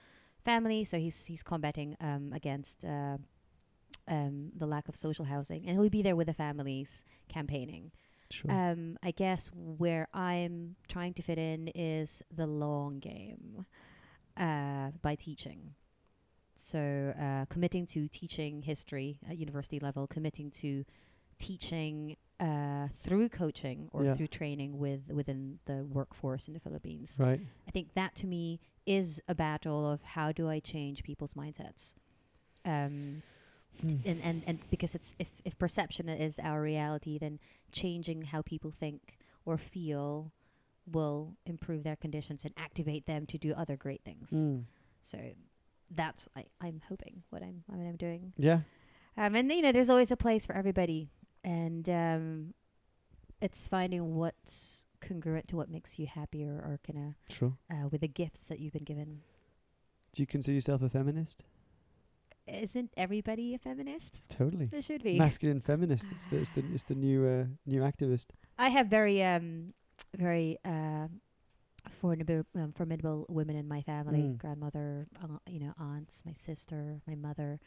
family, 0.43 0.83
so 0.83 0.97
he's 0.97 1.25
he's 1.25 1.43
combating 1.43 1.95
um, 1.99 2.31
against 2.33 2.85
uh, 2.85 3.17
um, 4.07 4.51
the 4.55 4.65
lack 4.65 4.87
of 4.87 4.95
social 4.95 5.25
housing, 5.25 5.65
and 5.67 5.79
he'll 5.79 5.89
be 5.89 6.01
there 6.01 6.15
with 6.15 6.27
the 6.27 6.33
families 6.33 7.05
campaigning. 7.27 7.91
Sure. 8.31 8.51
Um, 8.51 8.97
I 9.03 9.11
guess 9.11 9.51
where 9.53 10.07
I'm 10.13 10.75
trying 10.87 11.13
to 11.13 11.21
fit 11.21 11.37
in 11.37 11.69
is 11.75 12.23
the 12.35 12.47
long 12.47 12.99
game 12.99 13.65
uh, 14.35 14.91
by 15.01 15.15
teaching. 15.15 15.75
So 16.55 17.13
uh, 17.19 17.45
committing 17.49 17.85
to 17.87 18.07
teaching 18.07 18.61
history 18.61 19.19
at 19.29 19.37
university 19.37 19.79
level, 19.79 20.07
committing 20.07 20.49
to 20.51 20.85
teaching 21.37 22.17
uh, 22.39 22.87
through 23.01 23.29
coaching 23.29 23.89
or 23.93 24.03
Yeah. 24.03 24.13
through 24.13 24.27
training 24.27 24.77
with 24.77 25.09
within 25.09 25.59
the 25.65 25.85
workforce 25.85 26.47
in 26.47 26.53
the 26.53 26.59
Philippines. 26.59 27.17
right. 27.19 27.39
I 27.67 27.71
think 27.71 27.93
that 27.93 28.13
to 28.15 28.27
me 28.27 28.59
is 28.85 29.21
a 29.27 29.33
battle 29.35 29.89
of 29.89 30.01
how 30.03 30.31
do 30.31 30.49
I 30.49 30.59
change 30.59 31.03
people's 31.03 31.33
mindsets. 31.33 31.95
Um, 32.65 33.23
Hmm. 33.81 33.87
and, 34.05 34.21
and 34.23 34.43
and 34.47 34.59
because 34.69 34.95
it's 34.95 35.15
if 35.19 35.29
if 35.43 35.57
perception 35.57 36.07
is 36.07 36.39
our 36.39 36.61
reality, 36.61 37.17
then 37.17 37.39
changing 37.73 38.21
how 38.21 38.41
people 38.41 38.71
think 38.71 39.17
or 39.45 39.57
feel 39.57 40.31
will 40.89 41.35
improve 41.45 41.83
their 41.83 41.97
conditions 41.97 42.45
and 42.45 42.53
activate 42.57 43.05
them 43.05 43.25
to 43.25 43.37
do 43.37 43.53
other 43.53 43.75
great 43.75 44.01
things. 44.05 44.31
Mm. 44.31 44.63
So 45.01 45.19
that's 45.91 46.29
I, 46.37 46.45
I'm 46.61 46.81
hoping 46.87 47.23
what 47.31 47.43
I'm 47.43 47.63
what 47.67 47.85
I'm 47.85 47.97
doing. 47.97 48.31
Yeah. 48.37 48.61
Um, 49.17 49.35
and 49.35 49.51
you 49.51 49.61
know, 49.61 49.73
there's 49.73 49.89
always 49.89 50.11
a 50.11 50.17
place 50.17 50.45
for 50.45 50.53
everybody, 50.55 51.09
and 51.45 51.87
um, 51.87 52.53
it's 53.39 53.67
finding 53.67 54.15
what's 54.15 54.85
congruent 54.99 55.47
to 55.49 55.55
what 55.55 55.69
makes 55.69 55.99
you 55.99 56.07
happy 56.07 56.43
or, 56.43 56.55
or 56.55 56.79
kind 56.85 57.13
Sure. 57.29 57.53
of 57.69 57.77
uh, 57.85 57.87
with 57.89 58.01
the 58.01 58.07
gifts 58.07 58.47
that 58.47 58.59
you've 58.59 58.73
been 58.73 58.83
given. 58.83 59.21
Do 60.11 60.23
you 60.23 60.27
consider 60.27 60.55
yourself 60.55 60.81
a 60.81 60.89
feminist? 60.89 61.43
Isn't 62.47 62.91
everybody 62.97 63.53
a 63.53 63.57
feminist? 63.59 64.23
Totally. 64.29 64.65
There 64.65 64.81
should 64.81 65.03
be. 65.03 65.17
Masculine 65.17 65.61
feminist. 65.61 66.07
It's 66.11 66.25
the, 66.27 66.37
it's 66.37 66.49
the, 66.51 66.63
it's 66.73 66.83
the 66.83 66.95
new 66.95 67.25
uh, 67.25 67.45
new 67.65 67.81
activist. 67.81 68.27
I 68.57 68.69
have 68.69 68.87
very 68.87 69.23
um 69.23 69.73
very 70.15 70.57
uh 70.63 71.07
formidable 72.01 72.45
um, 72.55 72.71
formidable 72.73 73.25
women 73.29 73.55
in 73.55 73.67
my 73.67 73.81
family. 73.81 74.19
Mm. 74.19 74.37
Grandmother, 74.37 75.07
uh, 75.23 75.37
you 75.47 75.59
know, 75.59 75.73
aunts, 75.79 76.23
my 76.25 76.33
sister, 76.33 77.01
my 77.07 77.15
mother. 77.15 77.59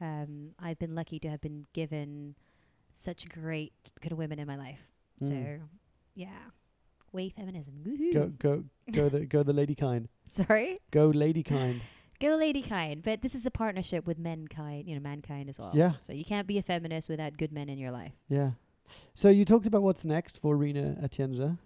Um, 0.00 0.50
I've 0.58 0.78
been 0.78 0.94
lucky 0.94 1.18
to 1.20 1.28
have 1.28 1.40
been 1.40 1.66
given 1.72 2.34
such 2.94 3.28
great 3.28 3.72
good 4.00 4.12
women 4.12 4.38
in 4.38 4.46
my 4.46 4.56
life. 4.56 4.82
Mm. 5.22 5.28
So, 5.28 5.62
yeah, 6.14 6.28
way 7.12 7.28
feminism. 7.30 7.74
Woohoo. 7.86 8.12
Go 8.12 8.32
go 8.38 8.64
go 8.92 9.08
the 9.08 9.26
go 9.26 9.42
the 9.42 9.52
lady 9.52 9.74
kind. 9.74 10.08
Sorry, 10.26 10.80
Go 10.90 11.06
lady 11.08 11.42
kind. 11.42 11.80
go 12.20 12.36
lady 12.36 12.62
kind. 12.62 13.02
But 13.02 13.22
this 13.22 13.34
is 13.34 13.46
a 13.46 13.50
partnership 13.50 14.06
with 14.06 14.18
menkind, 14.18 14.86
you 14.88 14.94
know, 14.94 15.00
mankind 15.00 15.48
as 15.48 15.58
well. 15.58 15.72
Yeah. 15.74 15.92
So 16.00 16.12
you 16.12 16.24
can't 16.24 16.46
be 16.46 16.58
a 16.58 16.62
feminist 16.62 17.08
without 17.08 17.36
good 17.36 17.52
men 17.52 17.68
in 17.68 17.78
your 17.78 17.90
life. 17.90 18.12
Yeah. 18.28 18.50
So 19.14 19.28
you 19.28 19.44
talked 19.44 19.66
about 19.66 19.82
what's 19.82 20.04
next 20.04 20.40
for 20.40 20.56
Rina 20.56 20.96
Atienza, 21.02 21.56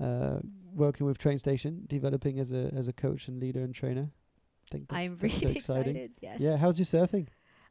uh, 0.00 0.38
working 0.74 1.06
with 1.06 1.18
Train 1.18 1.38
Station, 1.38 1.82
developing 1.86 2.38
as 2.38 2.52
a 2.52 2.72
as 2.76 2.88
a 2.88 2.92
coach 2.92 3.28
and 3.28 3.40
leader 3.40 3.62
and 3.62 3.74
trainer. 3.74 4.08
I 4.08 4.68
think 4.70 4.88
that's, 4.88 4.98
I'm 5.10 5.18
that's 5.20 5.34
so 5.34 5.40
really 5.40 5.56
exciting. 5.56 5.96
excited. 5.96 6.12
Yes. 6.20 6.40
Yeah. 6.40 6.56
How's 6.56 6.78
your 6.78 6.86
surfing? 6.86 7.28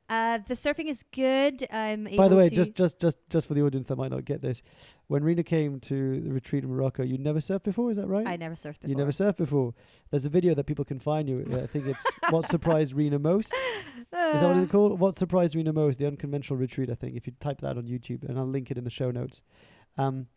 Uh, 0.08 0.38
the 0.48 0.54
surfing 0.54 0.86
is 0.88 1.02
good. 1.02 1.66
I'm 1.72 2.04
By 2.16 2.28
the 2.28 2.36
way, 2.36 2.50
just 2.50 2.76
just 2.76 3.00
just 3.00 3.18
just 3.30 3.48
for 3.48 3.56
the 3.56 3.64
audience 3.64 3.88
that 3.88 3.96
might 3.96 4.12
not 4.12 4.24
get 4.24 4.42
this, 4.42 4.62
when 5.08 5.24
Rina 5.24 5.42
came 5.44 5.80
to 5.80 6.22
the 6.22 6.32
retreat 6.32 6.64
in 6.64 6.70
Morocco, 6.70 7.02
you 7.02 7.18
never 7.18 7.40
surfed 7.40 7.64
before, 7.64 7.90
is 7.90 7.98
that 7.98 8.06
right? 8.08 8.28
I 8.28 8.36
never 8.36 8.54
surfed 8.54 8.82
before. 8.82 8.90
You 8.90 8.96
never 8.96 9.12
surfed 9.12 9.38
before. 9.38 9.74
There's 10.12 10.26
a 10.26 10.30
video 10.30 10.54
that 10.54 10.66
people 10.66 10.86
can 10.86 11.00
find 11.00 11.28
you. 11.28 11.44
uh, 11.52 11.58
I 11.64 11.68
think 11.68 11.88
it's 11.88 12.06
what 12.30 12.46
surprised 12.48 12.94
Rina 12.94 13.18
most. 13.18 13.52
Is 13.52 14.06
that 14.12 14.44
what 14.44 14.58
Uh, 14.58 14.62
it's 14.62 14.72
called? 14.72 15.00
What 15.00 15.18
surprised 15.18 15.56
Rina 15.56 15.74
most? 15.74 15.98
The 15.98 16.06
unconventional 16.06 16.58
retreat. 16.60 16.92
I 16.92 16.96
think 16.96 17.16
if 17.16 17.26
you 17.26 17.34
type 17.40 17.62
that 17.62 17.76
on 17.78 17.86
YouTube, 17.86 18.24
and 18.30 18.38
I'll 18.38 18.46
link 18.46 18.70
it 18.70 18.78
in 18.78 18.84
the 18.84 18.92
show 18.92 19.10
notes. 19.10 19.42
Um, 19.98 20.28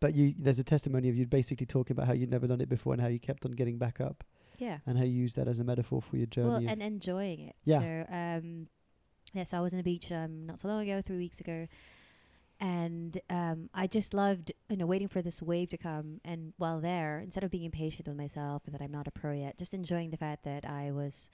but 0.00 0.14
you, 0.14 0.34
there's 0.38 0.58
a 0.58 0.64
testimony 0.64 1.08
of 1.08 1.16
you 1.16 1.26
basically 1.26 1.64
talking 1.66 1.94
about 1.96 2.06
how 2.06 2.12
you'd 2.12 2.30
never 2.30 2.46
done 2.46 2.60
it 2.60 2.68
before 2.68 2.92
and 2.92 3.00
how 3.00 3.08
you 3.08 3.18
kept 3.18 3.46
on 3.46 3.52
getting 3.52 3.78
back 3.78 4.00
up 4.00 4.24
Yeah. 4.58 4.78
and 4.86 4.98
how 4.98 5.04
you 5.04 5.12
used 5.12 5.36
that 5.36 5.48
as 5.48 5.60
a 5.60 5.64
metaphor 5.64 6.02
for 6.02 6.16
your 6.18 6.26
journey. 6.26 6.48
Well, 6.66 6.68
and 6.68 6.82
enjoying 6.82 7.40
it. 7.40 7.56
Yeah. 7.64 7.80
So, 7.80 8.12
um, 8.12 8.66
yeah, 9.34 9.44
so 9.44 9.58
I 9.58 9.60
was 9.60 9.74
on 9.74 9.78
the 9.78 9.82
beach 9.82 10.10
um, 10.12 10.46
not 10.46 10.60
so 10.60 10.68
long 10.68 10.82
ago, 10.82 11.02
three 11.02 11.18
weeks 11.18 11.40
ago, 11.40 11.66
and 12.60 13.20
um, 13.28 13.68
I 13.74 13.88
just 13.88 14.14
loved, 14.14 14.52
you 14.70 14.76
know, 14.76 14.86
waiting 14.86 15.08
for 15.08 15.20
this 15.22 15.42
wave 15.42 15.70
to 15.70 15.76
come. 15.76 16.20
And 16.24 16.54
while 16.56 16.80
there, 16.80 17.18
instead 17.18 17.42
of 17.42 17.50
being 17.50 17.64
impatient 17.64 18.06
with 18.06 18.16
myself 18.16 18.62
that 18.68 18.80
I'm 18.80 18.92
not 18.92 19.08
a 19.08 19.10
pro 19.10 19.32
yet, 19.32 19.58
just 19.58 19.74
enjoying 19.74 20.10
the 20.10 20.16
fact 20.16 20.44
that 20.44 20.64
I 20.64 20.92
was 20.92 21.30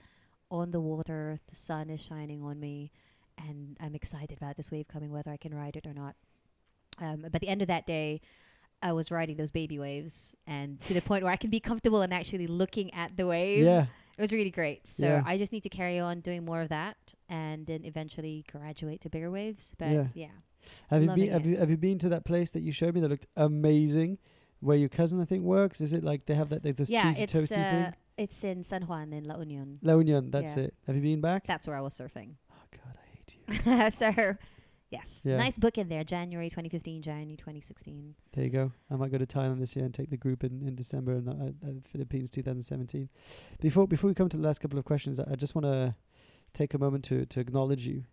on 0.49 0.71
the 0.71 0.81
water, 0.81 1.39
the 1.47 1.55
sun 1.55 1.91
is 1.91 2.01
shining 2.01 2.41
on 2.43 2.59
me, 2.59 2.91
and 3.37 3.77
I'm 3.79 3.93
excited 3.93 4.37
about 4.37 4.57
this 4.57 4.71
wave 4.71 4.87
coming, 4.87 5.11
whether 5.11 5.31
I 5.31 5.37
can 5.37 5.53
ride 5.53 5.75
it 5.75 5.85
or 5.85 5.93
not. 5.93 6.15
Um, 6.99 7.25
but 7.31 7.39
the 7.39 7.47
end 7.47 7.61
of 7.61 7.67
that 7.67 7.85
day, 7.85 8.19
I 8.81 8.93
was 8.93 9.11
riding 9.11 9.37
those 9.37 9.51
baby 9.51 9.77
waves, 9.77 10.35
and 10.47 10.81
to 10.81 10.95
the 10.95 11.01
point 11.01 11.23
where 11.23 11.31
I 11.31 11.35
can 11.35 11.51
be 11.51 11.59
comfortable 11.59 12.01
and 12.01 12.11
actually 12.11 12.47
looking 12.47 12.91
at 12.95 13.15
the 13.15 13.27
wave. 13.27 13.63
yeah, 13.63 13.85
It 14.17 14.21
was 14.21 14.31
really 14.31 14.51
great. 14.51 14.87
So 14.87 15.05
Yeah. 15.05 15.23
I 15.25 15.37
just 15.37 15.51
need 15.51 15.63
to 15.63 15.69
carry 15.69 15.99
on 15.99 16.21
doing 16.21 16.45
more 16.45 16.61
of 16.61 16.69
that 16.69 16.97
and 17.29 17.65
then 17.65 17.85
eventually 17.85 18.43
graduate 18.51 19.01
to 19.01 19.09
bigger 19.09 19.31
waves. 19.31 19.73
But 19.77 19.91
Yeah. 19.91 20.07
yeah. 20.13 20.27
have 20.89 21.01
you 21.01 21.09
been? 21.09 21.29
Have 21.29 21.45
it. 21.45 21.49
you 21.49 21.57
have 21.57 21.69
you 21.69 21.77
been 21.77 21.99
to 21.99 22.09
that 22.09 22.25
place 22.25 22.51
that 22.51 22.61
you 22.61 22.71
showed 22.71 22.93
me 22.93 23.01
that 23.01 23.09
looked 23.09 23.27
amazing, 23.35 24.17
where 24.59 24.77
your 24.77 24.89
cousin 24.89 25.19
I 25.21 25.25
think 25.25 25.43
works? 25.43 25.81
Is 25.81 25.93
it 25.93 26.03
like 26.03 26.25
they 26.25 26.35
have 26.35 26.49
that 26.49 26.63
like 26.63 26.77
this 26.77 26.89
yeah, 26.89 27.11
cheesy 27.11 27.23
it's 27.23 27.33
toasty 27.33 27.51
uh, 27.57 27.71
thing? 27.71 27.93
it's 28.17 28.43
in 28.43 28.63
San 28.63 28.83
Juan 28.83 29.11
in 29.13 29.23
La 29.23 29.37
Union. 29.39 29.79
La 29.81 29.95
Union, 29.97 30.29
that's 30.29 30.55
yeah. 30.55 30.63
it. 30.63 30.73
Have 30.85 30.95
you 30.95 31.01
been 31.01 31.21
back? 31.21 31.47
That's 31.47 31.67
where 31.67 31.77
I 31.77 31.81
was 31.81 31.93
surfing. 31.93 32.35
Oh 32.51 32.63
God, 32.71 32.95
I 32.95 33.05
hate 33.15 33.35
you. 33.35 33.91
so 33.91 34.37
yes. 34.91 35.21
Yeah. 35.23 35.37
Nice 35.37 35.57
book 35.57 35.77
in 35.77 35.89
there. 35.89 36.03
January 36.03 36.49
2015, 36.49 37.01
January 37.01 37.37
2016. 37.37 38.15
There 38.33 38.43
you 38.43 38.49
go. 38.49 38.71
I 38.89 38.95
might 38.95 39.11
go 39.11 39.17
to 39.17 39.25
Thailand 39.25 39.59
this 39.59 39.75
year 39.75 39.85
and 39.85 39.93
take 39.93 40.09
the 40.09 40.17
group 40.17 40.43
in, 40.43 40.61
in 40.67 40.75
December 40.75 41.13
and 41.13 41.29
uh, 41.29 41.67
uh, 41.67 41.71
Philippines 41.91 42.29
2017. 42.29 43.09
Before 43.59 43.87
before 43.87 44.09
we 44.09 44.13
come 44.13 44.29
to 44.29 44.37
the 44.37 44.43
last 44.43 44.59
couple 44.59 44.77
of 44.77 44.85
questions, 44.85 45.19
I, 45.19 45.25
I 45.31 45.35
just 45.35 45.55
want 45.55 45.65
to 45.65 45.95
take 46.53 46.73
a 46.73 46.77
moment 46.77 47.03
to 47.05 47.25
to 47.25 47.39
acknowledge 47.39 47.87
you, 47.87 48.03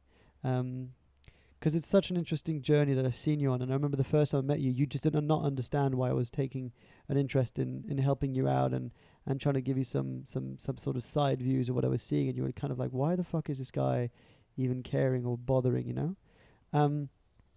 because 0.43 1.75
it's 1.75 1.89
such 1.89 2.11
an 2.11 2.17
interesting 2.17 2.63
journey 2.63 2.95
that 2.95 3.05
I've 3.05 3.17
seen 3.17 3.41
you 3.41 3.51
on. 3.51 3.61
And 3.63 3.73
I 3.73 3.75
remember 3.75 3.97
the 3.97 4.05
first 4.05 4.31
time 4.31 4.41
I 4.41 4.43
met 4.43 4.61
you, 4.61 4.71
you 4.71 4.87
just 4.87 5.05
did 5.05 5.15
not 5.15 5.43
understand 5.43 5.95
why 5.95 6.09
I 6.09 6.13
was 6.13 6.31
taking 6.31 6.73
an 7.09 7.17
interest 7.17 7.59
in 7.59 7.85
in 7.89 7.99
helping 7.99 8.35
you 8.35 8.49
out 8.49 8.73
and 8.73 8.93
and 9.27 9.41
trying 9.41 9.55
to 9.55 9.61
give 9.61 9.77
you 9.77 9.85
some 9.85 10.23
some 10.27 10.59
some 10.59 10.79
sort 10.79 10.97
of 10.97 11.03
side 11.03 11.43
views 11.43 11.69
of 11.69 11.75
what 11.75 11.85
I 11.85 11.89
was 11.89 12.03
seeing. 12.03 12.29
And 12.29 12.37
you 12.37 12.45
were 12.45 12.53
kind 12.53 12.73
of 12.73 12.79
like, 12.79 12.91
why 12.93 13.17
the 13.17 13.25
fuck 13.25 13.51
is 13.51 13.59
this 13.59 13.73
guy 13.73 14.11
even 14.57 14.83
caring 14.83 15.27
or 15.27 15.37
bothering? 15.37 15.87
You 15.87 15.95
know. 15.95 16.17
Um, 16.73 17.09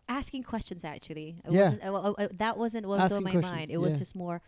Asking 0.08 0.44
questions 0.44 0.84
actually. 0.84 1.38
It 1.46 1.52
Yeah. 1.52 1.62
wasn't, 1.64 1.84
uh, 1.86 1.94
uh, 1.96 2.28
that 2.38 2.58
wasn't 2.58 2.86
what 2.86 3.00
was 3.00 3.12
on 3.14 3.24
my 3.24 3.32
questions, 3.32 3.52
mind. 3.54 3.72
It 3.72 3.78
was 3.78 3.98
just 3.98 4.16
more 4.16 4.42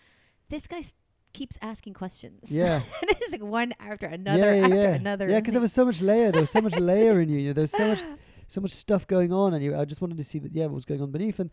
this 0.49 0.68
guy 0.68 0.80
s- 0.80 0.93
keeps 1.32 1.57
asking 1.61 1.93
questions. 1.93 2.51
yeah. 2.51 2.76
and 3.01 3.11
it's 3.11 3.32
like 3.32 3.41
one 3.41 3.74
after 3.80 4.05
another 4.07 4.53
yeah, 4.55 4.64
after 4.66 4.76
yeah. 4.76 4.89
another. 4.95 5.30
Yeah, 5.30 5.39
because 5.39 5.53
there 5.53 5.61
was 5.61 5.72
so 5.74 5.86
much 5.86 6.01
layer. 6.01 6.32
There 6.32 6.41
was 6.41 6.51
so 6.51 6.61
much 6.61 6.76
layer 6.80 7.22
in 7.22 7.30
you. 7.30 7.39
you 7.39 7.47
know, 7.49 7.53
there 7.53 7.61
was 7.64 7.72
so 7.72 7.88
much, 7.88 8.01
so 8.47 8.61
much 8.61 8.72
stuff 8.72 9.07
going 9.07 9.32
on, 9.32 9.53
and 9.53 9.64
you. 9.64 9.76
I 9.78 9.86
just 9.86 10.01
wanted 10.01 10.18
to 10.18 10.24
see 10.24 10.39
that. 10.39 10.51
Yeah, 10.53 10.66
what 10.66 10.74
was 10.76 10.86
going 10.86 11.01
on 11.01 11.11
beneath, 11.11 11.39
and 11.39 11.49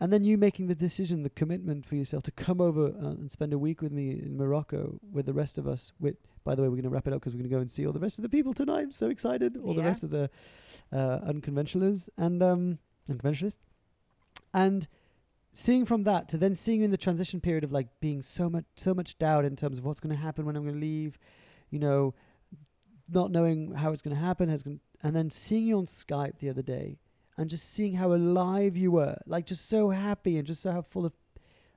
and 0.00 0.12
then 0.12 0.24
you 0.24 0.36
making 0.36 0.66
the 0.66 0.74
decision, 0.74 1.22
the 1.22 1.30
commitment 1.30 1.86
for 1.86 1.94
yourself 1.94 2.22
to 2.24 2.32
come 2.32 2.60
over 2.60 2.86
uh, 2.86 3.10
and 3.10 3.30
spend 3.30 3.52
a 3.52 3.58
week 3.58 3.80
with 3.80 3.92
me 3.92 4.10
in 4.10 4.36
Morocco 4.36 4.98
with 5.12 5.26
the 5.26 5.32
rest 5.32 5.56
of 5.56 5.68
us. 5.68 5.92
With 6.00 6.16
by 6.44 6.54
the 6.54 6.62
way, 6.62 6.68
we're 6.68 6.76
going 6.76 6.84
to 6.84 6.90
wrap 6.90 7.06
it 7.06 7.12
up 7.12 7.20
because 7.20 7.32
we're 7.32 7.38
going 7.38 7.50
to 7.50 7.56
go 7.56 7.60
and 7.60 7.70
see 7.70 7.86
all 7.86 7.92
the 7.92 8.00
rest 8.00 8.18
of 8.18 8.22
the 8.22 8.28
people 8.28 8.52
tonight. 8.52 8.82
I'm 8.82 8.92
so 8.92 9.08
excited. 9.08 9.56
All 9.62 9.72
the 9.72 9.82
rest 9.82 10.02
of 10.02 10.10
the 10.10 10.30
uh, 10.92 11.20
unconventionalists 11.24 12.10
and 12.18 12.42
um, 12.42 12.78
unconventionalists, 13.08 13.60
and 14.52 14.86
seeing 15.52 15.86
from 15.86 16.02
that 16.04 16.28
to 16.30 16.36
then 16.36 16.54
seeing 16.56 16.80
you 16.80 16.84
in 16.84 16.90
the 16.90 16.96
transition 16.96 17.40
period 17.40 17.62
of 17.62 17.70
like 17.70 17.88
being 18.00 18.20
so 18.20 18.50
much 18.50 18.64
so 18.76 18.94
much 18.94 19.16
doubt 19.18 19.44
in 19.44 19.54
terms 19.54 19.78
of 19.78 19.84
what's 19.84 20.00
going 20.00 20.14
to 20.14 20.20
happen 20.20 20.44
when 20.44 20.56
I'm 20.56 20.64
going 20.64 20.74
to 20.74 20.80
leave, 20.80 21.18
you 21.70 21.78
know, 21.78 22.14
not 23.08 23.30
knowing 23.30 23.72
how 23.72 23.92
it's 23.92 24.02
going 24.02 24.16
to 24.16 24.20
happen, 24.20 24.48
has 24.48 24.64
going 24.64 24.80
and 25.04 25.14
then 25.14 25.30
seeing 25.30 25.66
you 25.66 25.78
on 25.78 25.86
Skype 25.86 26.38
the 26.38 26.50
other 26.50 26.62
day 26.62 26.98
and 27.36 27.50
just 27.50 27.72
seeing 27.72 27.94
how 27.94 28.12
alive 28.12 28.76
you 28.76 28.90
were, 28.92 29.16
like 29.26 29.46
just 29.46 29.68
so 29.68 29.90
happy 29.90 30.36
and 30.38 30.46
just 30.46 30.62
so 30.62 30.72
how 30.72 30.82
full 30.82 31.04
of 31.04 31.12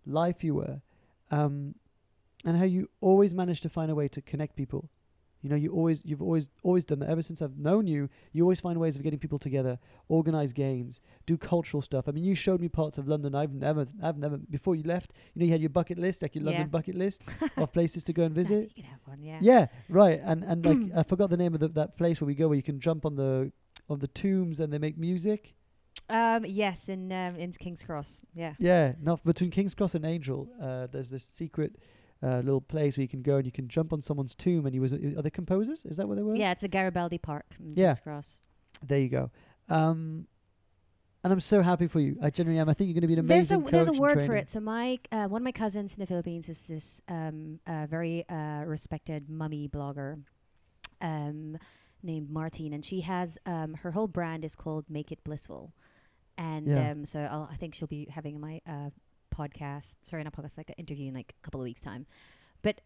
life 0.06 0.44
you 0.44 0.56
were, 0.56 0.82
um, 1.32 1.76
and 2.46 2.58
how 2.58 2.64
you 2.66 2.90
always 3.02 3.34
managed 3.34 3.64
to 3.64 3.70
find 3.70 3.90
a 3.92 3.96
way 3.96 4.08
to 4.08 4.22
connect 4.22 4.56
people. 4.56 4.90
You 5.44 5.52
know, 5.52 5.56
you 5.56 5.72
always, 5.72 6.04
you've 6.04 6.22
always, 6.22 6.50
always 6.64 6.84
done 6.84 7.00
that. 7.00 7.10
Ever 7.10 7.22
since 7.22 7.44
I've 7.44 7.58
known 7.60 7.86
you, 7.86 8.10
you 8.34 8.42
always 8.44 8.60
find 8.60 8.80
ways 8.80 8.96
of 8.96 9.04
getting 9.04 9.20
people 9.20 9.38
together, 9.38 9.78
organize 10.10 10.52
games, 10.52 11.00
do 11.28 11.38
cultural 11.38 11.82
stuff. 11.82 12.08
I 12.08 12.12
mean, 12.12 12.24
you 12.24 12.34
showed 12.34 12.60
me 12.60 12.68
parts 12.70 12.98
of 12.98 13.08
London 13.08 13.36
I've 13.36 13.54
never, 13.54 13.86
I've 14.02 14.18
never 14.18 14.38
before 14.38 14.76
you 14.76 14.82
left. 14.84 15.14
You 15.36 15.40
know, 15.42 15.46
you 15.46 15.52
had 15.52 15.62
your 15.62 15.70
bucket 15.70 16.00
list, 16.00 16.24
like 16.24 16.34
your 16.34 16.44
Yeah. 16.44 16.52
London 16.52 16.70
bucket 16.70 16.96
list 16.96 17.24
of 17.58 17.72
places 17.72 18.04
to 18.06 18.14
go 18.14 18.24
and 18.24 18.34
visit. 18.34 18.72
You 18.76 18.84
can 18.84 18.92
have 18.92 19.00
one, 19.06 19.22
yeah. 19.22 19.38
Yeah, 19.42 19.68
right. 19.90 20.20
And 20.24 20.44
and 20.44 20.66
like 20.66 20.80
I 20.98 21.04
forgot 21.04 21.30
the 21.30 21.38
name 21.38 21.54
of 21.54 21.60
the, 21.60 21.68
that 21.70 21.98
place 21.98 22.20
where 22.20 22.26
we 22.28 22.34
go 22.36 22.48
where 22.48 22.58
you 22.58 22.64
can 22.64 22.80
jump 22.80 23.06
on 23.06 23.16
the 23.16 23.52
on 23.90 24.00
the 24.00 24.08
tombs 24.08 24.60
and 24.60 24.72
they 24.72 24.78
make 24.78 24.98
music. 24.98 25.54
Um, 26.10 26.46
yes, 26.46 26.90
in 26.90 27.12
um, 27.12 27.36
in 27.36 27.52
King's 27.54 27.84
Cross. 27.84 28.24
Yeah. 28.34 28.54
Yeah, 28.60 28.94
not 29.02 29.24
between 29.26 29.52
King's 29.52 29.74
Cross 29.74 29.96
and 29.96 30.06
Angel. 30.06 30.48
Uh, 30.62 30.88
there's 30.88 31.10
this 31.10 31.32
secret 31.34 31.76
uh, 32.24 32.38
little 32.38 32.62
place 32.62 32.98
where 32.98 33.02
you 33.02 33.08
can 33.08 33.22
go 33.22 33.38
and 33.38 33.46
you 33.46 33.52
can 33.52 33.68
jump 33.68 33.92
on 33.94 34.02
someone's 34.02 34.36
tomb. 34.36 34.66
And 34.66 34.74
he 34.74 34.80
was 34.80 34.94
are 34.94 35.22
they 35.22 35.30
composers? 35.30 35.84
Is 35.86 35.98
that 35.98 36.08
what 36.08 36.16
they 36.16 36.24
were? 36.24 36.36
Yeah, 36.36 36.52
it's 36.52 36.64
a 36.64 36.68
Garibaldi 36.68 37.18
Park 37.18 37.46
in 37.60 37.74
Yeah. 37.76 37.88
King's 37.88 38.00
Cross. 38.00 38.42
There 38.86 39.00
you 39.00 39.10
go. 39.10 39.32
Um, 39.70 40.28
and 41.24 41.34
I'm 41.34 41.42
so 41.42 41.62
happy 41.62 41.88
for 41.88 42.00
you. 42.00 42.16
I 42.22 42.30
genuinely 42.30 42.62
am. 42.62 42.70
I 42.70 42.74
think 42.74 42.88
you're 42.88 42.94
going 42.94 43.02
to 43.02 43.08
be 43.08 43.14
an 43.14 43.20
amazing. 43.20 43.60
There's 43.60 43.70
a 43.70 43.72
there's 43.72 43.98
a 43.98 44.00
word 44.00 44.26
for 44.26 44.36
it. 44.36 44.50
So 44.50 44.60
my 44.62 45.00
uh, 45.12 45.26
one 45.26 45.42
of 45.42 45.44
my 45.44 45.52
cousins 45.52 45.94
in 45.94 46.00
the 46.00 46.06
Philippines 46.06 46.48
is 46.48 46.68
this 46.68 47.02
um, 47.10 47.60
uh, 47.68 47.86
very 47.88 48.24
uh, 48.30 48.64
respected 48.66 49.30
mummy 49.30 49.68
blogger 49.68 50.22
um, 51.02 51.58
named 52.04 52.30
Martine, 52.30 52.74
and 52.74 52.84
she 52.86 53.02
has 53.02 53.38
um, 53.46 53.74
her 53.76 53.92
whole 53.92 54.08
brand 54.08 54.46
is 54.46 54.56
called 54.56 54.86
Make 54.90 55.12
It 55.12 55.24
Blissful, 55.24 55.74
and 56.38 56.68
Yeah. 56.68 56.92
um, 56.92 57.06
so 57.06 57.20
I'll, 57.20 57.50
I 57.52 57.56
think 57.56 57.74
she'll 57.76 57.88
be 57.88 58.08
having 58.10 58.40
my 58.40 58.62
uh, 58.68 58.90
podcast. 59.36 59.96
Sorry, 60.02 60.24
not 60.24 60.34
podcast, 60.34 60.58
like 60.58 60.70
an 60.70 60.76
interview 60.78 61.08
in 61.10 61.14
like 61.14 61.34
a 61.40 61.46
couple 61.46 61.60
of 61.62 61.64
weeks 61.66 61.82
time. 61.82 62.06
But 62.62 62.82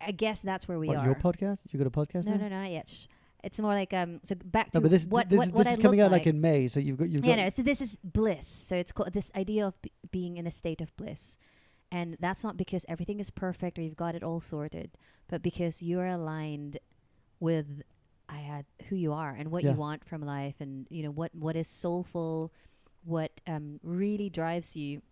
I 0.00 0.10
guess 0.12 0.40
that's 0.40 0.66
where 0.68 0.78
we 0.78 0.88
What, 0.88 0.96
are. 0.98 1.04
your 1.04 1.14
podcast? 1.14 1.60
You 1.70 1.78
got 1.78 1.86
a 1.86 1.90
podcast 1.90 2.26
no, 2.26 2.32
now? 2.32 2.38
no, 2.38 2.48
no, 2.48 2.60
not 2.62 2.70
yet. 2.70 2.88
Shh. 2.88 3.06
It's 3.44 3.58
more 3.58 3.72
like 3.74 3.92
um. 3.92 4.20
So 4.22 4.36
back 4.36 4.70
to 4.70 4.78
No, 4.78 4.82
but 4.82 4.90
this 4.92 5.04
what 5.06 5.28
this, 5.28 5.36
what, 5.38 5.46
this 5.46 5.52
what 5.54 5.66
is 5.66 5.78
I 5.78 5.82
coming 5.82 6.00
out 6.00 6.12
like 6.12 6.20
like 6.20 6.26
in 6.28 6.40
May, 6.40 6.68
so 6.68 6.78
you've 6.78 6.96
got 6.96 7.08
you've 7.08 7.24
yeah, 7.24 7.36
got 7.36 7.42
no. 7.42 7.48
So 7.50 7.62
this 7.62 7.80
is 7.80 7.96
bliss. 8.04 8.46
So 8.46 8.76
it's 8.76 8.92
called 8.92 9.12
this 9.12 9.32
idea 9.34 9.66
of 9.66 9.80
b- 9.82 9.90
being 10.12 10.36
in 10.36 10.46
a 10.46 10.50
state 10.52 10.80
of 10.80 10.96
bliss, 10.96 11.36
and 11.90 12.16
that's 12.20 12.44
not 12.44 12.56
because 12.56 12.86
everything 12.88 13.18
is 13.18 13.30
perfect 13.30 13.78
or 13.80 13.82
you've 13.82 13.96
got 13.96 14.14
it 14.14 14.22
all 14.22 14.40
sorted, 14.40 14.92
but 15.26 15.42
because 15.42 15.82
you're 15.82 16.06
aligned 16.06 16.78
with 17.40 17.82
I 18.32 18.40
had 18.52 18.64
who 18.88 18.96
you 18.96 19.12
are 19.12 19.34
and 19.38 19.50
what 19.50 19.62
Yeah. 19.62 19.70
you 19.72 19.76
want 19.76 20.04
from 20.04 20.22
life, 20.22 20.56
and 20.60 20.86
you 20.90 21.02
know 21.04 21.10
what 21.10 21.34
what 21.34 21.56
is 21.56 21.68
soulful, 21.68 22.52
what 23.04 23.30
um 23.46 23.78
really 23.82 24.30
drives 24.30 24.76
you, 24.76 25.02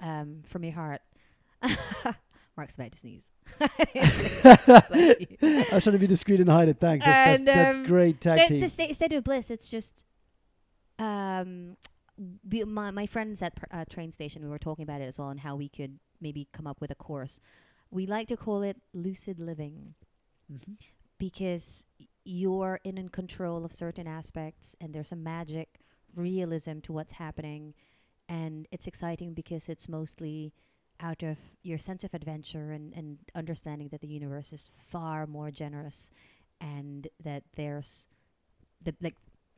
um 0.00 0.42
from 0.46 0.64
your 0.64 0.74
heart. 0.74 1.00
Mark's 2.56 2.74
about 2.74 2.92
to 2.92 2.98
sneeze. 2.98 3.24
I 3.60 5.68
was 5.72 5.82
trying 5.82 5.92
to 5.94 5.98
be 5.98 6.06
discreet 6.06 6.40
and 6.40 6.48
hide 6.50 6.68
it. 6.68 6.78
Thanks. 6.78 7.04
That's, 7.04 7.38
And, 7.38 7.48
that's, 7.48 7.56
that's 7.56 7.76
um, 7.76 7.86
great 7.86 8.20
tag 8.20 8.38
so 8.48 8.54
it's 8.54 8.62
a 8.62 8.68
state, 8.68 8.94
state 8.94 9.12
of 9.12 9.24
bliss. 9.24 9.50
It's 9.50 9.68
just, 9.68 10.04
um, 10.98 11.76
we, 12.48 12.64
my 12.64 12.90
my 12.90 13.06
friends 13.06 13.40
at 13.42 13.56
pr- 13.56 13.64
uh, 13.70 13.84
train 13.88 14.12
station, 14.12 14.42
we 14.42 14.48
were 14.50 14.58
talking 14.58 14.82
about 14.82 15.00
it 15.00 15.06
as 15.06 15.18
well, 15.18 15.30
and 15.30 15.40
how 15.40 15.56
we 15.56 15.68
could 15.68 15.98
maybe 16.20 16.46
come 16.52 16.66
up 16.66 16.80
with 16.80 16.90
a 16.90 16.94
course. 16.94 17.40
We 17.90 18.06
like 18.06 18.28
to 18.28 18.36
call 18.36 18.62
it 18.62 18.76
lucid 18.92 19.38
living 19.40 19.94
Mhm. 20.52 20.76
because 21.18 21.84
you're 22.24 22.80
in, 22.84 22.98
in 22.98 23.08
control 23.08 23.64
of 23.64 23.72
certain 23.72 24.06
aspects, 24.06 24.76
and 24.80 24.94
there's 24.94 25.12
a 25.12 25.16
magic 25.16 25.80
realism 26.14 26.78
to 26.80 26.92
what's 26.92 27.12
happening, 27.12 27.74
and 28.28 28.68
it's 28.70 28.86
exciting 28.86 29.34
because 29.34 29.68
it's 29.68 29.88
mostly 29.88 30.52
out 31.00 31.22
of 31.22 31.38
your 31.62 31.78
sense 31.78 32.04
of 32.04 32.14
adventure 32.14 32.70
and, 32.70 32.92
and 32.94 33.18
understanding 33.34 33.88
that 33.88 34.00
the 34.00 34.06
universe 34.06 34.52
is 34.52 34.70
far 34.88 35.26
more 35.26 35.50
generous 35.50 36.10
and 36.60 37.08
that 37.22 37.42
there's 37.56 38.06
the 38.82 38.94
like 39.00 39.16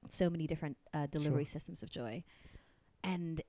so 0.09 0.31
many 0.31 0.47
different 0.47 0.77
uh, 0.95 1.07
delivery 1.07 1.45
systems 1.45 1.83
of 1.83 1.91
joy. 1.91 2.25
And 3.03 3.43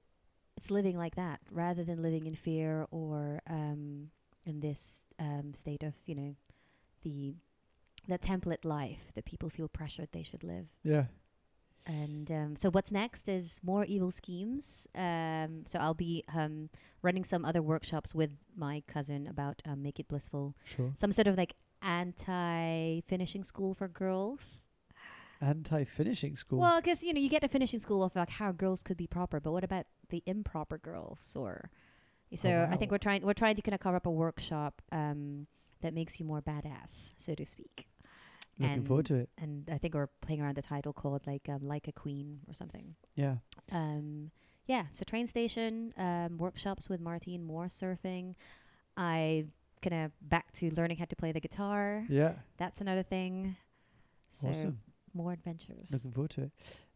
it's 0.57 0.71
living 0.71 0.97
like 0.97 1.15
that 1.15 1.39
rather 1.51 1.83
than 1.83 2.01
living 2.01 2.25
in 2.25 2.35
fear 2.35 2.85
or 2.91 3.41
um, 3.49 4.09
in 4.45 4.59
this 4.59 5.03
um, 5.19 5.53
state 5.53 5.83
of 5.83 5.93
you 6.05 6.15
know 6.15 6.35
the 7.03 7.33
the 8.07 8.19
template 8.19 8.63
life 8.65 9.11
that 9.15 9.25
people 9.25 9.49
feel 9.49 9.67
pressured 9.67 10.09
they 10.11 10.23
should 10.23 10.43
live. 10.43 10.67
Yeah. 10.83 11.05
And 11.87 12.31
um, 12.31 12.55
so, 12.55 12.71
what's 12.71 12.91
next 12.91 13.29
is 13.29 13.59
more 13.63 13.85
evil 13.85 14.09
schemes. 14.09 14.87
Um, 14.95 15.65
so, 15.67 15.77
I'll 15.77 15.93
be 15.93 16.23
um, 16.33 16.69
running 17.03 17.23
some 17.23 17.45
other 17.45 17.61
workshops 17.61 18.15
with 18.15 18.31
my 18.57 18.81
cousin 18.87 19.27
about 19.27 19.61
um, 19.65 19.83
Make 19.83 19.99
It 19.99 20.07
Blissful, 20.07 20.55
Sure. 20.63 20.93
some 20.95 21.11
sort 21.11 21.27
of 21.27 21.37
like 21.37 21.53
anti 21.83 23.01
finishing 23.07 23.43
school 23.43 23.75
for 23.75 23.87
girls. 23.87 24.63
Anti-finishing 25.41 26.37
school. 26.37 26.59
Well, 26.59 26.79
because, 26.79 27.03
you 27.03 27.13
know, 27.13 27.19
you 27.19 27.29
get 27.29 27.43
a 27.43 27.49
finishing 27.49 27.79
school 27.79 28.03
of 28.03 28.15
like 28.15 28.29
how 28.29 28.51
girls 28.53 28.81
could 28.81 28.95
be 28.97 29.05
proper, 29.05 29.39
but 29.39 29.51
what 29.51 29.65
about 29.65 29.85
the 30.09 30.23
improper 30.25 30.77
girls? 30.77 31.35
Or 31.37 31.69
so 32.33 32.67
I 32.71 32.77
think 32.77 32.89
we're 32.89 32.97
trying 32.97 33.21
we're 33.23 33.33
trying 33.33 33.55
to 33.55 33.61
kind 33.61 33.75
of 33.75 33.81
cover 33.81 33.97
up 33.97 34.05
a 34.05 34.11
workshop 34.11 34.81
um, 34.91 35.47
that 35.81 35.93
makes 35.93 36.19
you 36.19 36.25
more 36.25 36.41
badass, 36.41 37.13
so 37.17 37.35
to 37.35 37.45
speak. 37.45 37.87
Looking 38.57 38.85
forward 38.85 39.05
to 39.07 39.15
it. 39.15 39.29
And 39.37 39.69
I 39.69 39.77
think 39.77 39.95
we're 39.95 40.07
playing 40.21 40.41
around 40.41 40.55
the 40.55 40.61
title 40.61 40.93
called 40.93 41.27
like 41.27 41.49
um, 41.49 41.67
like 41.67 41.87
a 41.87 41.91
queen 41.91 42.39
or 42.47 42.53
something. 42.53 42.95
Yeah. 43.15 43.35
Um, 43.71 44.31
yeah, 44.67 44.85
so 44.91 45.03
train 45.03 45.27
station 45.27 45.93
um, 45.97 46.37
workshops 46.37 46.89
with 46.89 46.99
Martine, 46.99 47.43
more 47.43 47.65
surfing. 47.65 48.35
I 48.97 49.45
kind 49.81 50.05
of 50.05 50.11
back 50.21 50.51
to 50.53 50.71
learning 50.71 50.97
how 50.97 51.05
to 51.05 51.15
play 51.15 51.31
the 51.31 51.39
guitar. 51.39 52.05
Yeah. 52.09 52.33
That's 52.57 52.81
another 52.81 53.03
thing. 53.03 53.55
So 54.31 54.49
awesome. 54.49 54.79
more 55.13 55.33
adventures. 55.33 55.91
Looking 55.91 56.11
forward 56.11 56.31
to 56.31 56.43
it. 56.43 56.51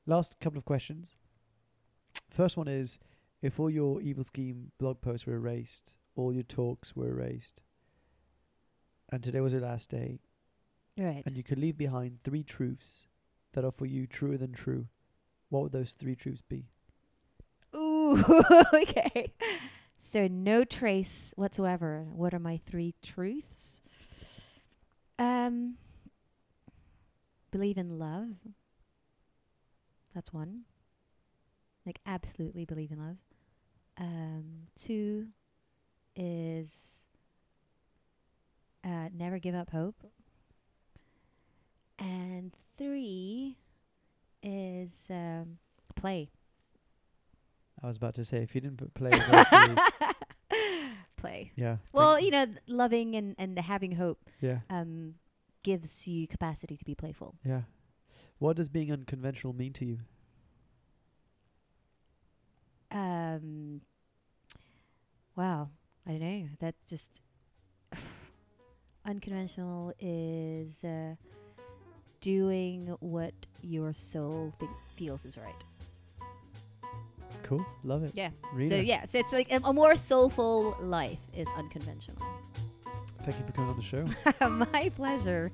Last 0.06 0.40
couple 0.40 0.58
of 0.58 0.66
questions. 0.66 1.14
First 2.32 2.58
one 2.58 2.68
is 2.68 2.98
if 3.42 3.60
all 3.60 3.70
your 3.70 4.02
evil 4.02 4.24
scheme 4.24 4.72
blog 4.80 5.02
posts 5.02 5.28
were 5.28 5.36
erased, 5.36 5.96
all 6.16 6.34
your 6.34 6.44
talks 6.44 6.96
were 6.96 7.10
erased, 7.10 7.62
and 9.12 9.24
today 9.24 9.42
was 9.42 9.54
your 9.54 9.62
last 9.62 9.90
day, 9.90 10.20
Right. 11.00 11.24
and 11.26 11.38
you 11.38 11.44
could 11.44 11.58
leave 11.60 11.78
behind 11.78 12.20
three 12.26 12.44
truths 12.44 13.04
that 13.54 13.64
are 13.64 13.72
for 13.72 13.86
you 13.86 14.06
truer 14.06 14.36
than 14.38 14.52
true, 14.52 14.88
what 15.48 15.64
would 15.64 15.72
those 15.72 15.94
three 15.94 16.16
truths 16.16 16.42
be? 16.42 16.66
Ooh, 17.74 18.22
okay. 18.74 19.32
So 19.98 20.28
no 20.28 20.64
trace 20.66 21.34
whatsoever. 21.38 22.06
What 22.12 22.34
are 22.34 22.40
my 22.40 22.60
three 22.66 22.96
truths? 23.02 23.82
Um 25.18 25.76
believe 27.52 27.78
in 27.78 27.98
love. 27.98 28.36
That's 30.14 30.34
one. 30.34 30.62
Like 31.86 32.00
absolutely 32.06 32.66
believe 32.66 32.92
in 32.92 33.00
love. 33.00 33.18
Um 33.98 34.68
two 34.76 35.28
is 36.16 37.04
uh 38.84 39.10
never 39.14 39.40
give 39.40 39.56
up 39.56 39.70
hope. 39.72 39.96
And 42.00 42.52
three 42.78 43.58
is 44.42 45.08
um 45.10 45.58
play. 45.96 46.30
I 47.84 47.88
was 47.88 47.98
about 47.98 48.16
to 48.16 48.26
say 48.26 48.38
if 48.38 48.56
you 48.56 48.62
didn't 48.62 48.78
put 48.78 48.94
play, 48.94 49.10
with 49.12 49.28
those 49.28 49.46
three- 49.48 49.76
play. 51.18 51.52
yeah. 51.56 51.78
Well, 51.94 52.20
you 52.20 52.32
know, 52.32 52.46
th- 52.46 52.58
loving 52.68 53.16
and, 53.16 53.36
and 53.38 53.58
having 53.60 53.94
hope 53.94 54.20
yeah, 54.42 54.60
um, 54.70 55.16
gives 55.64 56.08
you 56.08 56.28
capacity 56.28 56.76
to 56.78 56.86
be 56.86 56.96
playful. 56.96 57.36
yeah. 57.46 57.62
What 58.38 58.56
does 58.56 58.70
being 58.70 58.92
unconventional 58.92 59.52
mean 59.54 59.74
to 59.74 59.86
you? 59.86 60.00
Um, 62.92 63.82
wow, 65.36 65.70
I 66.08 66.12
don't 66.12 66.22
know. 66.22 66.48
That 66.60 66.76
just 66.88 67.22
unconventional 69.06 69.94
is 70.00 70.84
uh, 70.84 71.16
doing 72.22 72.96
what 73.00 73.34
your 73.62 73.94
soul 73.94 74.54
think 74.60 74.72
feels 74.96 75.26
is 75.26 75.38
right. 75.38 75.64
Cool, 77.44 77.66
love 77.84 78.04
it. 78.04 78.12
Yeah. 78.14 78.30
Rina, 78.54 78.70
So 78.70 78.76
yeah, 78.76 79.06
so 79.06 79.18
it's 79.18 79.34
like 79.34 79.52
a, 79.52 79.58
a 79.64 79.74
more 79.74 79.96
soulful 79.96 80.76
life 80.80 81.20
is 81.36 81.48
unconventional. 81.58 82.22
thank 83.24 83.38
you 83.40 83.46
for 83.46 83.52
coming 83.54 83.72
on 83.72 83.78
the 83.78 83.84
show. 83.84 84.06
My 84.50 84.90
pleasure. 84.96 85.52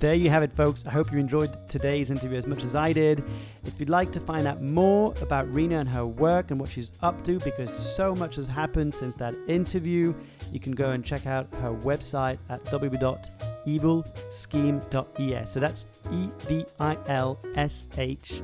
There 0.00 0.14
you 0.14 0.28
have 0.30 0.42
it, 0.42 0.52
folks. 0.52 0.84
I 0.86 0.90
hope 0.90 1.12
you 1.12 1.18
enjoyed 1.18 1.68
today's 1.68 2.10
interview 2.10 2.36
as 2.36 2.46
much 2.46 2.64
as 2.64 2.74
I 2.74 2.92
did. 2.92 3.22
If 3.64 3.78
you'd 3.78 3.88
like 3.88 4.10
to 4.12 4.20
find 4.20 4.46
out 4.48 4.60
more 4.60 5.14
about 5.22 5.48
Rina 5.54 5.78
and 5.78 5.88
her 5.88 6.04
work 6.04 6.50
and 6.50 6.58
what 6.58 6.68
she's 6.68 6.90
up 7.00 7.22
to, 7.24 7.38
because 7.38 7.72
so 7.72 8.14
much 8.14 8.34
has 8.34 8.48
happened 8.48 8.92
since 8.92 9.14
that 9.16 9.34
interview, 9.46 10.12
you 10.52 10.58
can 10.58 10.72
go 10.72 10.90
and 10.90 11.04
check 11.04 11.26
out 11.26 11.46
her 11.62 11.70
website 11.70 12.38
at 12.48 12.64
www.evilscheme.es. 13.66 15.52
So 15.52 15.60
that's 15.60 15.86
E 16.12 16.28
V 16.40 16.64
I 16.80 16.98
L 17.06 17.38
S 17.54 17.84
H 17.96 18.42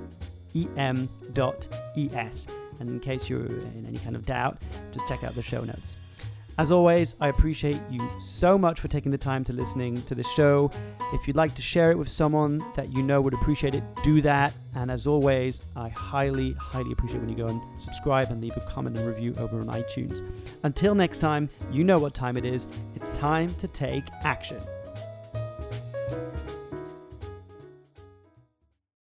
E 0.55 0.66
M 0.77 1.09
dot 1.33 1.66
E 1.97 2.11
S. 2.14 2.47
And 2.79 2.89
in 2.89 3.01
case 3.01 3.29
you're 3.29 3.45
in 3.45 3.85
any 3.87 3.99
kind 3.99 4.16
of 4.16 4.25
doubt, 4.25 4.62
just 4.93 5.07
check 5.07 5.23
out 5.23 5.35
the 5.35 5.43
show 5.43 5.62
notes. 5.62 5.97
As 6.59 6.71
always, 6.73 7.14
I 7.21 7.29
appreciate 7.29 7.81
you 7.91 8.07
so 8.21 8.59
much 8.59 8.81
for 8.81 8.89
taking 8.89 9.11
the 9.11 9.18
time 9.18 9.45
to 9.45 9.53
listening 9.53 10.03
to 10.03 10.14
the 10.14 10.23
show. 10.23 10.71
If 11.12 11.27
you'd 11.27 11.37
like 11.37 11.55
to 11.55 11.62
share 11.62 11.91
it 11.91 11.97
with 11.97 12.11
someone 12.11 12.62
that 12.75 12.93
you 12.93 13.03
know 13.03 13.21
would 13.23 13.33
appreciate 13.33 13.75
it, 13.75 13.83
do 14.03 14.21
that. 14.23 14.53
And 14.75 14.91
as 14.91 15.07
always, 15.07 15.62
I 15.75 15.89
highly, 15.89 16.53
highly 16.55 16.93
appreciate 16.93 17.21
when 17.21 17.31
you 17.31 17.37
go 17.37 17.47
and 17.47 17.62
subscribe 17.81 18.31
and 18.31 18.43
leave 18.43 18.57
a 18.59 18.61
comment 18.61 18.99
and 18.99 19.07
review 19.07 19.35
over 19.39 19.59
on 19.59 19.68
iTunes. 19.68 20.23
Until 20.62 20.95
next 20.95 21.21
time, 21.21 21.49
you 21.73 21.83
know 21.83 21.99
what 21.99 22.12
time 22.12 22.37
it 22.37 22.45
is. 22.45 22.66
It's 22.95 23.09
time 23.11 23.55
to 23.55 23.66
take 23.66 24.05
action. 24.25 24.61